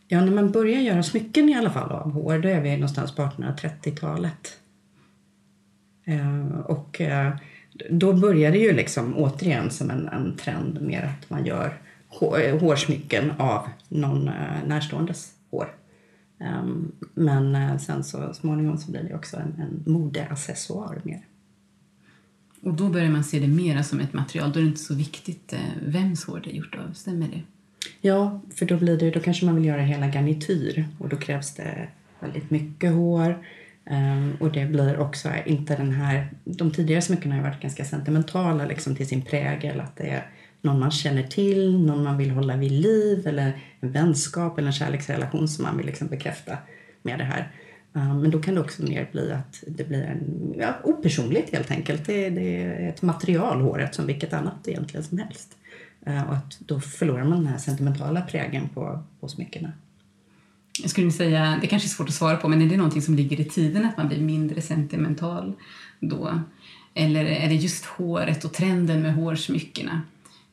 Ja, 0.07 0.25
när 0.25 0.31
man 0.31 0.51
börjar 0.51 0.81
göra 0.81 1.03
smycken 1.03 1.49
i 1.49 1.55
alla 1.55 1.71
fall 1.71 1.91
av 1.91 2.11
hår, 2.11 2.39
då 2.39 2.49
är 2.49 2.61
vi 2.61 2.73
någonstans 2.73 3.15
på 3.15 3.21
1830-talet. 3.21 4.59
Eh, 6.05 6.59
och 6.59 7.01
eh, 7.01 7.33
då 7.89 8.13
börjar 8.13 8.51
det 8.51 8.57
ju 8.57 8.73
liksom 8.73 9.17
återigen 9.17 9.71
som 9.71 9.89
en, 9.89 10.07
en 10.07 10.35
trend 10.35 10.81
mer 10.81 11.03
att 11.03 11.29
man 11.29 11.45
gör 11.45 11.77
hår, 12.07 12.59
hårsmycken 12.59 13.31
av 13.37 13.69
någon 13.89 14.27
eh, 14.27 14.67
närståendes 14.67 15.31
hår. 15.51 15.75
Um, 16.39 16.91
men 17.13 17.55
eh, 17.55 17.77
sen 17.77 18.03
så 18.03 18.33
småningom 18.33 18.77
så 18.77 18.91
blir 18.91 19.03
det 19.03 19.15
också 19.15 19.37
en, 19.37 19.61
en 19.61 19.93
modeaccessoar 19.93 21.01
mer. 21.03 21.25
Och 22.61 22.73
då 22.73 22.89
börjar 22.89 23.09
man 23.09 23.23
se 23.23 23.39
det 23.39 23.47
mer 23.47 23.81
som 23.81 23.99
ett 23.99 24.13
material. 24.13 24.51
Då 24.51 24.59
är 24.59 24.63
det 24.63 24.69
inte 24.69 24.81
så 24.81 24.95
viktigt 24.95 25.53
eh, 25.53 25.59
vems 25.81 26.25
hår 26.25 26.41
det 26.43 26.49
är 26.49 26.55
gjort 26.55 26.75
av. 26.75 26.93
Stämmer 26.93 27.27
det? 27.27 27.41
Ja, 28.01 28.41
för 28.55 28.65
då, 28.65 28.77
blir 28.77 28.97
det, 28.97 29.11
då 29.11 29.19
kanske 29.19 29.45
man 29.45 29.55
vill 29.55 29.65
göra 29.65 29.81
hela 29.81 30.07
garnityr 30.07 30.85
och 30.99 31.09
då 31.09 31.17
krävs 31.17 31.55
det 31.55 31.87
väldigt 32.19 32.49
mycket 32.49 32.93
hår. 32.93 33.45
Um, 33.89 34.37
och 34.39 34.51
det 34.51 34.65
blir 34.65 34.99
också 34.99 35.29
inte 35.45 35.75
den 35.75 35.91
här, 35.91 36.29
de 36.43 36.71
tidigare 36.71 37.01
smyckena 37.01 37.35
har 37.35 37.43
varit 37.43 37.61
ganska 37.61 37.85
sentimentala 37.85 38.65
liksom 38.65 38.95
till 38.95 39.07
sin 39.07 39.21
prägel, 39.21 39.79
att 39.79 39.95
det 39.95 40.09
är 40.09 40.29
någon 40.61 40.79
man 40.79 40.91
känner 40.91 41.23
till, 41.23 41.85
någon 41.85 42.03
man 42.03 42.17
vill 42.17 42.31
hålla 42.31 42.55
vid 42.57 42.71
liv 42.71 43.27
eller 43.27 43.59
en 43.79 43.91
vänskap 43.91 44.57
eller 44.57 44.67
en 44.67 44.73
kärleksrelation 44.73 45.47
som 45.47 45.63
man 45.63 45.77
vill 45.77 45.85
liksom 45.85 46.07
bekräfta 46.07 46.57
med 47.01 47.19
det 47.19 47.23
här. 47.23 47.51
Um, 47.93 48.21
men 48.21 48.31
då 48.31 48.41
kan 48.41 48.55
det 48.55 48.61
också 48.61 48.83
mer 48.83 49.09
bli 49.11 49.31
att 49.31 49.63
det 49.67 49.83
blir 49.83 50.03
en, 50.03 50.53
ja, 50.57 50.75
opersonligt 50.83 51.53
helt 51.53 51.71
enkelt. 51.71 52.05
Det, 52.05 52.29
det 52.29 52.63
är 52.63 52.89
ett 52.89 53.01
material, 53.01 53.61
håret, 53.61 53.95
som 53.95 54.07
vilket 54.07 54.33
annat 54.33 54.67
egentligen 54.67 55.03
som 55.03 55.17
helst. 55.17 55.57
Uh, 56.07 56.29
och 56.29 56.33
att 56.33 56.59
då 56.59 56.79
förlorar 56.79 57.23
man 57.23 57.37
den 57.37 57.47
här 57.47 57.57
sentimentala 57.57 58.21
prägeln 58.21 58.69
på, 58.69 59.03
på 59.19 59.27
smyckena. 59.27 59.71
Jag 60.79 60.89
skulle 60.89 61.11
säga, 61.11 61.57
det 61.61 61.67
kanske 61.67 61.87
är 61.87 61.89
svårt 61.89 62.07
att 62.07 62.15
svara 62.15 62.37
på, 62.37 62.47
men 62.47 62.61
är 62.61 62.69
det 62.69 62.77
någonting 62.77 63.01
som 63.01 63.15
ligger 63.15 63.39
i 63.39 63.45
tiden 63.45 63.85
att 63.85 63.97
man 63.97 64.07
blir 64.07 64.21
mindre 64.21 64.61
sentimental 64.61 65.53
då? 65.99 66.41
Eller 66.93 67.25
är 67.25 67.49
det 67.49 67.55
just 67.55 67.85
håret 67.85 68.45
och 68.45 68.53
trenden 68.53 69.01
med 69.01 69.15
hårsmyckena? 69.15 70.01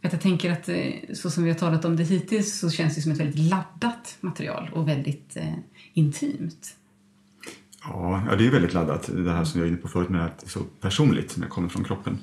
För 0.03 0.11
jag 0.11 0.21
tänker 0.21 0.53
att 0.53 0.69
eh, 0.69 1.15
så 1.15 1.31
som 1.31 1.45
vi 1.45 1.51
har 1.51 1.59
talat 1.59 1.85
om 1.85 1.97
det 1.97 2.05
hittills 2.05 2.59
så 2.59 2.71
känns 2.71 2.95
det 2.95 3.03
som 3.03 3.13
ett 3.13 3.21
väldigt 3.21 3.51
laddat 3.51 4.17
material 4.21 4.71
och 4.73 4.89
väldigt 4.89 5.37
eh, 5.37 5.55
intimt. 5.95 6.75
Ja, 7.83 8.23
det 8.39 8.47
är 8.47 8.51
väldigt 8.51 8.75
laddat, 8.75 9.11
det 9.17 9.33
här 9.33 9.45
som 9.45 9.61
jag 9.61 9.67
var 9.67 9.73
inne 9.73 9.83
på 9.83 9.89
förut 9.89 10.09
med 10.09 10.25
att 10.25 10.39
det 10.39 10.47
är 10.47 10.51
så 10.51 10.61
personligt 10.81 11.37
när 11.37 11.45
det 11.45 11.51
kommer 11.51 11.69
från 11.69 11.85
kroppen. 11.85 12.19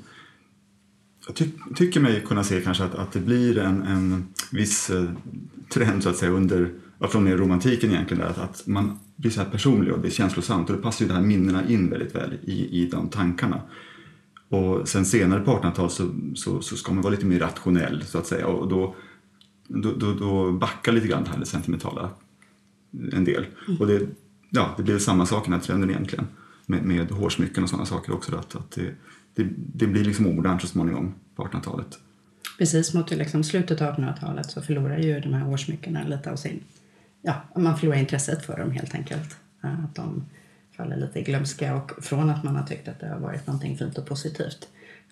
Jag 1.27 1.36
ty 1.36 1.49
tycker 1.75 1.99
mig 1.99 2.21
kunna 2.21 2.43
se 2.43 2.62
kanske 2.62 2.84
att, 2.84 2.95
att 2.95 3.12
det 3.12 3.19
blir 3.19 3.58
en, 3.58 3.84
en 3.84 4.27
viss 4.51 4.89
eh, 4.89 5.10
trend 5.69 6.03
så 6.03 6.10
att 6.10 6.17
säga 6.17 6.31
under 6.31 6.71
från 6.99 7.31
romantiken 7.31 7.91
egentligen, 7.91 8.23
där, 8.23 8.29
att, 8.29 8.38
att 8.38 8.67
man 8.67 8.99
blir 9.15 9.31
så 9.31 9.41
här 9.41 9.49
personlig 9.49 9.93
och 9.93 9.99
det 9.99 10.08
är 10.08 10.12
känslosamt 10.12 10.69
och 10.69 10.75
det 10.75 10.81
passar 10.81 11.05
ju 11.05 11.10
de 11.10 11.15
här 11.15 11.23
minnena 11.23 11.67
in 11.67 11.89
väldigt 11.89 12.15
väl 12.15 12.34
i, 12.43 12.81
i 12.81 12.89
de 12.89 13.10
tankarna. 13.10 13.62
Och 14.49 14.88
sen 14.88 15.05
senare 15.05 15.39
på 15.39 15.51
1800-talet 15.51 15.91
så, 15.91 16.10
så, 16.36 16.62
så, 16.62 16.75
ska 16.75 16.93
man 16.93 17.01
vara 17.01 17.12
lite 17.12 17.25
mer 17.25 17.39
rationell 17.39 18.03
så 18.05 18.17
att 18.17 18.27
säga 18.27 18.47
och 18.47 18.67
då, 18.67 18.95
då, 19.67 19.93
då, 19.93 20.13
då 20.13 20.51
backar 20.51 20.91
lite 20.91 21.08
grann 21.08 21.23
det 21.23 21.29
här 21.29 21.39
det 21.39 21.45
sentimentala 21.45 22.10
en 23.12 23.23
del. 23.23 23.45
Mm. 23.67 23.81
Och 23.81 23.88
det, 23.88 24.08
ja, 24.49 24.73
det 24.77 24.84
blir 24.84 24.99
samma 24.99 25.25
sak 25.25 25.43
i 25.43 25.51
den 25.51 25.60
här 25.60 25.65
trenden 25.65 25.89
egentligen 25.89 26.27
med, 26.65 26.84
med 26.84 27.12
hårsmycken 27.12 27.63
och 27.63 27.69
sådana 27.69 27.86
saker 27.86 28.13
också. 28.13 28.36
Att, 28.36 28.55
att 28.55 28.71
det, 28.71 28.95
det, 29.36 29.49
det 29.58 29.88
blir 29.88 30.03
liksom 30.03 30.27
omodernt 30.27 30.62
så 30.62 30.67
småningom 30.67 31.13
på 31.36 31.43
1800-talet. 31.43 31.99
Precis 32.58 32.93
mot 32.93 33.12
liksom 33.12 33.43
slutet 33.43 33.81
av 33.81 33.95
1800-talet 33.95 34.51
så 34.51 34.62
förlorar 34.62 34.97
ju 34.97 35.19
de 35.19 35.34
här 35.34 35.45
hårsmyckena 35.45 36.08
lite 36.08 36.31
av 36.31 36.36
sin 36.36 36.60
ja, 37.25 37.43
man 37.55 37.77
förlorar 37.77 37.97
intresset 37.97 38.45
för 38.45 38.57
dem 38.57 38.71
helt 38.71 38.95
enkelt. 38.95 39.35
Att 39.61 39.95
de 39.95 40.25
faller 40.71 40.97
lite 40.97 41.19
i 41.19 41.23
glömska 41.23 41.75
och 41.75 41.91
från 42.03 42.29
att 42.29 42.43
man 42.43 42.55
har 42.55 42.63
tyckt 42.63 42.88
att 42.88 42.99
det 42.99 43.07
har 43.07 43.19
varit 43.19 43.47
någonting 43.47 43.77
fint 43.77 43.97
och 43.97 44.05
positivt 44.05 44.67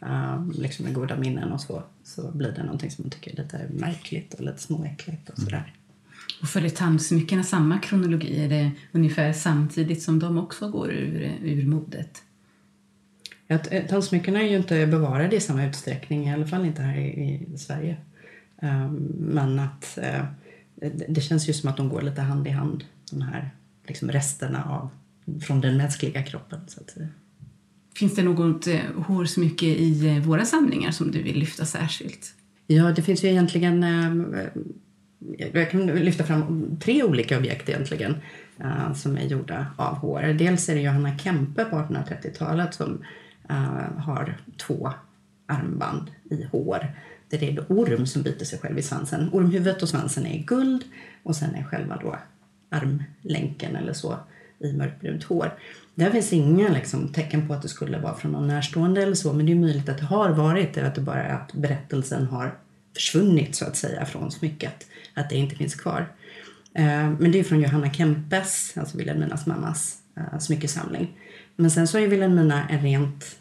uh, 0.05 0.51
liksom 0.51 0.85
med 0.85 0.93
goda 0.93 1.15
minnen 1.17 1.51
och 1.51 1.61
så, 1.61 1.83
så 2.03 2.31
blir 2.31 2.51
det 2.51 2.63
någonting 2.63 2.91
som 2.91 3.03
man 3.03 3.09
tycker 3.09 3.31
är 3.31 3.43
lite 3.43 3.67
märkligt 3.69 4.33
och 4.33 4.41
lite 4.41 4.59
småäckligt 4.59 5.29
och 5.29 5.37
sådär. 5.37 5.73
Och 6.41 6.47
följer 6.47 6.69
tandsmyckena 6.69 7.43
samma 7.43 7.79
kronologi? 7.79 8.45
Är 8.45 8.49
det 8.49 8.71
ungefär 8.91 9.33
samtidigt 9.33 10.03
som 10.03 10.19
de 10.19 10.37
också 10.37 10.69
går 10.69 10.91
ur, 10.91 11.37
ur 11.43 11.65
modet? 11.65 12.23
Ja, 13.47 13.59
tandsmyckena 13.89 14.41
är 14.41 14.49
ju 14.49 14.57
inte 14.57 14.87
bevarade 14.87 15.35
i 15.35 15.39
samma 15.39 15.65
utsträckning, 15.65 16.27
i 16.27 16.33
alla 16.33 16.47
fall 16.47 16.65
inte 16.65 16.81
här 16.81 16.97
i, 16.97 17.47
i 17.53 17.57
Sverige. 17.57 17.97
Um, 18.61 18.95
men 19.19 19.59
att 19.59 19.97
uh, 20.01 20.23
det 21.07 21.21
känns 21.21 21.49
ju 21.49 21.53
som 21.53 21.69
att 21.69 21.77
de 21.77 21.89
går 21.89 22.01
lite 22.01 22.21
hand 22.21 22.47
i 22.47 22.49
hand, 22.49 22.83
de 23.11 23.21
här 23.21 23.51
liksom 23.87 24.11
resterna 24.11 24.63
av, 24.63 24.89
från 25.41 25.61
den 25.61 25.77
mänskliga 25.77 26.23
kroppen. 26.23 26.59
Så 26.67 26.81
att 26.81 26.89
säga. 26.89 27.07
Finns 27.95 28.15
det 28.15 28.23
något 28.23 28.67
eh, 28.67 28.79
hårsmycke 28.97 29.65
i 29.65 30.07
eh, 30.07 30.23
våra 30.23 30.45
samlingar 30.45 30.91
som 30.91 31.11
du 31.11 31.23
vill 31.23 31.39
lyfta 31.39 31.65
särskilt? 31.65 32.33
Ja, 32.67 32.91
det 32.91 33.01
finns 33.01 33.23
ju 33.23 33.27
egentligen... 33.27 33.83
Eh, 33.83 34.45
jag 35.53 35.71
kan 35.71 35.85
lyfta 35.85 36.23
fram 36.23 36.77
tre 36.81 37.03
olika 37.03 37.37
objekt 37.37 37.69
egentligen 37.69 38.15
som 38.95 39.17
är 39.17 39.25
gjorda 39.25 39.67
av 39.77 39.95
hår. 39.95 40.21
Dels 40.21 40.69
är 40.69 40.75
det 40.75 40.81
Johanna 40.81 41.17
Kempe 41.17 41.65
på 41.65 41.75
1830-talet 41.75 42.73
som 42.73 43.03
har 43.97 44.37
två 44.57 44.93
armband 45.45 46.11
i 46.29 46.43
hår 46.43 46.95
där 47.29 47.37
det 47.37 47.49
är 47.49 47.65
orm 47.69 48.05
som 48.05 48.21
biter 48.21 48.45
sig 48.45 48.59
själv 48.59 48.79
i 48.79 48.81
svansen. 48.81 49.29
Ormhuvudet 49.33 49.83
och 49.83 49.89
svansen 49.89 50.25
är 50.25 50.33
i 50.33 50.39
guld 50.39 50.83
och 51.23 51.35
sen 51.35 51.55
är 51.55 51.63
själva 51.63 51.99
då 52.01 52.17
armlänken 52.69 53.75
eller 53.75 53.93
så 53.93 54.17
i 54.59 54.73
mörkbrunt 54.73 55.23
hår. 55.23 55.53
Där 55.95 56.11
finns 56.11 56.33
inga 56.33 56.69
liksom, 56.69 57.07
tecken 57.07 57.47
på 57.47 57.53
att 57.53 57.61
det 57.61 57.69
skulle 57.69 57.99
vara 57.99 58.15
från 58.15 58.31
någon 58.31 58.47
närstående 58.47 59.03
eller 59.03 59.15
så 59.15 59.33
men 59.33 59.45
det 59.45 59.51
är 59.51 59.55
möjligt 59.55 59.89
att 59.89 59.97
det 59.97 60.05
har 60.05 60.29
varit 60.29 60.77
eller 60.77 60.87
att 60.87 60.95
det 60.95 61.01
bara 61.01 61.23
är 61.23 61.33
att 61.33 61.53
berättelsen 61.53 62.25
har 62.25 62.57
försvunnit 62.93 63.55
så 63.55 63.65
att 63.65 63.75
säga 63.75 64.05
från 64.05 64.31
smycket. 64.31 64.87
Att 65.13 65.29
det 65.29 65.35
inte 65.35 65.55
finns 65.55 65.75
kvar. 65.75 66.07
Eh, 66.73 67.09
men 67.19 67.31
det 67.31 67.39
är 67.39 67.43
från 67.43 67.61
Johanna 67.61 67.93
Kempes, 67.93 68.73
alltså 68.77 68.97
Wilhelminas 68.97 69.45
mammas 69.45 69.97
eh, 70.17 70.39
smyckesamling. 70.39 71.17
Men 71.55 71.71
sen 71.71 71.87
så 71.87 71.97
är 71.97 72.07
Wilhelmina 72.07 72.67
en 72.69 72.81
rent 72.81 73.39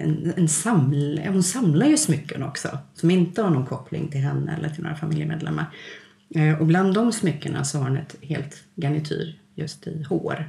en, 0.00 0.32
en 0.36 0.48
saml, 0.48 1.20
hon 1.26 1.42
samlar 1.42 1.86
ju 1.86 1.96
smycken 1.96 2.42
också 2.42 2.78
som 2.94 3.10
inte 3.10 3.42
har 3.42 3.50
någon 3.50 3.66
koppling 3.66 4.08
till 4.08 4.20
henne 4.20 4.56
eller 4.58 4.68
till 4.68 4.82
några 4.82 4.96
familjemedlemmar. 4.96 5.66
Eh, 6.34 6.60
och 6.60 6.66
bland 6.66 6.94
de 6.94 7.12
smyckena 7.12 7.64
så 7.64 7.78
har 7.78 7.88
hon 7.88 7.96
ett 7.96 8.16
helt 8.22 8.64
garnityr 8.76 9.38
just 9.54 9.86
i 9.86 10.02
hår. 10.08 10.48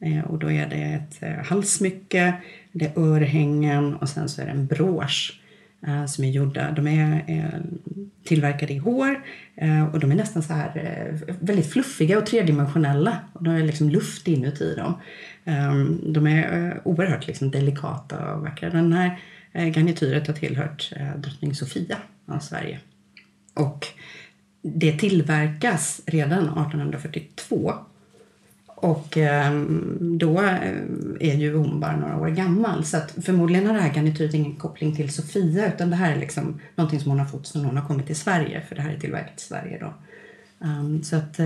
Eh, 0.00 0.24
och 0.24 0.38
då 0.38 0.50
är 0.50 0.66
det 0.66 0.76
ett 0.76 1.22
eh, 1.22 1.44
halssmycke, 1.44 2.34
det 2.72 2.86
är 2.86 2.98
örhängen 2.98 3.94
och 3.94 4.08
sen 4.08 4.28
så 4.28 4.42
är 4.42 4.46
det 4.46 4.52
en 4.52 4.66
brosch 4.66 5.36
som 6.08 6.24
är 6.24 6.30
gjorda. 6.30 6.70
De 6.70 6.86
är 6.86 7.24
tillverkade 8.24 8.72
i 8.72 8.78
hår 8.78 9.22
och 9.92 10.00
de 10.00 10.10
är 10.10 10.14
nästan 10.14 10.42
så 10.42 10.52
här 10.52 11.18
väldigt 11.40 11.72
fluffiga 11.72 12.18
och 12.18 12.26
tredimensionella. 12.26 13.18
Och 13.32 13.44
de 13.44 13.54
är 13.54 13.62
liksom 13.62 13.88
luft 13.88 14.28
inuti 14.28 14.74
dem. 14.74 14.94
Ehm, 15.44 16.12
de 16.12 16.26
är 16.26 16.68
eh, 16.68 16.76
oerhört 16.84 17.26
liksom 17.26 17.50
delikata 17.50 18.34
och 18.34 18.42
vackra. 18.42 18.70
Den 18.70 18.92
här 18.92 19.20
eh, 19.52 19.68
garnityret 19.68 20.26
har 20.26 20.34
tillhört 20.34 20.92
eh, 20.96 21.16
drottning 21.16 21.54
Sofia 21.54 21.96
av 22.26 22.38
Sverige. 22.38 22.80
Och 23.54 23.86
det 24.62 24.92
tillverkas 24.92 26.00
redan 26.06 26.38
1842 26.38 27.74
och 28.82 29.16
ehm, 29.16 30.18
då 30.18 30.38
är 31.20 31.34
ju 31.34 31.56
hon 31.56 31.80
bara 31.80 31.96
några 31.96 32.16
år 32.16 32.28
gammal 32.28 32.84
så 32.84 32.96
att 32.96 33.14
förmodligen 33.22 33.66
har 33.66 33.74
det 33.74 33.80
här 33.80 33.94
garnityret 33.94 34.34
ingen 34.34 34.56
koppling 34.56 34.96
till 34.96 35.12
Sofia 35.12 35.74
utan 35.74 35.90
det 35.90 35.96
här 35.96 36.12
är 36.12 36.20
liksom 36.20 36.60
någonting 36.74 37.00
som 37.00 37.10
hon 37.10 37.20
har 37.20 37.26
fått 37.26 37.54
när 37.54 37.64
hon 37.64 37.76
har 37.76 37.86
kommit 37.86 38.06
till 38.06 38.16
Sverige 38.16 38.62
för 38.68 38.76
det 38.76 38.82
här 38.82 38.92
är 38.92 38.98
tillverkat 38.98 39.40
i 39.40 39.42
Sverige 39.42 39.78
då. 39.78 39.94
Ehm, 40.66 41.02
så 41.02 41.16
att 41.16 41.40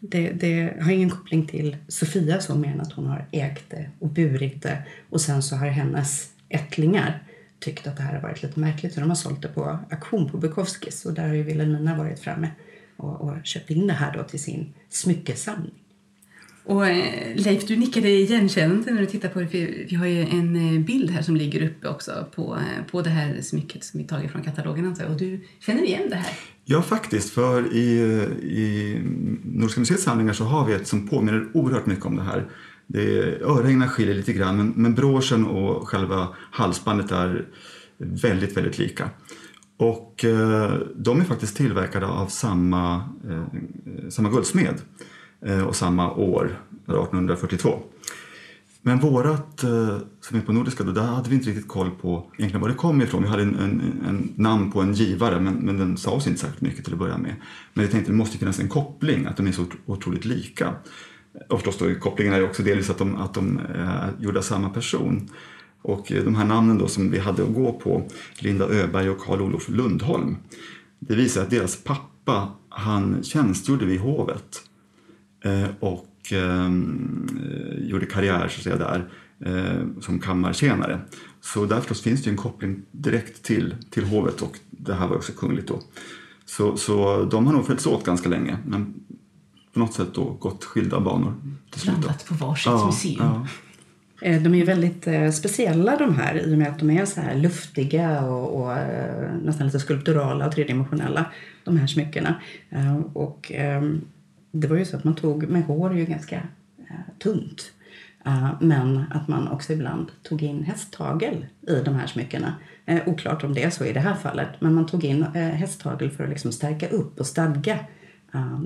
det, 0.00 0.30
det, 0.30 0.74
har 0.80 0.90
ingen 0.90 1.10
koppling 1.10 1.46
till 1.46 1.76
Sofia 1.88 2.40
så 2.40 2.54
mer 2.54 2.68
än 2.68 2.80
att 2.80 2.92
hon 2.92 3.06
har 3.06 3.26
ägt 3.32 3.70
det 3.70 3.90
och 3.98 4.08
burit 4.08 4.62
det 4.62 4.82
och 5.10 5.20
sen 5.20 5.42
så 5.42 5.56
har 5.56 5.66
hennes 5.66 6.32
ättlingar 6.48 7.22
tyckt 7.58 7.86
att 7.86 7.96
det 7.96 8.02
här 8.02 8.14
har 8.14 8.20
varit 8.20 8.42
lite 8.42 8.60
märkligt 8.60 8.94
så 8.94 9.00
de 9.00 9.08
har 9.08 9.16
sålt 9.16 9.42
det 9.42 9.48
på 9.48 9.78
auktion 9.90 10.30
på 10.30 10.36
Bukowskis 10.36 11.04
och 11.04 11.14
där 11.14 11.28
har 11.28 11.34
ju 11.34 11.42
Wilhelmina 11.42 11.96
varit 11.96 12.20
framme 12.20 12.50
och, 12.96 13.20
och 13.20 13.34
köpt 13.44 13.70
in 13.70 13.86
det 13.86 13.92
här 13.92 14.16
då 14.16 14.22
till 14.22 14.42
sin 14.42 14.74
smyckesamling. 14.88 15.74
Och 16.68 16.86
eh, 16.86 17.36
Leif, 17.36 17.66
du 17.66 17.76
nickade 17.76 18.08
igenkännande 18.08 18.90
när 18.90 19.00
du 19.00 19.06
tittar 19.06 19.28
på 19.28 19.40
det. 19.40 19.48
För 19.48 19.58
vi 19.88 19.96
har 19.96 20.06
ju 20.06 20.20
en 20.20 20.56
eh, 20.56 20.80
bild 20.80 21.10
här 21.10 21.22
som 21.22 21.36
ligger 21.36 21.62
uppe 21.62 21.88
också 21.88 22.26
på, 22.34 22.56
eh, 22.56 22.90
på 22.90 23.02
det 23.02 23.10
här 23.10 23.40
smycket 23.42 23.84
som 23.84 24.00
vi 24.00 24.06
tagit 24.06 24.30
från 24.30 24.42
katalogen. 24.42 24.96
Och 25.10 25.16
du 25.16 25.40
känner 25.60 25.82
igen 25.82 26.10
det 26.10 26.16
här? 26.16 26.38
Ja, 26.64 26.82
faktiskt. 26.82 27.30
För 27.30 27.74
i, 27.74 27.88
i 28.42 28.98
Nordiska 29.44 29.80
museets 29.80 30.02
samlingar 30.02 30.32
så 30.32 30.44
har 30.44 30.66
vi 30.66 30.72
ett 30.72 30.86
som 30.86 31.08
påminner 31.08 31.46
oerhört 31.54 31.86
mycket 31.86 32.06
om 32.06 32.16
det 32.16 32.22
här. 32.22 32.50
Det 32.86 33.40
örhängena 33.42 33.88
skiljer 33.88 34.14
lite 34.14 34.32
grann 34.32 34.56
men, 34.56 34.72
men 34.76 34.94
broschen 34.94 35.46
och 35.46 35.88
själva 35.88 36.28
halsbandet 36.50 37.10
är 37.10 37.46
väldigt, 37.98 38.56
väldigt 38.56 38.78
lika. 38.78 39.10
Och 39.76 40.24
eh, 40.24 40.72
de 40.96 41.20
är 41.20 41.24
faktiskt 41.24 41.56
tillverkade 41.56 42.06
av 42.06 42.26
samma, 42.26 42.94
eh, 43.28 43.44
samma 44.08 44.30
guldsmed. 44.30 44.74
Eh, 45.46 45.62
och 45.62 45.76
samma 45.76 46.12
år, 46.12 46.60
1842. 46.86 47.78
Men 48.82 48.98
vårat, 48.98 49.64
eh, 49.64 49.98
som 50.20 50.36
är 50.36 50.40
på 50.40 50.52
Nordiska, 50.52 50.84
då, 50.84 50.92
där 50.92 51.02
hade 51.02 51.28
vi 51.30 51.34
inte 51.34 51.48
riktigt 51.48 51.68
koll 51.68 51.90
på 51.90 52.30
egentligen 52.36 52.60
var 52.60 52.68
det 52.68 52.74
kom 52.74 53.02
ifrån. 53.02 53.22
Vi 53.22 53.28
hade 53.28 53.42
en, 53.42 53.56
en, 53.56 54.02
en 54.08 54.32
namn 54.36 54.72
på 54.72 54.80
en 54.80 54.92
givare 54.92 55.40
men, 55.40 55.54
men 55.54 55.78
den 55.78 55.96
sa 55.96 56.10
oss 56.10 56.26
inte 56.26 56.40
särskilt 56.40 56.60
mycket 56.60 56.84
till 56.84 56.92
att 56.92 56.98
börja 56.98 57.18
med. 57.18 57.34
Men 57.74 57.84
vi 57.84 57.90
tänkte 57.90 57.98
att 57.98 58.14
det 58.14 58.18
måste 58.18 58.38
finnas 58.38 58.60
en 58.60 58.68
koppling, 58.68 59.26
att 59.26 59.36
de 59.36 59.46
är 59.46 59.52
så 59.52 59.66
otroligt 59.86 60.24
lika. 60.24 60.74
Och 61.48 61.62
förstås 61.62 61.78
då, 61.78 62.00
kopplingen 62.00 62.34
är 62.34 62.44
också 62.44 62.62
delvis 62.62 62.90
att 62.90 62.98
de, 62.98 63.16
att 63.16 63.34
de 63.34 63.58
eh, 63.58 63.88
är 63.88 64.12
gjorda 64.18 64.42
samma 64.42 64.68
person. 64.68 65.28
Och 65.82 66.06
de 66.24 66.34
här 66.34 66.44
namnen 66.44 66.78
då 66.78 66.88
som 66.88 67.10
vi 67.10 67.18
hade 67.18 67.42
att 67.42 67.54
gå 67.54 67.72
på, 67.72 68.08
Linda 68.38 68.64
Öberg 68.68 69.10
och 69.10 69.20
Karl 69.20 69.42
Olof 69.42 69.68
Lundholm, 69.68 70.36
det 70.98 71.14
visar 71.14 71.42
att 71.42 71.50
deras 71.50 71.76
pappa 71.76 72.52
han 72.68 73.22
tjänstgjorde 73.22 73.84
vid 73.84 74.00
hovet 74.00 74.67
och 75.80 76.32
ehm, 76.32 77.28
eh, 77.42 77.88
gjorde 77.88 78.06
karriär 78.06 78.48
så 78.48 78.58
att 78.58 78.62
säga, 78.62 78.76
där 78.76 79.08
eh, 79.44 80.00
som 80.00 80.18
kammartjänare. 80.18 81.00
Så 81.40 81.64
där 81.64 81.80
förstås 81.80 82.02
finns 82.02 82.22
det 82.22 82.30
en 82.30 82.36
koppling 82.36 82.82
direkt 82.90 83.42
till, 83.42 83.74
till 83.90 84.04
hovet 84.04 84.42
och 84.42 84.58
det 84.70 84.94
här 84.94 85.08
var 85.08 85.16
också 85.16 85.32
kungligt 85.32 85.68
då. 85.68 85.80
Så, 86.46 86.76
så 86.76 87.24
de 87.30 87.46
har 87.46 87.52
nog 87.52 87.66
följts 87.66 87.86
åt 87.86 88.04
ganska 88.04 88.28
länge 88.28 88.58
men 88.66 88.94
på 89.72 89.78
något 89.78 89.94
sätt 89.94 90.08
då 90.14 90.24
gått 90.24 90.64
skilda 90.64 91.00
banor. 91.00 91.34
Blandat 91.84 92.26
på 92.26 92.34
varsitt 92.34 92.66
ja, 92.66 92.86
museum. 92.86 93.46
Ja. 94.20 94.38
De 94.38 94.54
är 94.54 94.58
ju 94.58 94.64
väldigt 94.64 95.34
speciella 95.34 95.96
de 95.96 96.14
här 96.14 96.38
i 96.38 96.54
och 96.54 96.58
med 96.58 96.68
att 96.68 96.78
de 96.78 96.90
är 96.90 97.04
så 97.04 97.20
här 97.20 97.34
luftiga 97.34 98.22
och, 98.22 98.62
och 98.62 98.76
nästan 99.42 99.66
lite 99.66 99.80
skulpturala 99.80 100.46
och 100.46 100.52
tredimensionella, 100.52 101.26
de 101.64 101.76
här 101.76 101.86
smyckena. 101.86 102.34
Och 103.12 103.52
ehm, 103.54 104.00
det 104.60 104.68
var 104.68 104.76
ju 104.76 104.84
så 104.84 104.96
att 104.96 105.04
man 105.04 105.14
tog, 105.14 105.48
med 105.48 105.64
hår 105.64 105.90
är 105.90 105.94
ju 105.94 106.04
ganska 106.04 106.36
uh, 106.80 107.18
tunt. 107.18 107.72
Uh, 108.26 108.52
men 108.60 109.04
att 109.10 109.28
man 109.28 109.48
också 109.48 109.72
ibland 109.72 110.06
tog 110.22 110.42
in 110.42 110.62
hästtagel 110.62 111.46
i 111.68 111.80
de 111.84 111.94
här 111.94 112.06
smyckena. 112.06 112.54
Uh, 112.90 113.08
oklart 113.08 113.44
om 113.44 113.54
det 113.54 113.62
är 113.62 113.70
så 113.70 113.84
i 113.84 113.92
det 113.92 114.00
här 114.00 114.14
fallet, 114.14 114.48
men 114.58 114.74
man 114.74 114.86
tog 114.86 115.04
in 115.04 115.22
uh, 115.22 115.32
hästtagel 115.32 116.10
för 116.10 116.24
att 116.24 116.30
liksom 116.30 116.52
stärka 116.52 116.88
upp 116.88 117.20
och 117.20 117.26
stadga 117.26 117.78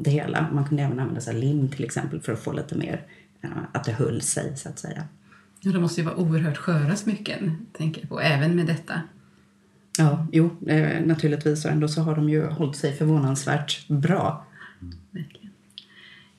det 0.00 0.10
hela. 0.10 0.46
Man 0.52 0.64
kunde 0.64 0.82
även 0.82 0.98
använda 0.98 1.20
sig 1.20 1.34
lim 1.34 1.68
till 1.68 1.84
exempel 1.84 2.20
för 2.20 2.32
att 2.32 2.38
få 2.38 2.52
lite 2.52 2.74
mer, 2.74 3.00
att 3.72 3.84
det 3.84 3.92
höll 3.92 4.20
sig 4.20 4.56
så 4.56 4.68
att 4.68 4.78
säga. 4.78 5.04
Ja, 5.60 5.72
det 5.72 5.80
måste 5.80 6.00
ju 6.00 6.04
vara 6.04 6.16
oerhört 6.16 6.56
sköra 6.56 6.96
smycken, 6.96 7.66
tänker 7.72 8.00
jag 8.00 8.08
på, 8.08 8.20
även 8.20 8.56
med 8.56 8.66
detta. 8.66 9.00
Ja, 9.98 10.26
jo, 10.32 10.50
naturligtvis. 11.04 11.64
Och 11.64 11.70
ändå 11.70 11.88
så 11.88 12.02
har 12.02 12.16
de 12.16 12.28
ju 12.28 12.46
hållit 12.46 12.76
sig 12.76 12.92
förvånansvärt 12.92 13.88
bra. 13.88 14.46
Mm. 14.80 14.94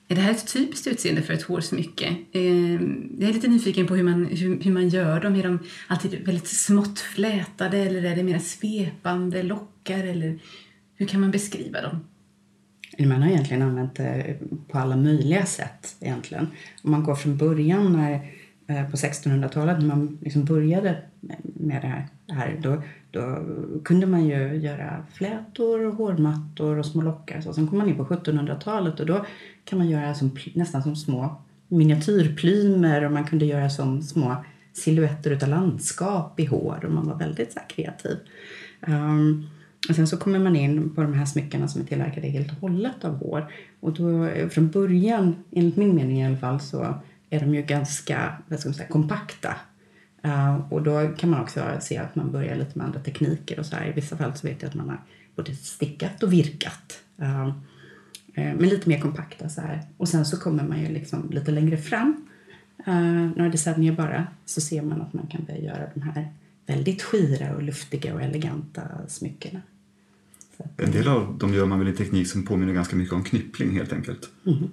Är 0.08 0.14
det 0.14 0.20
här 0.20 0.30
ett 0.30 0.52
typiskt 0.52 0.86
utseende 0.86 1.22
för 1.22 1.32
ett 1.32 1.42
hårsmycke? 1.42 2.16
Ehm, 2.32 3.16
jag 3.20 3.28
är 3.28 3.34
lite 3.34 3.48
nyfiken 3.48 3.86
på 3.86 3.94
hur 3.94 4.02
man, 4.02 4.26
hur, 4.26 4.60
hur 4.60 4.72
man 4.72 4.88
gör 4.88 5.20
dem. 5.20 5.34
Är 5.34 5.42
de 5.42 5.58
alltid 5.88 6.26
väldigt 6.26 6.48
smått 6.48 6.98
flätade 6.98 7.78
eller 7.78 8.04
är 8.04 8.16
det 8.16 8.22
mer 8.22 8.38
svepande 8.38 9.42
lockar? 9.42 10.04
Eller 10.04 10.38
hur 10.94 11.06
kan 11.06 11.20
man 11.20 11.30
beskriva 11.30 11.80
dem? 11.80 12.00
Man 12.98 13.22
har 13.22 13.28
egentligen 13.28 13.62
använt 13.62 13.94
det 13.94 14.38
på 14.68 14.78
alla 14.78 14.96
möjliga 14.96 15.46
sätt. 15.46 15.96
egentligen. 16.00 16.46
Om 16.82 16.90
man 16.90 17.04
går 17.04 17.14
från 17.14 17.36
början 17.36 17.92
när, 17.92 18.12
eh, 18.66 18.90
på 18.90 18.96
1600-talet 18.96 19.78
när 19.78 19.86
man 19.86 20.18
liksom 20.22 20.44
började 20.44 21.02
med 21.44 21.82
det 21.82 21.88
här, 21.88 22.08
det 22.26 22.34
här 22.34 22.58
då, 22.62 22.82
då 23.10 23.44
kunde 23.84 24.06
man 24.06 24.24
ju 24.24 24.54
göra 24.54 25.06
flätor, 25.12 25.92
hårmattor 25.92 26.78
och 26.78 26.86
små 26.86 27.02
lockar. 27.02 27.40
Så 27.40 27.52
sen 27.52 27.66
kom 27.66 27.78
man 27.78 27.88
in 27.88 27.96
på 27.96 28.04
1700-talet 28.04 29.00
och 29.00 29.06
då 29.06 29.26
kan 29.64 29.78
man 29.78 29.88
göra 29.88 30.14
som, 30.14 30.36
nästan 30.54 30.82
som 30.82 30.96
små 30.96 31.42
miniatyrplymer 31.68 33.04
och 33.04 33.12
man 33.12 33.24
kunde 33.24 33.46
göra 33.46 33.70
som 33.70 34.02
små 34.02 34.36
silhuetter 34.72 35.30
utav 35.30 35.48
landskap 35.48 36.40
i 36.40 36.44
hår 36.44 36.84
och 36.84 36.92
man 36.92 37.06
var 37.06 37.14
väldigt 37.14 37.52
så 37.52 37.60
kreativ. 37.68 38.16
Um, 38.86 39.46
och 39.88 39.94
sen 39.94 40.06
så 40.06 40.16
kommer 40.16 40.38
man 40.38 40.56
in 40.56 40.94
på 40.94 41.02
de 41.02 41.14
här 41.14 41.24
smyckena 41.24 41.68
som 41.68 41.80
är 41.80 41.86
tillverkade 41.86 42.28
helt 42.28 42.52
och 42.52 42.58
hållet 42.58 43.04
av 43.04 43.16
hår. 43.18 43.52
Och 43.80 43.92
då, 43.92 44.28
från 44.50 44.70
början, 44.70 45.44
enligt 45.50 45.76
min 45.76 45.94
mening 45.94 46.20
i 46.20 46.26
alla 46.26 46.36
fall, 46.36 46.60
så 46.60 46.94
är 47.30 47.40
de 47.40 47.54
ju 47.54 47.62
ganska 47.62 48.32
vad 48.48 48.60
ska 48.60 48.68
man 48.68 48.74
säga, 48.74 48.88
kompakta. 48.88 49.56
Uh, 50.24 50.72
och 50.72 50.82
då 50.82 51.08
kan 51.08 51.30
man 51.30 51.40
också 51.40 51.64
se 51.80 51.98
att 51.98 52.14
man 52.14 52.32
börjar 52.32 52.56
lite 52.56 52.78
med 52.78 52.86
andra 52.86 53.00
tekniker 53.00 53.58
och 53.58 53.66
så 53.66 53.76
här. 53.76 53.88
I 53.88 53.92
vissa 53.92 54.16
fall 54.16 54.34
så 54.34 54.46
vet 54.46 54.62
jag 54.62 54.68
att 54.68 54.74
man 54.74 54.88
har 54.88 55.00
både 55.36 55.54
stickat 55.54 56.22
och 56.22 56.32
virkat. 56.32 57.00
Uh, 57.22 57.52
men 58.34 58.68
lite 58.68 58.88
mer 58.88 59.00
kompakta 59.00 59.48
så 59.48 59.60
här. 59.60 59.82
Och 59.96 60.08
sen 60.08 60.26
så 60.26 60.36
kommer 60.36 60.64
man 60.64 60.80
ju 60.80 60.88
liksom 60.88 61.30
lite 61.30 61.50
längre 61.50 61.76
fram, 61.76 62.26
uh, 62.88 63.36
några 63.36 63.48
decennier 63.48 63.92
bara, 63.92 64.26
så 64.44 64.60
ser 64.60 64.82
man 64.82 65.02
att 65.02 65.12
man 65.12 65.26
kan 65.26 65.44
börja 65.44 65.60
göra 65.60 65.88
de 65.94 66.02
här 66.02 66.28
väldigt 66.66 67.02
skira 67.02 67.54
och 67.54 67.62
luftiga 67.62 68.14
och 68.14 68.22
eleganta 68.22 68.82
smyckena. 69.08 69.60
Att, 70.58 70.80
en 70.80 70.90
del 70.90 71.08
av 71.08 71.38
dem 71.38 71.54
gör 71.54 71.66
man 71.66 71.78
väl 71.78 71.88
i 71.88 71.92
teknik 71.92 72.28
som 72.28 72.44
påminner 72.44 72.72
ganska 72.72 72.96
mycket 72.96 73.14
om 73.14 73.24
knyppling 73.24 73.70
helt 73.70 73.92
enkelt. 73.92 74.30
Mm. 74.46 74.70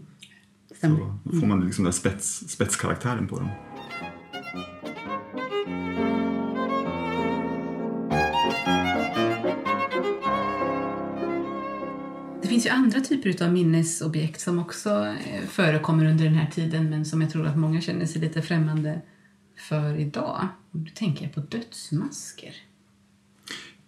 Så 0.81 1.39
får 1.39 1.47
man 1.47 1.65
liksom 1.65 1.83
den 1.83 1.93
spets, 1.93 2.49
spetskaraktären 2.49 3.27
på 3.27 3.39
dem. 3.39 3.49
Finns 12.61 12.73
ju 12.73 12.77
andra 12.77 12.99
typer 12.99 13.45
av 13.45 13.53
minnesobjekt 13.53 14.41
som 14.41 14.59
också 14.59 14.89
eh, 14.89 15.47
förekommer 15.47 16.05
under 16.05 16.23
den 16.25 16.33
här 16.33 16.49
tiden 16.51 16.89
men 16.89 17.05
som 17.05 17.21
jag 17.21 17.31
tror 17.31 17.47
att 17.47 17.57
många 17.57 17.81
känner 17.81 18.05
sig 18.05 18.21
lite 18.21 18.41
främmande 18.41 19.01
för 19.57 19.99
idag. 19.99 20.47
Nu 20.71 20.89
tänker 20.89 21.23
jag 21.23 21.33
på 21.33 21.39
dödsmasker. 21.39 22.53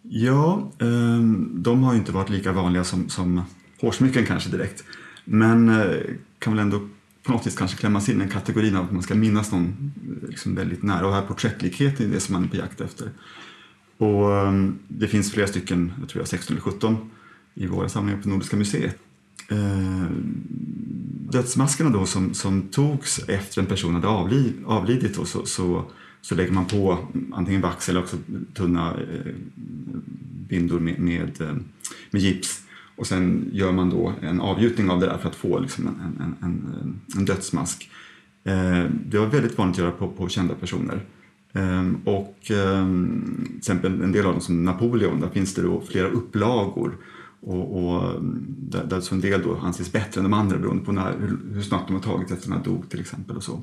Ja, 0.02 0.72
ehm, 0.80 1.64
de 1.64 1.84
har 1.84 1.96
inte 1.96 2.12
varit 2.12 2.30
lika 2.30 2.52
vanliga 2.52 2.84
som, 2.84 3.10
som 3.10 3.42
hårsmycken 3.82 4.26
kanske 4.26 4.50
direkt. 4.50 4.84
Men 5.26 5.70
eh, 5.70 5.98
kan 6.40 6.54
väl 6.54 6.62
ändå 6.62 6.90
på 7.24 7.32
något 7.32 7.48
vis 7.48 7.58
kanske 7.58 7.78
klämmas 7.78 8.10
in 8.10 8.22
i 8.22 8.30
kategorin 8.30 8.76
av 8.76 8.86
att 8.86 8.92
man 8.92 9.04
ska 9.04 9.16
minnas 9.16 9.52
någon 9.52 9.94
eh, 10.24 10.30
liksom 10.30 10.56
väldigt 10.56 10.84
nära 10.84 11.08
och 11.08 11.14
här 11.14 11.22
porträttlikheten 11.22 12.10
är 12.10 12.14
det 12.14 12.20
som 12.20 12.34
man 12.34 12.44
är 12.44 12.48
på 12.48 12.58
jakt 12.58 12.82
efter. 12.82 13.10
Och 13.98 14.38
ehm, 14.38 14.80
det 14.88 15.08
finns 15.08 15.32
flera 15.32 15.48
stycken, 15.48 15.94
jag 16.00 16.10
tror 16.10 16.22
jag 16.22 16.28
16 16.28 16.54
eller 16.54 16.62
17 16.62 17.10
i 17.54 17.68
våra 17.68 17.90
samlingar 17.90 18.22
på 18.22 18.30
Nordiska 18.30 18.58
museet. 18.58 18.98
Eh, 19.50 20.12
dödsmaskerna 21.32 21.90
då 21.90 22.06
som, 22.06 22.34
som 22.34 22.62
togs 22.62 23.20
efter 23.28 23.62
en 23.62 23.68
person 23.68 23.96
hade 23.96 24.08
avlid, 24.08 24.54
avlidit 24.66 25.16
då, 25.16 25.26
så, 25.26 25.46
så, 25.46 25.86
så 26.22 26.36
lägger 26.36 26.52
man 26.52 26.66
på 26.66 26.98
antingen 27.34 27.62
vax 27.62 27.90
eller 27.90 28.00
också 28.00 28.18
tunna 28.54 28.92
eh, 28.92 29.34
bindor 30.50 30.80
med, 30.80 31.00
med, 31.00 31.42
eh, 31.42 31.56
med 32.12 32.22
gips 32.22 32.64
och 32.96 33.08
sen 33.08 33.50
gör 33.52 33.72
man 33.72 33.90
då 33.90 34.14
en 34.22 34.42
avgjutning 34.42 34.90
av 34.90 35.00
det 35.00 35.06
där 35.06 35.18
för 35.18 35.30
att 35.30 35.36
få 35.36 35.60
liksom 35.60 35.88
en, 35.88 36.22
en, 36.22 36.36
en, 36.42 37.02
en 37.16 37.26
dödsmask. 37.26 37.90
Eh, 38.44 38.84
det 39.06 39.20
var 39.20 39.26
väldigt 39.26 39.58
vanligt 39.58 39.76
att 39.76 39.84
göra 39.84 39.92
på, 39.92 40.08
på 40.08 40.30
kända 40.30 40.56
personer. 40.56 41.06
Ehm, 41.54 41.96
och 42.06 42.52
ehm, 42.52 43.46
till 43.48 43.58
exempel 43.58 44.02
en 44.02 44.12
del 44.12 44.26
av 44.26 44.32
dem 44.32 44.42
som 44.42 44.66
Napoleon, 44.66 45.20
där 45.20 45.30
finns 45.30 45.54
det 45.54 45.62
då 45.62 45.82
flera 45.82 46.08
upplagor 46.08 46.98
och, 47.46 47.78
och 47.78 48.22
där, 48.48 48.86
där 48.86 49.02
så 49.02 49.16
en 49.16 49.22
del 49.22 49.42
då 49.42 49.58
anses 49.58 49.92
bättre 49.92 50.20
än 50.20 50.24
de 50.24 50.34
andra 50.34 50.58
beroende 50.58 50.86
på 50.86 50.92
när, 50.92 51.20
hur, 51.20 51.40
hur 51.54 51.62
snabbt 51.62 51.88
de 51.88 51.94
har 51.94 52.02
tagit 52.02 52.32
efter 52.32 52.50
den 52.50 52.64
dog 52.64 52.90
till 52.90 53.00
exempel. 53.00 53.38
och 53.38 53.44
så. 53.44 53.62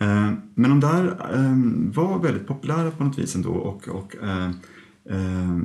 Eh, 0.00 0.32
men 0.54 0.70
de 0.70 0.80
där 0.80 1.04
eh, 1.34 1.92
var 1.94 2.18
väldigt 2.18 2.46
populära 2.46 2.90
på 2.90 3.04
något 3.04 3.18
vis 3.18 3.34
ändå 3.34 3.50
och, 3.50 3.88
och 3.88 4.16
eh, 4.22 4.50
eh 5.10 5.58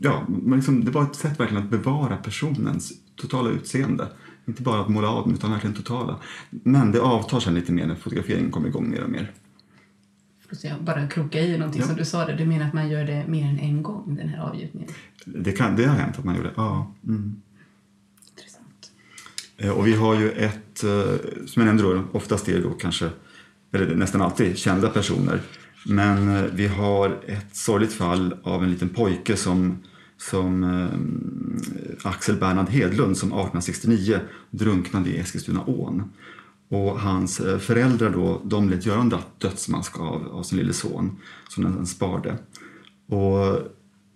ja, 0.00 0.26
liksom, 0.46 0.84
det 0.84 0.90
var 0.90 1.02
ett 1.02 1.16
sätt 1.16 1.40
verkligen 1.40 1.62
att 1.62 1.70
bevara 1.70 2.16
personens 2.16 2.92
totala 3.16 3.50
utseende. 3.50 4.08
Inte 4.46 4.62
bara 4.62 4.80
att 4.80 4.88
måla 4.88 5.08
av 5.08 5.24
dem, 5.24 5.34
utan 5.34 5.50
verkligen 5.50 5.76
totala. 5.76 6.16
Men 6.50 6.92
det 6.92 7.00
avtar 7.00 7.40
sen 7.40 7.54
lite 7.54 7.72
mer 7.72 7.86
när 7.86 7.94
fotograferingen 7.94 8.50
kommer 8.50 8.68
igång 8.68 8.90
mer 8.90 9.04
och 9.04 9.10
mer. 9.10 9.32
Jag 10.62 10.82
bara 10.82 11.08
kroka 11.08 11.40
i 11.40 11.58
någonting 11.58 11.80
ja. 11.80 11.86
som 11.86 11.96
du 11.96 12.04
sa. 12.04 12.26
Det. 12.26 12.34
Du 12.34 12.46
menar 12.46 12.66
att 12.66 12.72
man 12.72 12.88
gör 12.88 13.04
det 13.04 13.24
mer 13.26 13.44
än 13.44 13.58
en 13.58 13.82
gång, 13.82 14.16
den 14.16 14.28
här 14.28 14.38
avgjutningen? 14.38 14.88
Det, 15.24 15.52
kan, 15.52 15.76
det 15.76 15.84
har 15.84 15.96
hänt 15.96 16.18
att 16.18 16.24
man 16.24 16.34
gör 16.34 16.42
det, 16.42 16.52
ja. 16.56 16.94
Mm. 17.06 17.42
Intressant. 18.30 18.90
Eh, 19.56 19.70
och 19.70 19.86
vi 19.86 19.94
har 19.94 20.20
ju 20.20 20.30
ett, 20.30 20.84
eh, 20.84 21.46
som 21.46 21.62
jag 21.62 21.64
nämnde 21.64 21.82
då, 21.82 22.04
oftast 22.12 22.48
är 22.48 22.52
det 22.52 22.62
då 22.62 22.70
kanske, 22.70 23.10
eller 23.72 23.94
nästan 23.94 24.22
alltid, 24.22 24.58
kända 24.58 24.88
personer. 24.88 25.40
Men 25.86 26.36
eh, 26.36 26.44
vi 26.52 26.66
har 26.66 27.20
ett 27.26 27.56
sorgligt 27.56 27.92
fall 27.92 28.34
av 28.42 28.64
en 28.64 28.70
liten 28.70 28.88
pojke 28.88 29.36
som 29.36 29.78
som 30.16 30.88
Axel 32.02 32.36
Bernhard 32.36 32.68
Hedlund 32.68 33.16
som 33.16 33.28
1869 33.28 34.20
drunknade 34.50 35.10
i 35.10 35.18
Eskilstunaån. 35.18 36.12
Och 36.68 37.00
hans 37.00 37.40
eh, 37.40 37.58
föräldrar 37.58 38.10
då, 38.10 38.40
de 38.44 38.70
lät 38.70 38.86
göra 38.86 39.00
en 39.00 39.14
dödsmask 39.38 40.00
av, 40.00 40.28
av 40.32 40.42
sin 40.42 40.58
lille 40.58 40.72
son 40.72 41.16
som 41.48 41.64
den 41.64 41.86
sparade. 41.86 42.38
Och, 43.08 43.58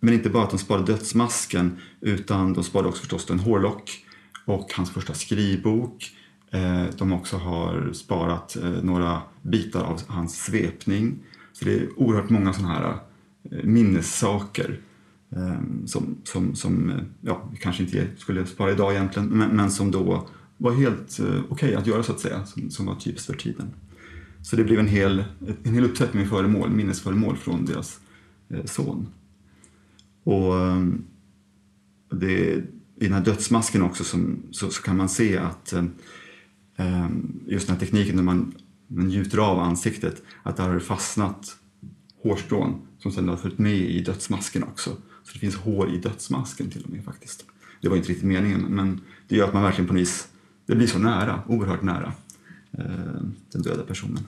men 0.01 0.15
inte 0.15 0.31
bara 0.31 0.45
att 0.45 0.51
de 0.51 0.59
sparade 0.59 0.93
dödsmasken 0.93 1.79
utan 2.01 2.53
de 2.53 2.65
sparade 2.65 2.89
också 2.89 3.01
förstås 3.01 3.31
en 3.31 3.41
hårlock 3.41 4.05
och 4.45 4.73
hans 4.75 4.91
första 4.91 5.15
skrivbok. 5.15 6.11
Eh, 6.51 6.85
de 6.99 7.13
också 7.13 7.37
har 7.37 7.93
sparat 7.93 8.57
eh, 8.57 8.71
några 8.71 9.23
bitar 9.43 9.83
av 9.83 10.01
hans 10.07 10.45
svepning. 10.45 11.19
Så 11.53 11.65
det 11.65 11.75
är 11.75 11.89
oerhört 11.97 12.31
många 12.31 12.53
sådana 12.53 12.75
här 12.75 12.97
minnessaker 13.63 14.81
som, 15.87 16.17
som, 16.25 16.55
som 16.55 16.93
ja, 17.21 17.49
vi 17.53 17.59
kanske 17.59 17.83
inte 17.83 18.07
skulle 18.17 18.47
spara 18.47 18.71
idag 18.71 18.93
egentligen, 18.93 19.29
men, 19.29 19.51
men 19.51 19.71
som 19.71 19.91
då 19.91 20.29
var 20.59 20.73
helt 20.73 21.19
eh, 21.19 21.27
okej 21.27 21.43
okay 21.49 21.75
att 21.75 21.87
göra 21.87 22.03
så 22.03 22.13
att 22.13 22.21
säga, 22.21 22.47
som, 22.47 22.71
som 22.71 22.87
var 22.87 22.95
typiskt 22.95 23.27
för 23.27 23.35
tiden. 23.35 23.71
Så 24.43 24.57
det 24.57 24.65
blev 24.65 24.79
en 24.79 24.89
hel, 24.89 25.25
en 25.63 25.75
hel 25.75 25.85
uppsättning 25.85 26.23
med 26.23 26.31
föremål, 26.31 26.71
minnesföremål 26.71 27.37
från 27.37 27.65
deras 27.65 28.01
eh, 28.49 28.65
son. 28.65 29.07
Och 30.25 30.61
eh, 30.61 30.87
det, 32.11 32.65
i 33.01 33.05
den 33.05 33.13
här 33.13 33.25
dödsmasken 33.25 33.83
också 33.83 34.05
som, 34.05 34.43
så, 34.51 34.71
så 34.71 34.83
kan 34.83 34.97
man 34.97 35.09
se 35.09 35.39
att 35.39 35.73
eh, 35.73 35.85
eh, 36.77 37.09
just 37.47 37.67
den 37.67 37.77
här 37.77 37.81
tekniken 37.81 38.17
när 38.17 38.23
man, 38.23 38.55
man 38.87 39.11
gjuter 39.11 39.39
av 39.39 39.59
ansiktet, 39.59 40.23
att 40.43 40.57
där 40.57 40.69
har 40.69 40.75
det 40.75 40.81
fastnat 40.81 41.57
hårstrån 42.23 42.81
som 42.99 43.13
sedan 43.13 43.29
har 43.29 43.37
följt 43.37 43.59
med 43.59 43.77
i 43.77 44.01
dödsmasken 44.01 44.63
också. 44.63 44.91
Så 45.23 45.33
det 45.33 45.39
finns 45.39 45.57
hår 45.57 45.95
i 45.95 45.99
dödsmasken 45.99 46.71
till 46.71 46.85
och 46.85 46.91
med 46.91 47.05
faktiskt. 47.05 47.45
Det 47.81 47.89
var 47.89 47.97
inte 47.97 48.09
riktigt 48.09 48.27
meningen 48.27 48.61
men 48.61 49.01
det 49.29 49.37
gör 49.37 49.49
att 49.49 49.55
man 49.55 49.63
verkligen 49.63 49.89
på 49.89 49.95
något 49.95 50.01
vis, 50.01 50.29
det 50.69 50.77
blir 50.77 50.87
så 50.87 50.99
nära, 50.99 51.41
oerhört 51.47 51.83
nära 51.83 52.13
eh, 52.73 52.85
den 53.53 53.63
döda 53.63 53.83
personen. 53.83 54.27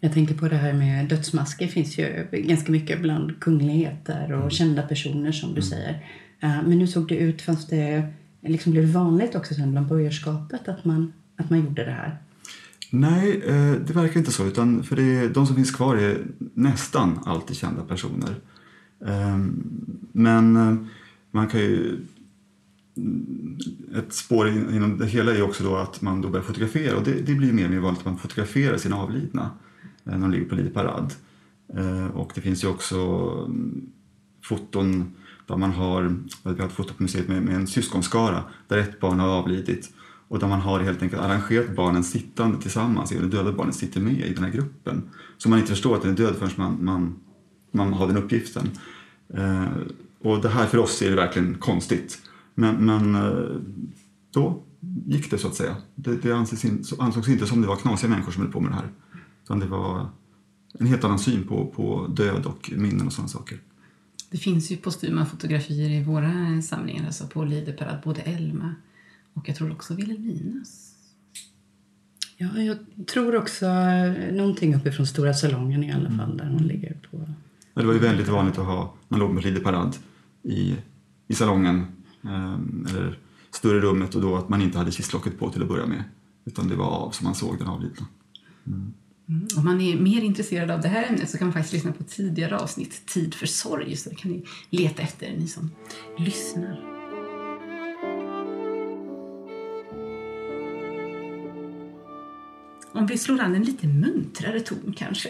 Jag 0.00 0.12
tänker 0.12 0.34
på 0.34 0.48
det 0.48 0.56
här 0.56 0.72
med 0.72 1.08
dödsmasker 1.08 1.66
finns 1.66 1.98
ju 1.98 2.26
ganska 2.32 2.72
mycket 2.72 3.02
bland 3.02 3.40
kungligheter 3.40 4.32
och 4.32 4.38
mm. 4.38 4.50
kända 4.50 4.82
personer 4.82 5.32
som 5.32 5.48
du 5.48 5.60
mm. 5.60 5.62
säger. 5.62 5.92
Uh, 6.44 6.68
men 6.68 6.80
hur 6.80 6.86
såg 6.86 7.08
det 7.08 7.16
ut? 7.16 7.42
Fanns 7.42 7.66
det, 7.66 8.12
liksom 8.40 8.72
blev 8.72 8.86
det 8.86 8.92
vanligt 8.92 9.34
också 9.34 9.54
sen 9.54 9.70
bland 9.70 9.86
borgerskapet 9.86 10.68
att 10.68 10.84
man, 10.84 11.12
att 11.36 11.50
man 11.50 11.60
gjorde 11.60 11.84
det 11.84 11.90
här? 11.90 12.18
Nej, 12.90 13.42
eh, 13.46 13.72
det 13.72 13.92
verkar 13.92 14.20
inte 14.20 14.32
så. 14.32 14.46
Utan 14.46 14.82
för 14.82 14.96
det, 14.96 15.28
de 15.28 15.46
som 15.46 15.56
finns 15.56 15.70
kvar 15.70 15.96
är 15.96 16.18
nästan 16.54 17.18
alltid 17.24 17.56
kända 17.56 17.82
personer. 17.82 18.34
Ehm, 19.06 19.70
men 20.12 20.56
eh, 20.56 20.76
man 21.30 21.48
kan 21.48 21.60
ju... 21.60 22.00
Ett 23.96 24.12
spår 24.12 24.48
inom 24.48 24.98
det 24.98 25.06
hela 25.06 25.32
är 25.32 25.42
också 25.42 25.64
då 25.64 25.76
att 25.76 26.02
man 26.02 26.20
då 26.20 26.28
börjar 26.28 26.44
fotografera 26.44 26.96
och 26.96 27.04
det, 27.04 27.12
det 27.12 27.34
blir 27.34 27.52
mer 27.52 27.64
och 27.64 27.70
mer 27.70 27.78
vanligt 27.78 28.00
att 28.00 28.06
man 28.06 28.18
fotograferar 28.18 28.76
sina 28.76 28.96
avlidna 28.96 29.50
eh, 30.04 30.12
när 30.12 30.18
de 30.18 30.30
ligger 30.30 30.48
på 30.48 30.54
lidparad. 30.54 31.14
Eh, 31.76 32.06
och 32.06 32.32
det 32.34 32.40
finns 32.40 32.64
ju 32.64 32.68
också 32.68 32.96
mm, 33.46 33.86
foton 34.44 35.12
där 35.46 35.56
man 35.56 35.72
har, 35.72 36.16
vi 36.42 36.60
har 36.60 36.66
ett 36.66 36.72
foto 36.72 36.94
på 36.94 37.02
museet 37.02 37.28
med, 37.28 37.42
med 37.42 37.54
en 37.54 37.66
syskonskara 37.66 38.44
där 38.68 38.78
ett 38.78 39.00
barn 39.00 39.20
har 39.20 39.28
avlidit 39.28 39.92
och 40.28 40.38
där 40.38 40.48
man 40.48 40.60
har 40.60 40.80
helt 40.80 41.02
enkelt 41.02 41.22
arrangerat 41.22 41.76
barnen 41.76 42.04
sittande 42.04 42.62
tillsammans, 42.62 43.10
det 43.10 43.28
döda 43.28 43.52
barnet 43.52 43.74
sitter 43.74 44.00
med 44.00 44.26
i 44.26 44.34
den 44.34 44.44
här 44.44 44.50
gruppen. 44.50 45.02
Så 45.38 45.48
man 45.48 45.58
inte 45.58 45.70
förstår 45.70 45.96
att 45.96 46.02
den 46.02 46.10
är 46.10 46.16
död 46.16 46.36
förrän 46.36 46.50
man, 46.56 46.84
man 46.84 47.14
man 47.70 47.92
har 47.92 48.06
den 48.06 48.16
uppgiften. 48.16 48.70
Eh, 49.34 49.66
och 50.22 50.42
det 50.42 50.48
här 50.48 50.66
för 50.66 50.78
oss 50.78 51.02
är 51.02 51.10
det 51.10 51.16
verkligen 51.16 51.54
konstigt. 51.54 52.18
Men, 52.58 52.86
men 52.86 53.14
eh, 53.14 53.60
då 54.30 54.62
gick 55.06 55.30
det 55.30 55.38
så 55.38 55.48
att 55.48 55.54
säga. 55.54 55.76
Det, 55.94 56.16
det 56.16 56.32
ansågs, 56.32 56.64
in, 56.64 56.84
ansågs 56.98 57.28
inte 57.28 57.46
som 57.46 57.62
det 57.62 57.68
var 57.68 57.76
knasiga 57.76 58.10
människor 58.10 58.32
som 58.32 58.42
höll 58.42 58.52
på 58.52 58.60
med 58.60 58.72
det 58.72 58.76
här. 58.76 58.88
Utan 59.44 59.60
det 59.60 59.66
var 59.66 60.08
en 60.72 60.86
helt 60.86 61.04
annan 61.04 61.18
syn 61.18 61.46
på, 61.46 61.66
på 61.66 62.06
död 62.06 62.46
och 62.46 62.72
minnen 62.76 63.06
och 63.06 63.12
sådana 63.12 63.28
saker. 63.28 63.58
Det 64.30 64.38
finns 64.38 64.70
ju 64.70 64.76
postyma 64.76 65.26
fotografier 65.26 65.90
i 65.90 66.04
våra 66.04 66.62
samlingar, 66.62 67.06
alltså 67.06 67.26
på 67.26 67.44
Lideparad, 67.44 67.98
både 68.04 68.20
Elma 68.20 68.74
och 69.32 69.48
jag 69.48 69.56
tror 69.56 69.72
också 69.72 69.94
Vilhelminas. 69.94 70.94
Ja, 72.36 72.58
jag 72.58 72.78
tror 73.06 73.36
också 73.36 73.66
någonting 74.32 74.74
uppifrån 74.74 75.06
Stora 75.06 75.34
salongen 75.34 75.84
i 75.84 75.92
alla 75.92 76.10
fall, 76.10 76.36
där 76.36 76.50
hon 76.50 76.62
ligger 76.62 76.96
på 77.10 77.28
det 77.74 77.86
var 77.86 77.92
ju 77.92 77.98
väldigt 77.98 78.28
vanligt 78.28 78.58
att 78.58 78.66
ha, 78.66 78.94
man 79.08 79.20
låg 79.20 79.30
med 79.30 79.44
lideparad 79.44 79.96
i, 80.42 80.76
i 81.28 81.34
salongen 81.34 81.86
Ehm, 82.24 82.86
eller 82.90 83.18
större 83.50 83.80
rummet 83.80 84.14
och 84.14 84.22
då 84.22 84.36
att 84.36 84.48
man 84.48 84.62
inte 84.62 84.78
hade 84.78 84.92
kistlocket 84.92 85.38
på 85.38 85.50
till 85.50 85.62
att 85.62 85.68
börja 85.68 85.86
med. 85.86 86.04
Utan 86.44 86.68
det 86.68 86.76
var 86.76 86.86
av 86.86 87.10
som 87.10 87.24
man 87.24 87.34
såg 87.34 87.58
den 87.58 87.68
avlidna. 87.68 88.06
Mm. 88.66 88.92
Mm. 89.28 89.46
Om 89.56 89.64
man 89.64 89.80
är 89.80 90.00
mer 90.00 90.22
intresserad 90.22 90.70
av 90.70 90.80
det 90.80 90.88
här 90.88 91.08
ämnet 91.08 91.30
så 91.30 91.38
kan 91.38 91.46
man 91.46 91.52
faktiskt 91.52 91.74
lyssna 91.74 91.92
på 91.92 92.04
tidigare 92.04 92.58
avsnitt, 92.58 93.06
Tid 93.06 93.34
för 93.34 93.46
sorg, 93.46 93.96
så 93.96 94.10
det 94.10 94.16
kan 94.16 94.30
ni 94.30 94.44
leta 94.70 95.02
efter, 95.02 95.36
ni 95.38 95.46
som 95.46 95.70
lyssnar. 96.18 96.97
Om 102.92 103.06
vi 103.06 103.18
slår 103.18 103.40
an 103.40 103.54
en 103.54 103.62
lite 103.62 103.86
muntrare 103.86 104.60
ton 104.60 104.94
kanske. 104.96 105.28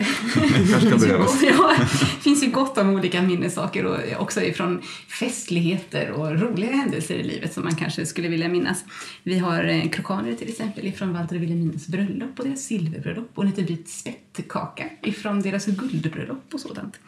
kan 0.91 0.99
behövas. 1.01 1.43
ja, 1.43 1.75
det 1.79 2.23
finns 2.23 2.43
ju 2.45 2.51
gott 2.51 2.79
om 2.79 2.89
olika 2.91 3.23
minnessaker 3.23 3.85
och 3.85 4.23
också 4.23 4.43
ifrån 4.43 4.83
festligheter 5.21 6.11
och 6.11 6.41
roliga 6.41 6.73
händelser 6.73 7.15
i 7.15 7.23
livet 7.23 7.53
som 7.53 7.65
man 7.65 7.75
kanske 7.75 8.07
skulle 8.07 8.29
vilja 8.29 8.49
minnas. 8.49 8.85
Vi 9.23 9.39
har 9.39 9.65
eh, 9.65 9.89
krokaner 9.89 10.35
till 10.35 10.49
exempel 10.49 10.87
ifrån 10.87 11.13
Walter 11.13 11.37
och 11.37 11.43
Wilhelminas 11.43 11.87
bröllop 11.87 12.39
och 12.39 12.45
deras 12.45 12.63
silverbröllop 12.63 13.31
och 13.35 13.43
en 13.45 13.51
liten 13.51 13.67
bit 13.67 13.89
spettkaka 13.89 14.85
ifrån 15.03 15.41
deras 15.41 15.67
guldbröllop 15.67 16.55
och 16.55 16.61
sådant. 16.61 17.01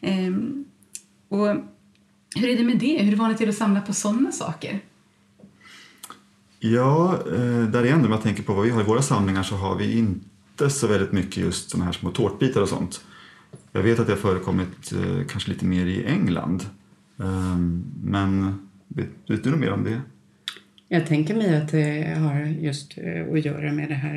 Ehm, 0.00 0.64
och 1.28 1.46
hur 2.36 2.48
är 2.48 2.56
det 2.56 2.64
med 2.64 2.78
det? 2.78 2.98
Hur 3.02 3.16
vanligt 3.16 3.40
är 3.40 3.46
det 3.46 3.50
att 3.50 3.56
samla 3.56 3.80
på 3.80 3.92
sådana 3.94 4.32
saker? 4.32 4.80
Ja, 6.58 7.18
eh, 7.32 7.62
där 7.62 7.84
igen 7.84 8.04
om 8.04 8.10
jag 8.10 8.22
tänker 8.22 8.42
på 8.42 8.54
vad 8.54 8.64
vi 8.64 8.70
har 8.70 8.80
i 8.80 8.84
våra 8.84 9.02
samlingar 9.02 9.42
så 9.42 9.56
har 9.56 9.76
vi 9.76 9.98
inte 9.98 10.70
så 10.70 10.86
väldigt 10.86 11.12
mycket 11.12 11.36
just 11.36 11.70
sådana 11.70 11.84
här 11.84 11.92
små 11.92 12.10
tårtbitar 12.10 12.60
och 12.60 12.68
sånt. 12.68 13.00
Jag 13.72 13.82
vet 13.82 13.98
att 13.98 14.06
det 14.06 14.12
har 14.12 14.20
förekommit 14.20 14.92
eh, 14.92 15.26
kanske 15.28 15.50
lite 15.50 15.64
mer 15.64 15.86
i 15.86 16.04
England. 16.04 16.66
Ehm, 17.18 17.84
men 18.02 18.58
Vet, 18.88 19.08
vet 19.26 19.44
du 19.44 19.50
något 19.50 19.60
mer 19.60 19.72
om 19.72 19.84
det? 19.84 20.00
Jag 20.88 21.06
tänker 21.06 21.34
mig 21.34 21.56
att 21.56 21.70
det 21.70 22.14
har 22.18 22.40
just 22.40 22.98
eh, 22.98 23.32
att 23.32 23.44
göra 23.44 23.72
med 23.72 23.88
det 23.88 23.94
här 23.94 24.16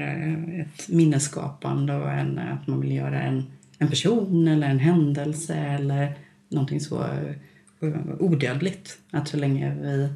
ett 0.60 0.90
minnesskapande 0.90 1.96
och 1.96 2.12
en, 2.12 2.40
att 2.40 2.68
man 2.68 2.82
vill 2.82 2.92
göra 2.92 3.22
en, 3.22 3.44
en 3.78 3.88
person 3.88 4.48
eller 4.48 4.70
en 4.70 4.80
händelse 4.80 5.56
eller 5.56 6.14
någonting 6.50 6.80
så 6.80 7.06
odödligt. 8.20 8.98
Att 9.12 9.28
så 9.28 9.38
länge 9.38 9.76
vi 9.82 10.10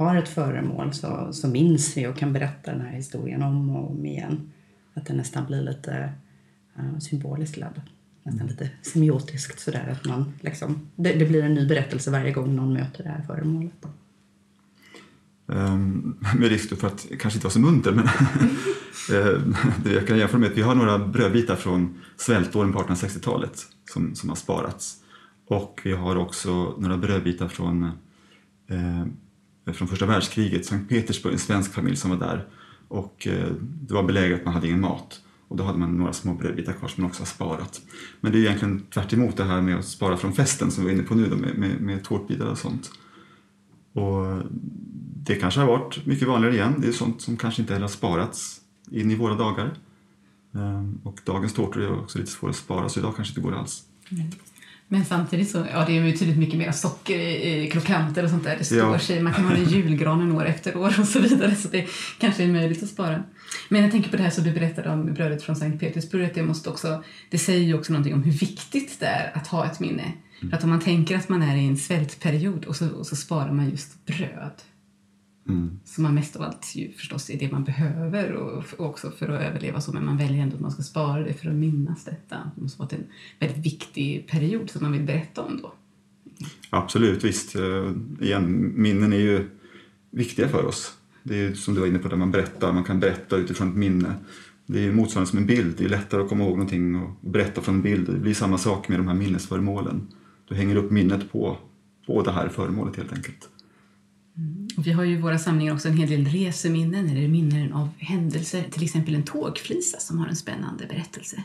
har 0.00 0.16
ett 0.16 0.28
föremål 0.28 0.92
så, 0.92 1.32
så 1.32 1.48
minns 1.48 1.96
vi 1.96 2.06
och 2.06 2.16
kan 2.16 2.32
berätta 2.32 2.70
den 2.70 2.80
här 2.80 2.92
historien 2.92 3.42
om 3.42 3.70
och 3.70 3.90
om 3.90 4.06
igen. 4.06 4.52
Att 4.94 5.06
det 5.06 5.14
nästan 5.14 5.46
blir 5.46 5.62
lite 5.62 6.12
uh, 6.78 6.98
symboliskt 6.98 7.56
laddad. 7.56 7.82
Nästan 8.22 8.46
lite 8.46 8.70
semiotiskt 8.82 9.60
sådär 9.60 9.88
att 9.92 10.08
man 10.08 10.32
liksom, 10.40 10.88
det, 10.96 11.12
det 11.12 11.24
blir 11.24 11.42
en 11.42 11.54
ny 11.54 11.68
berättelse 11.68 12.10
varje 12.10 12.32
gång 12.32 12.56
någon 12.56 12.72
möter 12.72 13.04
det 13.04 13.10
här 13.10 13.22
föremålet. 13.22 13.86
Um, 15.46 16.16
med 16.38 16.48
risk 16.48 16.78
för 16.80 16.86
att 16.86 17.06
kanske 17.20 17.36
inte 17.36 17.46
vara 17.46 17.52
så 17.52 17.60
munter, 17.60 17.92
men 17.92 18.04
eh, 19.12 19.40
det 19.84 19.92
jag 19.92 20.06
kan 20.06 20.18
jämföra 20.18 20.38
med 20.38 20.50
att 20.50 20.56
vi 20.56 20.62
har 20.62 20.74
några 20.74 20.98
brödbitar 20.98 21.56
från 21.56 22.00
svältåren 22.16 22.72
på 22.72 22.78
1860-talet 22.78 23.66
som, 23.92 24.14
som 24.14 24.28
har 24.28 24.36
sparats. 24.36 24.96
Och 25.46 25.80
vi 25.84 25.92
har 25.92 26.16
också 26.16 26.74
några 26.78 26.96
brödbitar 26.96 27.48
från, 27.48 27.84
eh, 28.68 29.06
Eh, 29.66 29.72
från 29.72 29.88
första 29.88 30.06
världskriget, 30.06 30.66
Sankt 30.66 30.88
Petersburg, 30.88 31.32
en 31.32 31.38
svensk 31.38 31.72
familj 31.72 31.96
som 31.96 32.10
var 32.10 32.18
där. 32.18 32.48
Och 32.88 33.26
eh, 33.26 33.52
det 33.60 33.94
var 33.94 34.02
belägrat, 34.02 34.44
man 34.44 34.54
hade 34.54 34.66
ingen 34.66 34.80
mat. 34.80 35.20
Och 35.48 35.56
då 35.56 35.64
hade 35.64 35.78
man 35.78 35.98
några 35.98 36.12
små 36.12 36.34
brödbitar 36.34 36.72
kvar 36.72 36.88
som 36.88 37.02
man 37.02 37.10
också 37.10 37.22
har 37.22 37.26
sparat. 37.26 37.80
Men 38.20 38.32
det 38.32 38.38
är 38.38 38.40
egentligen 38.40 38.80
tvärt 38.80 39.36
det 39.36 39.44
här 39.44 39.60
med 39.60 39.78
att 39.78 39.84
spara 39.84 40.16
från 40.16 40.32
festen 40.32 40.70
som 40.70 40.84
vi 40.84 40.90
var 40.90 40.96
inne 40.98 41.08
på 41.08 41.14
nu 41.14 41.26
då, 41.26 41.36
med, 41.36 41.58
med, 41.58 41.80
med 41.80 42.04
tårtbitar 42.04 42.46
och 42.46 42.58
sånt. 42.58 42.90
Och 43.92 44.42
det 45.22 45.34
kanske 45.34 45.60
har 45.60 45.66
varit 45.66 46.06
mycket 46.06 46.28
vanligare 46.28 46.54
igen. 46.54 46.74
Det 46.78 46.88
är 46.88 46.92
sånt 46.92 47.20
som 47.20 47.36
kanske 47.36 47.62
inte 47.62 47.72
heller 47.72 47.84
har 47.84 47.90
sparats 47.90 48.60
in 48.90 49.10
i 49.10 49.14
våra 49.14 49.34
dagar. 49.34 49.74
Ehm, 50.54 51.00
och 51.04 51.20
dagens 51.24 51.54
tårtor 51.54 51.82
är 51.82 52.00
också 52.00 52.18
lite 52.18 52.30
svåra 52.30 52.50
att 52.50 52.56
spara 52.56 52.88
så 52.88 53.00
idag 53.00 53.16
kanske 53.16 53.34
det 53.34 53.40
inte 53.40 53.50
går 53.50 53.58
alls. 53.58 53.82
Mm. 54.10 54.26
Men 54.92 55.04
samtidigt 55.04 55.50
så, 55.50 55.66
ja 55.72 55.84
det 55.86 55.98
är 55.98 56.02
betydligt 56.02 56.38
mycket 56.38 56.58
mer 56.58 56.72
socker 56.72 57.18
i, 57.18 57.64
i 57.64 57.70
krokanter 57.70 58.24
och 58.24 58.30
sånt 58.30 58.44
där. 58.44 58.56
Det 58.58 58.64
står 58.64 58.78
ja. 58.78 58.98
sig. 58.98 59.22
Man 59.22 59.32
kan 59.32 59.44
ha 59.44 59.56
i 59.56 59.64
julgranen 59.64 60.32
år 60.32 60.46
efter 60.46 60.76
år 60.76 61.00
och 61.00 61.06
så 61.06 61.20
vidare. 61.20 61.54
Så 61.54 61.68
det 61.68 61.86
kanske 62.18 62.44
är 62.44 62.48
möjligt 62.48 62.82
att 62.82 62.88
spara. 62.88 63.22
Men 63.68 63.82
jag 63.82 63.90
tänker 63.90 64.10
på 64.10 64.16
det 64.16 64.22
här 64.22 64.30
som 64.30 64.44
du 64.44 64.52
berättade 64.52 64.90
om 64.90 65.14
brödet 65.14 65.42
från 65.42 65.56
Sankt 65.56 65.80
Petersburg. 65.80 66.24
Att 66.24 66.34
det, 66.34 66.42
måste 66.42 66.70
också, 66.70 67.04
det 67.30 67.38
säger 67.38 67.66
ju 67.66 67.74
också 67.74 67.92
någonting 67.92 68.14
om 68.14 68.22
hur 68.22 68.32
viktigt 68.32 69.00
det 69.00 69.06
är 69.06 69.32
att 69.34 69.46
ha 69.46 69.66
ett 69.66 69.80
minne. 69.80 70.12
För 70.40 70.56
att 70.56 70.64
om 70.64 70.70
man 70.70 70.80
tänker 70.80 71.16
att 71.16 71.28
man 71.28 71.42
är 71.42 71.56
i 71.56 71.66
en 71.66 71.76
svältperiod 71.76 72.64
och 72.64 72.76
så, 72.76 72.88
och 72.88 73.06
så 73.06 73.16
sparar 73.16 73.52
man 73.52 73.70
just 73.70 74.06
bröd. 74.06 74.52
Mm. 75.48 75.80
Som 75.84 76.02
man 76.02 76.14
mest 76.14 76.36
av 76.36 76.42
allt 76.42 76.72
ju 76.76 76.92
förstås 76.92 77.30
är 77.30 77.38
det 77.38 77.52
man 77.52 77.64
behöver 77.64 78.32
och, 78.32 78.64
och 78.76 78.86
också 78.86 79.10
för 79.10 79.28
att 79.28 79.42
överleva 79.42 79.80
så. 79.80 79.92
Men 79.92 80.04
man 80.04 80.16
väljer 80.16 80.42
ändå 80.42 80.54
att 80.54 80.62
man 80.62 80.70
ska 80.70 80.82
spara 80.82 81.22
det 81.22 81.34
för 81.34 81.48
att 81.48 81.54
minnas 81.54 82.04
detta. 82.04 82.50
Det 82.54 82.62
måste 82.62 82.78
vara 82.78 82.90
en 82.90 83.06
väldigt 83.40 83.66
viktig 83.66 84.28
period 84.28 84.70
som 84.70 84.82
man 84.82 84.92
vill 84.92 85.02
berätta 85.02 85.42
om 85.42 85.60
då. 85.62 85.72
Absolut, 86.70 87.24
visst. 87.24 87.56
Eh, 87.56 87.92
igen, 88.20 88.72
minnen 88.76 89.12
är 89.12 89.18
ju 89.18 89.50
viktiga 90.10 90.48
för 90.48 90.64
oss. 90.64 90.94
Det 91.22 91.36
är 91.36 91.54
som 91.54 91.74
du 91.74 91.80
var 91.80 91.86
inne 91.86 91.98
på, 91.98 92.08
där 92.08 92.16
man 92.16 92.30
berättar. 92.30 92.72
Man 92.72 92.84
kan 92.84 93.00
berätta 93.00 93.36
utifrån 93.36 93.68
ett 93.68 93.76
minne. 93.76 94.14
Det 94.66 94.86
är 94.86 94.92
motsvarande 94.92 95.30
som 95.30 95.38
en 95.38 95.46
bild. 95.46 95.74
Det 95.78 95.84
är 95.84 95.88
lättare 95.88 96.22
att 96.22 96.28
komma 96.28 96.44
ihåg 96.44 96.52
någonting 96.52 96.96
och 96.96 97.10
berätta 97.20 97.60
från 97.60 97.74
en 97.74 97.82
bild. 97.82 98.06
Det 98.06 98.18
blir 98.18 98.34
samma 98.34 98.58
sak 98.58 98.88
med 98.88 98.98
de 98.98 99.08
här 99.08 99.14
minnesföremålen. 99.14 100.08
Du 100.48 100.54
hänger 100.54 100.76
upp 100.76 100.90
minnet 100.90 101.32
på, 101.32 101.56
på 102.06 102.22
det 102.22 102.32
här 102.32 102.48
föremålet 102.48 102.96
helt 102.96 103.12
enkelt. 103.12 103.48
Mm. 104.40 104.68
Vi 104.84 104.92
har 104.92 105.04
ju 105.04 105.14
i 105.14 105.20
våra 105.20 105.38
samlingar 105.38 105.74
också 105.74 105.88
en 105.88 105.96
hel 105.96 106.08
del 106.08 106.24
reseminnen 106.24 107.10
eller 107.10 107.28
minnen 107.28 107.72
av 107.72 107.88
händelser. 107.98 108.64
Till 108.70 108.84
exempel 108.84 109.14
en 109.14 109.22
tågflisa 109.22 109.98
som 109.98 110.18
har 110.18 110.26
en 110.28 110.36
spännande 110.36 110.86
berättelse. 110.86 111.42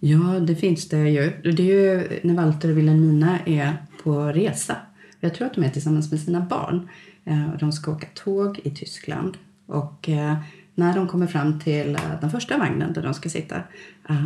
Ja, 0.00 0.40
det 0.40 0.56
finns 0.56 0.88
det 0.88 1.10
ju. 1.10 1.52
Det 1.52 1.62
är 1.62 1.66
ju 1.66 2.20
när 2.22 2.34
Walter 2.34 2.70
och 2.70 2.78
Wilhelmina 2.78 3.38
är 3.46 3.76
på 4.02 4.24
resa. 4.24 4.76
Jag 5.20 5.34
tror 5.34 5.46
att 5.46 5.54
de 5.54 5.64
är 5.64 5.70
tillsammans 5.70 6.10
med 6.10 6.20
sina 6.20 6.40
barn. 6.40 6.88
Eh, 7.24 7.52
de 7.60 7.72
ska 7.72 7.92
åka 7.92 8.06
tåg 8.14 8.60
i 8.64 8.70
Tyskland. 8.70 9.36
Och 9.66 10.08
eh, 10.08 10.36
när 10.74 10.96
de 10.96 11.08
kommer 11.08 11.26
fram 11.26 11.60
till 11.60 11.94
eh, 11.94 12.20
den 12.20 12.30
första 12.30 12.58
vagnen 12.58 12.92
där 12.92 13.02
de 13.02 13.14
ska 13.14 13.28
sitta 13.28 13.62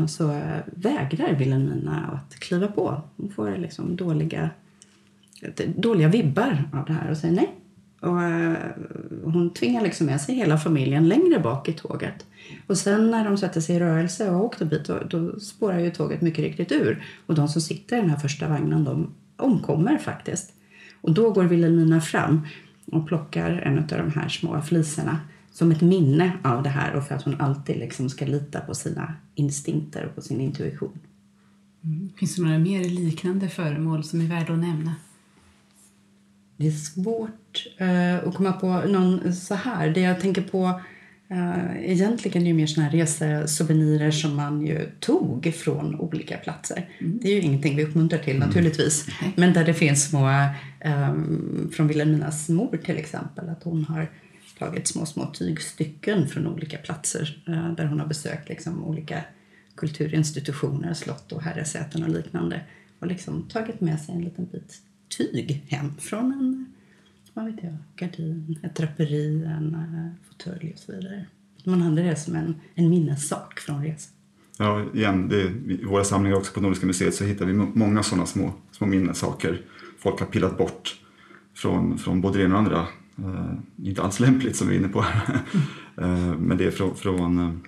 så 0.09 0.41
vägrar 0.67 1.35
Wilhelmina 1.35 2.07
att 2.13 2.41
kliva 2.41 2.67
på. 2.67 3.03
Hon 3.17 3.31
får 3.31 3.57
liksom 3.57 3.97
dåliga, 3.97 4.51
dåliga 5.77 6.09
vibbar 6.09 6.65
av 6.73 6.85
det 6.85 6.93
här 6.93 7.11
och 7.11 7.17
säger 7.17 7.35
nej. 7.35 7.55
Och 8.01 8.23
eh, 8.23 8.57
hon 9.25 9.55
tvingar 9.55 9.83
liksom 9.83 10.07
med 10.07 10.21
sig 10.21 10.35
hela 10.35 10.59
familjen 10.59 11.09
längre 11.09 11.41
bak 11.41 11.69
i 11.69 11.73
tåget. 11.73 12.27
Och 12.67 12.79
sen 12.79 13.11
när 13.11 13.25
de 13.25 13.39
sätter 13.39 13.61
sig 13.61 13.77
i 13.77 13.81
rörelse 13.81 14.29
och 14.29 14.35
har 14.35 14.43
åkt 14.43 14.61
en 14.61 14.69
bit 14.69 14.87
då, 14.87 14.99
då 15.11 15.41
spårar 15.41 15.79
ju 15.79 15.91
tåget 15.91 16.21
mycket 16.21 16.45
riktigt 16.45 16.73
ur. 16.73 17.05
Och 17.27 17.35
de 17.35 17.49
som 17.49 17.63
sitter 17.63 17.97
i 17.97 18.01
den 18.01 18.11
här 18.11 18.19
första 18.19 18.49
vagnen 18.49 18.85
de 18.85 19.15
omkommer 19.37 19.99
faktiskt. 19.99 20.53
Och 21.01 21.15
då 21.15 21.31
går 21.31 21.45
Wilhelmina 21.45 22.01
fram 22.01 22.47
och 22.93 23.09
plockar 23.09 23.51
en 23.51 23.79
av 23.79 23.87
de 23.87 24.11
här 24.11 24.29
små 24.29 24.63
fliserna 24.63 25.21
som 25.53 25.71
ett 25.71 25.81
minne 25.81 26.33
av 26.43 26.63
det 26.63 26.69
här 26.69 26.95
och 26.95 27.05
för 27.05 27.15
att 27.15 27.23
hon 27.23 27.41
alltid 27.41 27.77
liksom 27.77 28.11
ska 28.11 28.27
lita 28.27 28.61
på 28.61 28.75
sina 28.75 29.15
instinkter 29.35 30.07
och 30.07 30.15
på 30.15 30.21
sin 30.21 30.41
intuition. 30.41 30.99
Mm. 31.85 32.11
Finns 32.17 32.37
det 32.37 32.43
några 32.43 32.59
mer 32.59 32.85
liknande 32.85 33.49
föremål 33.49 34.05
som 34.05 34.21
är 34.21 34.25
värda 34.25 34.53
att 34.53 34.59
nämna? 34.59 34.95
Det 36.57 36.67
är 36.67 36.71
svårt 36.71 37.67
uh, 37.81 38.29
att 38.29 38.35
komma 38.35 38.53
på 38.53 38.67
någon 38.67 39.35
så 39.35 39.55
här. 39.55 39.91
Det 39.91 40.01
jag 40.01 40.21
tänker 40.21 40.43
på 40.43 40.81
Uh, 41.31 41.91
egentligen 41.91 42.43
är 42.43 42.47
ju 42.47 42.55
mer 42.55 42.67
såna 42.67 42.87
här 42.87 42.93
resesouvenirer 42.93 44.11
som 44.11 44.37
man 44.37 44.67
ju 44.67 44.91
tog 45.01 45.55
från 45.55 46.01
olika 46.01 46.37
platser. 46.37 46.89
Mm. 46.99 47.19
Det 47.23 47.29
är 47.29 47.35
ju 47.35 47.41
ingenting 47.41 47.77
vi 47.77 47.85
uppmuntrar 47.85 48.19
till 48.19 48.37
mm. 48.37 48.49
naturligtvis. 48.49 49.09
Mm. 49.21 49.33
Men 49.37 49.53
där 49.53 49.65
det 49.65 49.75
finns 49.75 50.11
små, 50.11 50.29
um, 50.85 51.71
från 51.75 51.89
Vilhelminas 51.89 52.49
mor 52.49 52.79
till 52.85 52.97
exempel, 52.97 53.49
att 53.49 53.63
hon 53.63 53.85
har 53.85 54.09
tagit 54.59 54.89
små, 54.89 55.07
små 55.07 55.27
tygstycken 55.27 56.29
från 56.29 56.47
olika 56.47 56.79
platser 56.79 57.43
uh, 57.49 57.75
där 57.75 57.87
hon 57.87 58.01
har 58.01 58.07
besökt 58.07 58.49
liksom, 58.49 58.85
olika 58.85 59.25
kulturinstitutioner, 59.75 60.95
slott 60.95 61.33
och 61.33 61.43
herresäten 61.43 62.03
och 62.03 62.11
liknande 62.11 62.61
och 62.99 63.07
liksom 63.07 63.43
tagit 63.43 63.81
med 63.81 64.01
sig 64.01 64.15
en 64.15 64.23
liten 64.23 64.47
bit 64.53 64.83
tyg 65.17 65.65
hem 65.69 65.97
från 65.99 66.33
en 66.33 66.73
vad 67.35 67.45
vet 67.45 67.65
jag, 67.65 67.77
gardin, 67.97 68.59
ett 68.63 68.75
draperi, 68.75 69.45
en 69.45 69.75
eh, 69.75 70.29
fåtölj 70.29 70.73
och 70.73 70.79
så 70.79 70.93
vidare. 70.93 71.27
Man 71.65 71.83
hade 71.83 72.03
det 72.03 72.17
som 72.17 72.35
en, 72.35 72.55
en 72.75 72.91
minnessak 72.91 73.61
från 73.61 73.85
resan. 73.85 74.13
Ja, 74.59 74.85
igen, 74.95 75.29
det, 75.29 75.43
I 75.73 75.85
våra 75.85 76.05
samlingar 76.05 76.37
också 76.37 76.53
på 76.53 76.61
Nordiska 76.61 76.87
museet 76.87 77.15
så 77.15 77.25
hittar 77.25 77.47
vi 77.47 77.53
många 77.53 78.03
sådana 78.03 78.27
små, 78.27 78.53
små 78.73 78.87
minnessaker 78.87 79.63
folk 79.99 80.21
har 80.21 80.27
pillat 80.27 80.59
bort 80.59 80.97
från, 81.55 81.99
från 81.99 82.21
både 82.21 82.39
det 82.39 82.45
ena 82.45 82.55
och 82.55 82.61
andra. 82.61 82.87
Eh, 83.19 83.87
inte 83.89 84.03
alls 84.03 84.21
lämpligt 84.21 84.57
som 84.57 84.69
vi 84.69 84.75
är 84.75 84.79
inne 84.79 84.89
på 84.89 85.01
här. 85.01 85.39
Eh, 85.99 86.37
men 86.39 86.59
det 86.59 86.65
är 86.65 86.71
från, 86.71 86.97
från 86.97 87.61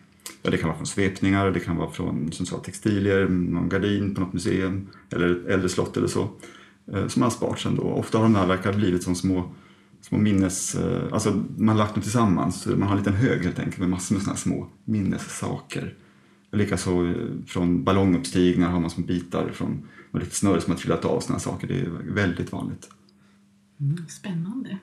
Ja, 0.43 0.51
det 0.51 0.57
kan 0.57 0.69
vara 0.69 0.77
från 0.77 0.87
svepningar, 0.87 1.51
det 1.51 1.61
kan 1.61 1.77
vara 1.77 1.91
från 1.91 2.33
som 2.33 2.47
sagt, 2.47 2.65
textilier, 2.65 3.29
någon 3.29 3.69
gardin 3.69 4.15
på 4.15 4.21
något 4.21 4.33
museum 4.33 4.87
eller 5.11 5.31
ett 5.31 5.47
äldre 5.47 5.69
slott 5.69 5.97
eller 5.97 6.07
så. 6.07 6.29
Eh, 6.93 7.09
som 7.09 7.23
har 7.23 7.31
sparats 7.31 7.67
ändå. 7.67 7.83
Ofta 7.83 8.19
har 8.19 8.25
de 8.25 8.35
här 8.35 8.47
verkar 8.47 8.73
blivit 8.73 9.03
som 9.03 9.15
små, 9.15 9.55
små 10.01 10.19
minnes... 10.19 10.75
Eh, 10.75 11.13
alltså 11.13 11.45
man 11.57 11.69
har 11.69 11.77
lagt 11.77 11.95
dem 11.95 12.03
tillsammans. 12.03 12.67
Man 12.67 12.83
har 12.83 12.91
en 12.91 12.99
liten 12.99 13.15
hög 13.15 13.45
helt 13.45 13.59
enkelt 13.59 13.79
med 13.79 13.89
massor 13.89 14.15
med 14.15 14.25
såna 14.25 14.37
små 14.37 14.71
minnessaker. 14.85 15.95
Likaså 16.53 17.07
eh, 17.07 17.15
från 17.47 17.85
ballonguppstigningar 17.85 18.71
har 18.71 18.81
man 18.81 18.91
små 18.91 19.05
bitar 19.05 19.51
från 19.53 19.89
och 20.13 20.21
lite 20.21 20.35
snöre 20.35 20.61
som 20.61 20.73
har 20.73 20.79
trillat 20.79 21.05
av. 21.05 21.21
Såna 21.21 21.39
saker. 21.39 21.69
Det 21.69 21.81
är 21.81 21.91
väldigt 22.15 22.53
vanligt. 22.53 22.91
Mm, 23.81 24.09
spännande. 24.09 24.79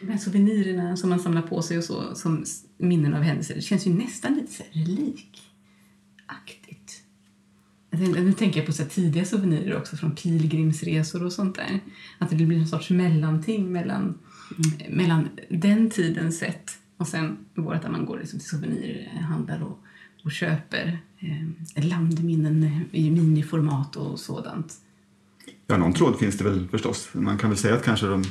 De 0.00 0.08
här 0.08 0.18
souvenirerna 0.18 0.96
som 0.96 1.10
man 1.10 1.20
samlar 1.20 1.42
på 1.42 1.62
sig 1.62 1.78
och 1.78 1.84
så, 1.84 2.14
som 2.14 2.44
minnen 2.78 3.14
av 3.14 3.22
händelser, 3.22 3.54
det 3.54 3.60
känns 3.60 3.86
ju 3.86 3.94
nästan 3.94 4.34
lite 4.34 4.52
så 4.52 4.62
relikaktigt. 4.72 6.59
Nu 7.90 8.32
tänker 8.32 8.60
jag 8.60 8.66
på 8.66 8.72
så 8.72 8.84
tidiga 8.84 9.24
souvenirer 9.24 9.76
också 9.76 9.96
från 9.96 10.14
pilgrimsresor 10.14 11.24
och 11.24 11.32
sånt 11.32 11.56
där. 11.56 11.80
Att 12.18 12.30
det 12.30 12.36
blir 12.36 12.58
en 12.58 12.68
sorts 12.68 12.90
mellanting 12.90 13.72
mellan, 13.72 14.18
mm. 14.58 14.96
mellan 14.96 15.28
den 15.48 15.90
tidens 15.90 16.38
sätt 16.38 16.70
och 16.96 17.08
sen 17.08 17.38
vårt 17.54 17.82
där 17.82 17.90
man 17.90 18.06
går 18.06 18.18
liksom 18.18 18.38
till 18.38 18.48
souvenirhandlar 18.48 19.62
och, 19.62 19.78
och 20.24 20.32
köper 20.32 20.98
eh, 21.18 21.84
landminnen 21.84 22.84
i 22.92 23.10
miniformat 23.10 23.96
och 23.96 24.20
sådant. 24.20 24.74
Ja, 25.66 25.76
någon 25.76 25.92
tråd 25.92 26.18
finns 26.18 26.38
det 26.38 26.44
väl 26.44 26.68
förstås. 26.68 27.08
Man 27.12 27.38
kan 27.38 27.50
väl 27.50 27.58
säga 27.58 27.74
att 27.74 27.84
kanske 27.84 28.06
de 28.06 28.24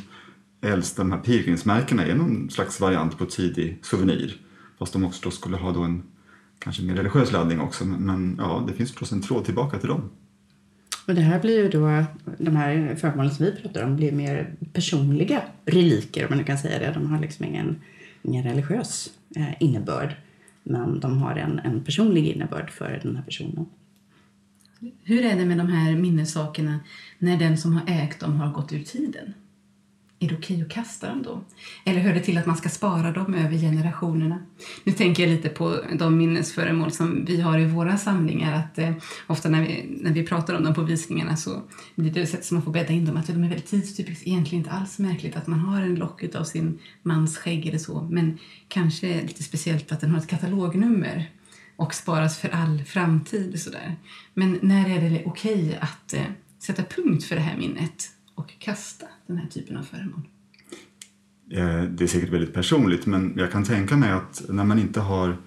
äldsta 0.62 1.02
de 1.02 1.12
här 1.12 1.20
pilgrimsmärkena 1.20 2.06
är 2.06 2.16
någon 2.16 2.50
slags 2.50 2.80
variant 2.80 3.18
på 3.18 3.26
tidig 3.26 3.80
souvenir. 3.82 4.42
Fast 4.80 4.94
de 4.94 5.06
också 5.06 5.22
då 5.24 5.32
skulle 5.32 5.58
ha 5.58 5.72
då 5.72 5.82
en 5.82 6.04
kanske 6.60 6.84
mer 6.84 6.96
religiös 6.96 7.32
laddning 7.32 7.60
också. 7.60 7.86
Men, 7.86 8.06
men 8.06 8.36
ja, 8.40 8.64
det 8.68 8.74
finns 8.74 8.90
förstås 8.90 9.12
en 9.12 9.22
tråd 9.22 9.46
tillbaka 9.46 9.78
till 9.80 9.90
dem. 9.90 10.10
Och 11.08 11.16
det 11.16 11.22
här 11.22 11.40
blir 11.40 11.64
ju 11.64 11.70
då, 11.70 12.04
de 12.38 12.56
här 12.56 12.96
föremålen 12.96 13.32
som 13.32 13.46
vi 13.46 13.52
pratar 13.52 13.84
om, 13.84 13.96
blir 13.96 14.12
mer 14.12 14.56
personliga 14.74 15.42
reliker 15.66 16.24
om 16.24 16.30
man 16.30 16.38
nu 16.38 16.44
kan 16.44 16.58
säga 16.58 16.80
det. 16.80 16.92
De 16.94 17.12
har 17.12 17.20
liksom 17.20 17.46
ingen, 17.46 17.82
ingen 18.22 18.44
religiös 18.44 19.10
eh, 19.36 19.54
innebörd. 19.60 20.16
Men 20.64 21.00
de 21.00 21.18
har 21.18 21.36
en, 21.36 21.60
en 21.60 21.84
personlig 21.84 22.28
innebörd 22.28 22.70
för 22.72 23.00
den 23.04 23.16
här 23.16 23.24
personen. 23.24 23.66
Hur 25.04 25.26
är 25.26 25.36
det 25.36 25.46
med 25.46 25.58
de 25.58 25.68
här 25.68 25.96
minnessakerna 25.96 26.80
när 27.20 27.38
den 27.38 27.58
som 27.58 27.74
har 27.74 27.84
ägt 27.88 28.20
dem 28.20 28.36
har 28.36 28.52
gått 28.52 28.74
ur 28.74 28.84
tiden? 28.84 29.34
Är 30.22 30.30
det 30.30 30.36
okej 30.36 30.62
att 30.62 30.70
kasta 30.70 31.10
dem 31.10 31.24
då? 31.24 31.44
Eller 31.86 32.00
hör 32.00 32.14
det 32.14 32.20
till 32.20 32.38
att 32.38 32.46
man 32.46 32.58
ska 32.58 32.70
spara 32.70 33.12
dem 33.12 33.34
över 33.34 33.58
generationerna? 33.58 34.40
Nu 34.84 34.92
tänker 34.92 35.24
jag 35.24 35.30
lite 35.30 35.50
på 35.50 35.78
de 36.00 36.18
minnesföremål 36.18 36.92
som 36.92 37.26
vi 37.26 37.42
har 37.42 37.60
i 37.60 37.66
våra 37.66 37.98
samlingar. 37.98 38.54
Att 38.54 38.78
eh, 38.78 38.92
Ofta 39.28 39.50
när 39.50 39.62
vi, 39.62 39.86
när 40.02 40.14
vi 40.14 40.26
pratar 40.26 40.54
om 40.54 40.64
dem 40.64 40.74
på 40.74 40.82
visningarna 40.82 41.36
så 41.36 41.62
blir 41.96 42.12
det 42.12 42.26
sätt 42.26 42.46
som 42.46 42.56
man 42.56 42.64
får 42.64 42.72
bädda 42.72 42.94
in 42.94 43.06
dem 43.06 43.18
att 43.18 43.28
de 43.28 43.44
är 43.44 43.50
väldigt 43.50 43.68
tidstypiskt. 43.68 44.28
Egentligen 44.28 44.66
inte 44.66 44.76
alls 44.76 45.00
märkligt 45.00 45.36
att 45.36 45.48
man 45.48 45.60
har 45.60 45.82
en 45.82 45.96
lock 45.96 46.36
av 46.36 46.44
sin 46.44 46.80
mans 47.04 47.38
skägg 47.38 47.68
eller 47.68 47.78
så. 47.78 48.08
Men 48.12 48.38
kanske 48.68 49.22
lite 49.22 49.44
speciellt 49.44 49.92
att 49.92 50.02
den 50.02 50.12
har 50.12 50.18
ett 50.18 50.28
katalognummer 50.28 51.32
och 51.76 51.94
sparas 51.94 52.38
för 52.38 52.50
all 52.50 52.84
framtid. 52.84 53.62
Sådär. 53.62 53.96
Men 54.34 54.60
när 54.62 54.90
är 54.90 55.10
det 55.10 55.24
okej 55.26 55.78
att 55.82 56.14
eh, 56.14 56.24
sätta 56.60 56.84
punkt 56.84 57.24
för 57.24 57.36
det 57.36 57.42
här 57.42 57.58
minnet 57.58 58.19
och 58.40 58.60
kasta 58.60 59.06
den 59.28 59.38
här 59.38 59.48
typen 59.48 59.78
av 59.78 59.84
föremål? 59.84 60.22
Eh, 61.52 61.84
det 61.84 62.04
är 62.04 62.08
säkert 62.08 62.30
väldigt 62.30 62.54
personligt 62.54 63.06
men 63.06 63.34
jag 63.38 63.52
kan 63.52 63.64
tänka 63.64 63.98
mig 63.98 64.12
att 64.12 64.42
när 64.50 64.64
man 64.64 64.80
inte 64.80 65.00
har 65.00 65.38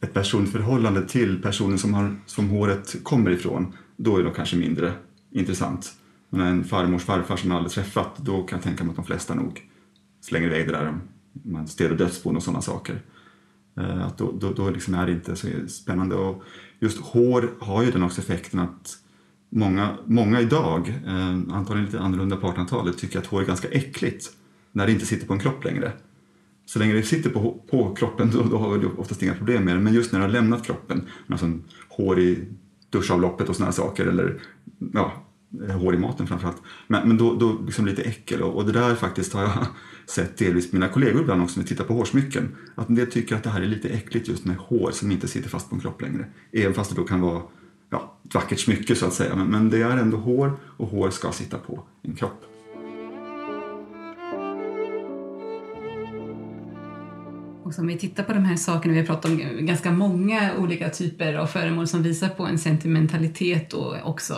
ett 0.00 0.12
personligt 0.12 0.52
förhållande 0.52 1.08
till 1.08 1.42
personen 1.42 1.78
som, 1.78 1.94
har, 1.94 2.16
som 2.26 2.48
håret 2.48 2.96
kommer 3.02 3.30
ifrån 3.30 3.72
då 3.96 4.16
är 4.16 4.24
det 4.24 4.30
kanske 4.30 4.56
mindre 4.56 4.92
intressant. 5.30 5.92
Men 6.30 6.40
en 6.40 6.64
farmors 6.64 7.04
farfar 7.04 7.36
som 7.36 7.48
man 7.48 7.58
aldrig 7.58 7.72
träffat 7.72 8.16
då 8.18 8.42
kan 8.42 8.56
jag 8.56 8.64
tänka 8.64 8.84
mig 8.84 8.90
att 8.90 8.96
de 8.96 9.04
flesta 9.04 9.34
nog 9.34 9.62
slänger 10.20 10.46
iväg 10.46 10.66
det 10.66 10.72
där 10.72 10.88
om 10.88 11.00
man 11.32 11.68
städar 11.68 11.96
dödsbon 11.96 12.36
och 12.36 12.42
sådana 12.42 12.62
saker. 12.62 13.02
Eh, 13.76 14.06
att 14.06 14.18
då, 14.18 14.32
då, 14.32 14.52
då 14.52 14.70
liksom 14.70 14.94
är 14.94 15.06
det 15.06 15.12
inte 15.12 15.36
så 15.36 15.48
spännande. 15.68 16.14
Och 16.14 16.42
just 16.80 17.00
hår 17.00 17.50
har 17.60 17.82
ju 17.82 17.90
den 17.90 18.02
också 18.02 18.20
effekten 18.20 18.60
att 18.60 18.98
många, 19.50 19.96
många 20.06 20.40
idag, 20.40 20.88
eh, 21.06 21.28
antagligen 21.56 21.84
lite 21.84 22.00
annorlunda 22.00 22.36
på 22.36 22.46
1800-talet, 22.46 22.98
tycker 22.98 23.18
att 23.18 23.26
hår 23.26 23.42
är 23.42 23.46
ganska 23.46 23.68
äckligt 23.68 24.30
när 24.72 24.86
det 24.86 24.92
inte 24.92 25.06
sitter 25.06 25.26
på 25.26 25.32
en 25.32 25.38
kropp 25.38 25.64
längre. 25.64 25.92
Så 26.66 26.78
länge 26.78 26.94
det 26.94 27.02
sitter 27.02 27.30
på, 27.30 27.62
på 27.70 27.94
kroppen 27.94 28.30
då, 28.32 28.42
då 28.42 28.58
har 28.58 28.78
vi 28.78 28.86
oftast 28.86 29.22
inga 29.22 29.34
problem 29.34 29.64
med 29.64 29.76
det. 29.76 29.80
Men 29.80 29.94
just 29.94 30.12
när 30.12 30.18
det 30.18 30.26
har 30.26 30.32
lämnat 30.32 30.66
kroppen, 30.66 31.02
alltså 31.28 31.52
hår 31.88 32.18
i 32.18 32.38
duschavloppet 32.90 33.48
och 33.48 33.56
sådana 33.56 33.72
saker, 33.72 34.06
eller 34.06 34.40
ja, 34.92 35.12
eh, 35.68 35.76
hår 35.76 35.94
i 35.94 35.98
maten 35.98 36.26
framförallt. 36.26 36.62
Men, 36.86 37.08
men 37.08 37.16
då, 37.16 37.34
då 37.34 37.58
liksom 37.66 37.86
lite 37.86 38.02
äckel 38.02 38.42
och, 38.42 38.56
och 38.56 38.66
det 38.66 38.72
där 38.72 38.94
faktiskt 38.94 39.32
har 39.32 39.42
jag 39.42 39.66
sett 40.06 40.36
delvis 40.36 40.72
mina 40.72 40.88
kollegor 40.88 41.20
ibland 41.20 41.42
också 41.42 41.60
när 41.60 41.64
vi 41.64 41.68
tittar 41.68 41.84
på 41.84 41.94
hårsmycken. 41.94 42.56
Att 42.74 42.88
en 42.88 42.94
del 42.94 43.06
tycker 43.06 43.36
att 43.36 43.42
det 43.42 43.50
här 43.50 43.60
är 43.60 43.66
lite 43.66 43.88
äckligt 43.88 44.28
just 44.28 44.44
med 44.44 44.56
hår 44.56 44.90
som 44.90 45.10
inte 45.10 45.28
sitter 45.28 45.48
fast 45.48 45.68
på 45.68 45.74
en 45.74 45.80
kropp 45.80 46.02
längre. 46.02 46.26
Även 46.52 46.74
fast 46.74 46.90
det 46.90 46.96
då 46.96 47.04
kan 47.04 47.20
vara 47.20 47.42
ja, 47.96 48.12
ett 48.28 48.34
vackert 48.34 48.60
smycke 48.60 48.96
så 48.96 49.06
att 49.06 49.12
säga. 49.12 49.36
Men, 49.36 49.46
men 49.46 49.70
det 49.70 49.82
är 49.82 49.96
ändå 49.96 50.16
hår 50.16 50.58
och 50.76 50.88
hår 50.88 51.10
ska 51.10 51.32
sitta 51.32 51.58
på 51.58 51.82
en 52.02 52.14
kropp. 52.14 52.42
Och 57.62 57.78
om 57.78 57.86
vi 57.86 57.98
tittar 57.98 58.22
på 58.22 58.32
de 58.32 58.44
här 58.44 58.56
sakerna, 58.56 58.94
vi 58.94 59.00
har 59.00 59.06
pratat 59.06 59.30
om 59.30 59.66
ganska 59.66 59.92
många 59.92 60.50
olika 60.58 60.90
typer 60.90 61.34
av 61.34 61.46
föremål 61.46 61.86
som 61.86 62.02
visar 62.02 62.28
på 62.28 62.42
en 62.42 62.58
sentimentalitet 62.58 63.72
och 63.72 63.94
också 64.04 64.34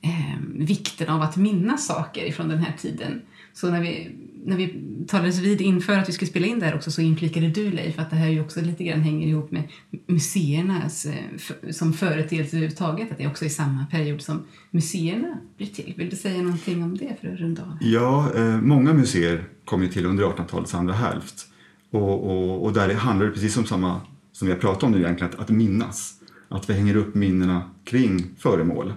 eh, 0.00 0.40
vikten 0.54 1.08
av 1.08 1.22
att 1.22 1.36
minnas 1.36 1.86
saker 1.86 2.32
från 2.32 2.48
den 2.48 2.58
här 2.58 2.72
tiden. 2.78 3.22
Så 3.56 3.70
när 3.70 3.80
vi, 3.80 4.10
när 4.44 4.56
vi 4.56 4.74
talades 5.06 5.38
vid 5.38 5.60
inför 5.60 5.98
att 5.98 6.08
vi 6.08 6.12
skulle 6.12 6.30
spela 6.30 6.46
in 6.46 6.58
det 6.58 6.66
här 6.66 6.74
också 6.74 6.90
så 6.90 7.00
inflikade 7.00 7.48
du 7.48 7.70
Leif 7.70 7.98
att 7.98 8.10
det 8.10 8.16
här 8.16 8.28
ju 8.28 8.40
också 8.40 8.60
lite 8.60 8.84
grann 8.84 9.00
hänger 9.00 9.26
ihop 9.26 9.50
med 9.50 9.62
museernas 10.06 11.06
eh, 11.06 11.70
som 11.70 11.92
företeelse 11.92 12.56
överhuvudtaget, 12.56 13.12
att 13.12 13.18
det 13.18 13.24
är 13.24 13.28
också 13.28 13.44
i 13.44 13.50
samma 13.50 13.86
period 13.86 14.22
som 14.22 14.42
museerna 14.70 15.38
blir 15.56 15.66
till. 15.66 15.94
Vill 15.96 16.10
du 16.10 16.16
säga 16.16 16.42
någonting 16.42 16.82
om 16.82 16.96
det 16.96 17.16
för 17.20 17.32
att 17.32 17.38
runda 17.38 17.62
av? 17.62 17.78
Ja, 17.80 18.32
eh, 18.34 18.60
många 18.60 18.92
museer 18.92 19.44
kom 19.64 19.82
ju 19.82 19.88
till 19.88 20.06
under 20.06 20.24
1800-talets 20.24 20.74
andra 20.74 20.94
hälft 20.94 21.46
och, 21.90 22.24
och, 22.24 22.64
och 22.64 22.72
där 22.72 22.94
handlar 22.94 23.26
det 23.26 23.32
precis 23.32 23.56
om 23.56 23.64
samma 23.64 24.00
som 24.32 24.46
vi 24.46 24.52
har 24.52 24.60
pratat 24.60 24.82
om 24.82 24.92
nu 24.92 24.98
egentligen, 24.98 25.32
att, 25.32 25.40
att 25.40 25.48
minnas. 25.48 26.12
Att 26.48 26.70
vi 26.70 26.74
hänger 26.74 26.96
upp 26.96 27.14
minnena 27.14 27.70
kring 27.84 28.24
föremål. 28.38 28.92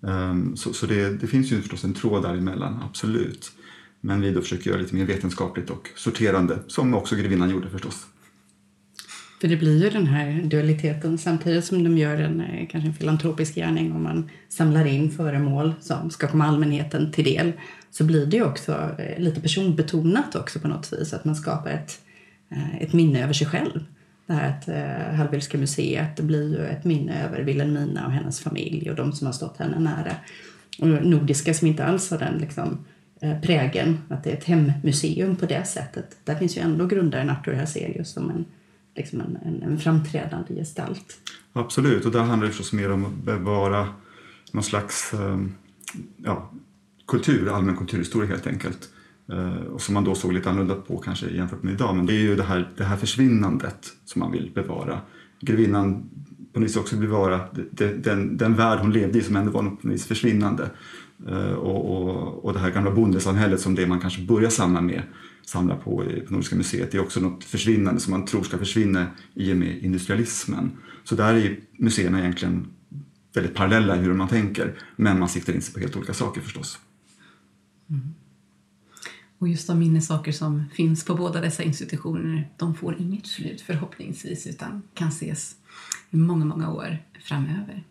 Um, 0.00 0.56
så 0.56 0.72
så 0.72 0.86
det, 0.86 1.20
det, 1.20 1.26
finns 1.26 1.52
ju 1.52 1.60
förstås 1.60 1.84
en 1.84 1.94
tråd 1.94 2.22
däremellan, 2.22 2.80
absolut. 2.88 3.52
Men 4.04 4.20
vi 4.20 4.30
då 4.30 4.40
försöker 4.40 4.70
göra 4.70 4.80
lite 4.80 4.94
mer 4.94 5.04
vetenskapligt 5.04 5.70
och 5.70 5.88
sorterande, 5.96 6.58
som 6.66 6.94
också 6.94 7.16
grevinnan 7.16 7.50
gjorde 7.50 7.70
förstås. 7.70 8.06
För 9.40 9.48
det 9.48 9.56
blir 9.56 9.84
ju 9.84 9.90
den 9.90 10.06
här 10.06 10.42
dualiteten 10.42 11.18
samtidigt 11.18 11.64
som 11.64 11.84
de 11.84 11.98
gör 11.98 12.16
en 12.16 12.40
eh, 12.40 12.68
kanske 12.70 12.88
en 12.88 12.94
filantropisk 12.94 13.54
gärning 13.54 13.92
och 13.92 14.00
man 14.00 14.30
samlar 14.48 14.84
in 14.84 15.10
föremål 15.10 15.74
som 15.80 16.10
ska 16.10 16.28
komma 16.28 16.46
allmänheten 16.46 17.12
till 17.12 17.24
del 17.24 17.52
så 17.90 18.04
blir 18.04 18.26
det 18.26 18.36
ju 18.36 18.44
också 18.44 18.90
eh, 18.98 19.22
lite 19.22 19.40
personbetonat 19.40 20.34
också 20.34 20.60
på 20.60 20.68
något 20.68 20.92
vis 20.92 21.12
att 21.12 21.24
man 21.24 21.36
skapar 21.36 21.70
ett, 21.70 22.00
eh, 22.50 22.82
ett 22.82 22.92
minne 22.92 23.24
över 23.24 23.32
sig 23.32 23.46
själv. 23.46 23.84
Det 24.26 24.32
här 24.32 24.48
att 24.48 24.68
eh, 24.68 25.16
Hallwylska 25.16 25.58
museet 25.58 26.16
det 26.16 26.22
blir 26.22 26.58
ju 26.58 26.66
ett 26.66 26.84
minne 26.84 27.24
över 27.24 27.42
Wilhelmina 27.42 28.06
och 28.06 28.12
hennes 28.12 28.40
familj 28.40 28.90
och 28.90 28.96
de 28.96 29.12
som 29.12 29.26
har 29.26 29.34
stått 29.34 29.56
henne 29.56 29.78
nära. 29.78 30.16
Och 30.78 30.88
Nordiska 30.88 31.54
som 31.54 31.68
inte 31.68 31.84
alls 31.84 32.10
har 32.10 32.18
den 32.18 32.38
liksom, 32.38 32.78
Eh, 32.84 32.91
Eh, 33.22 33.40
prägen, 33.40 33.98
att 34.08 34.24
det 34.24 34.30
är 34.30 34.36
ett 34.36 34.44
hemmuseum 34.44 35.36
på 35.36 35.46
det 35.46 35.64
sättet. 35.64 36.16
Där 36.24 36.34
finns 36.34 36.56
ju 36.56 36.60
ändå 36.60 36.86
grundaren 36.86 37.30
Artur 37.30 37.54
Hazelius 37.54 38.12
som 38.12 38.30
en, 38.30 38.44
liksom 38.96 39.20
en, 39.20 39.36
en, 39.36 39.62
en 39.62 39.78
framträdande 39.78 40.54
gestalt. 40.54 41.18
Absolut, 41.52 42.04
och 42.04 42.12
där 42.12 42.20
handlar 42.20 42.46
det 42.46 42.52
förstås 42.52 42.72
mer 42.72 42.92
om 42.92 43.04
att 43.04 43.14
bevara 43.14 43.88
någon 44.52 44.62
slags 44.62 45.14
eh, 45.14 45.38
ja, 46.16 46.50
kultur, 47.06 47.48
allmän 47.56 47.76
kulturhistoria 47.76 48.28
helt 48.28 48.46
enkelt. 48.46 48.88
Eh, 49.32 49.54
och 49.54 49.80
som 49.80 49.94
man 49.94 50.04
då 50.04 50.14
såg 50.14 50.32
lite 50.32 50.50
annorlunda 50.50 50.74
på 50.74 50.96
kanske 50.96 51.30
jämfört 51.30 51.62
med 51.62 51.74
idag. 51.74 51.96
Men 51.96 52.06
det 52.06 52.12
är 52.12 52.22
ju 52.22 52.36
det 52.36 52.42
här, 52.42 52.70
det 52.76 52.84
här 52.84 52.96
försvinnandet 52.96 53.92
som 54.04 54.20
man 54.20 54.32
vill 54.32 54.50
bevara. 54.54 55.00
Grevinnan 55.40 56.10
på 56.52 56.60
något 56.60 56.68
vis 56.68 56.76
också 56.76 56.96
bevara 56.96 57.40
den, 57.70 58.02
den, 58.02 58.36
den 58.36 58.54
värld 58.54 58.78
hon 58.78 58.92
levde 58.92 59.18
i 59.18 59.22
som 59.22 59.36
ändå 59.36 59.52
var 59.52 59.62
något 59.62 59.84
vis 59.84 60.06
försvinnande. 60.06 60.70
Eh, 61.28 61.52
och, 61.52 62.02
och, 62.02 62.44
och 62.44 62.52
det 62.52 62.58
här 62.58 62.70
gamla 62.70 62.90
bondesamhället 62.90 63.60
som 63.60 63.74
det 63.74 63.86
man 63.86 64.00
kanske 64.00 64.22
börjar 64.22 64.50
samla 64.50 64.80
med 64.80 65.02
samla 65.46 65.76
på 65.76 66.04
på 66.26 66.32
Nordiska 66.32 66.56
museet 66.56 66.90
det 66.90 66.98
är 66.98 67.02
också 67.02 67.20
något 67.20 67.44
försvinnande 67.44 68.00
som 68.00 68.10
man 68.10 68.24
tror 68.24 68.42
ska 68.42 68.58
försvinna 68.58 69.06
i 69.34 69.52
och 69.52 69.56
med 69.56 69.78
industrialismen. 69.78 70.70
Så 71.04 71.14
där 71.14 71.34
är 71.34 71.60
museerna 71.76 72.20
egentligen 72.20 72.66
väldigt 73.34 73.54
parallella 73.54 73.96
i 73.96 73.98
hur 73.98 74.14
man 74.14 74.28
tänker 74.28 74.74
men 74.96 75.18
man 75.18 75.28
siktar 75.28 75.52
in 75.52 75.62
sig 75.62 75.74
på 75.74 75.80
helt 75.80 75.96
olika 75.96 76.14
saker 76.14 76.40
förstås. 76.40 76.78
Mm. 77.90 78.14
Och 79.38 79.48
just 79.48 79.66
de 79.66 79.78
minnessaker 79.78 80.32
som 80.32 80.64
finns 80.74 81.04
på 81.04 81.14
båda 81.14 81.40
dessa 81.40 81.62
institutioner 81.62 82.50
de 82.56 82.74
får 82.74 83.00
inget 83.00 83.26
slut 83.26 83.60
förhoppningsvis 83.60 84.46
utan 84.46 84.82
kan 84.94 85.08
ses 85.08 85.56
i 86.10 86.16
många, 86.16 86.44
många 86.44 86.72
år 86.72 86.98
framöver. 87.20 87.84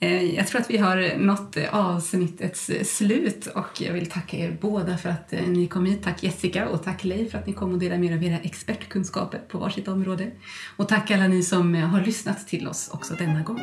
Eh, 0.00 0.34
jag 0.34 0.46
tror 0.46 0.60
att 0.60 0.70
vi 0.70 0.78
har 0.78 1.18
nått 1.18 1.56
eh, 1.56 1.74
avsnittets 1.74 2.70
eh, 2.70 2.84
slut 2.84 3.46
och 3.46 3.80
jag 3.80 3.92
vill 3.92 4.10
tacka 4.10 4.36
er 4.36 4.58
båda 4.60 4.98
för 4.98 5.08
att 5.08 5.32
ni 5.46 5.66
kom 5.68 5.86
hit. 5.86 6.02
Tack 6.02 6.22
Jessica 6.22 6.68
och 6.68 6.82
tack 6.82 7.04
Leif 7.04 7.30
för 7.30 7.38
att 7.38 7.46
ni 7.46 7.52
kom 7.52 7.72
och 7.72 7.78
delade 7.78 8.00
med 8.00 8.10
er 8.10 8.16
av 8.16 8.24
era 8.24 8.38
expertkunskaper 8.38 9.38
på 9.38 9.58
varsitt 9.58 9.88
område. 9.88 10.30
Och 10.76 10.88
tack 10.88 11.10
alla 11.10 11.28
ni 11.28 11.42
som 11.42 11.74
har 11.74 12.00
lyssnat 12.00 12.48
till 12.48 12.68
oss 12.68 12.90
också 12.92 13.14
denna 13.14 13.42
gång. 13.42 13.62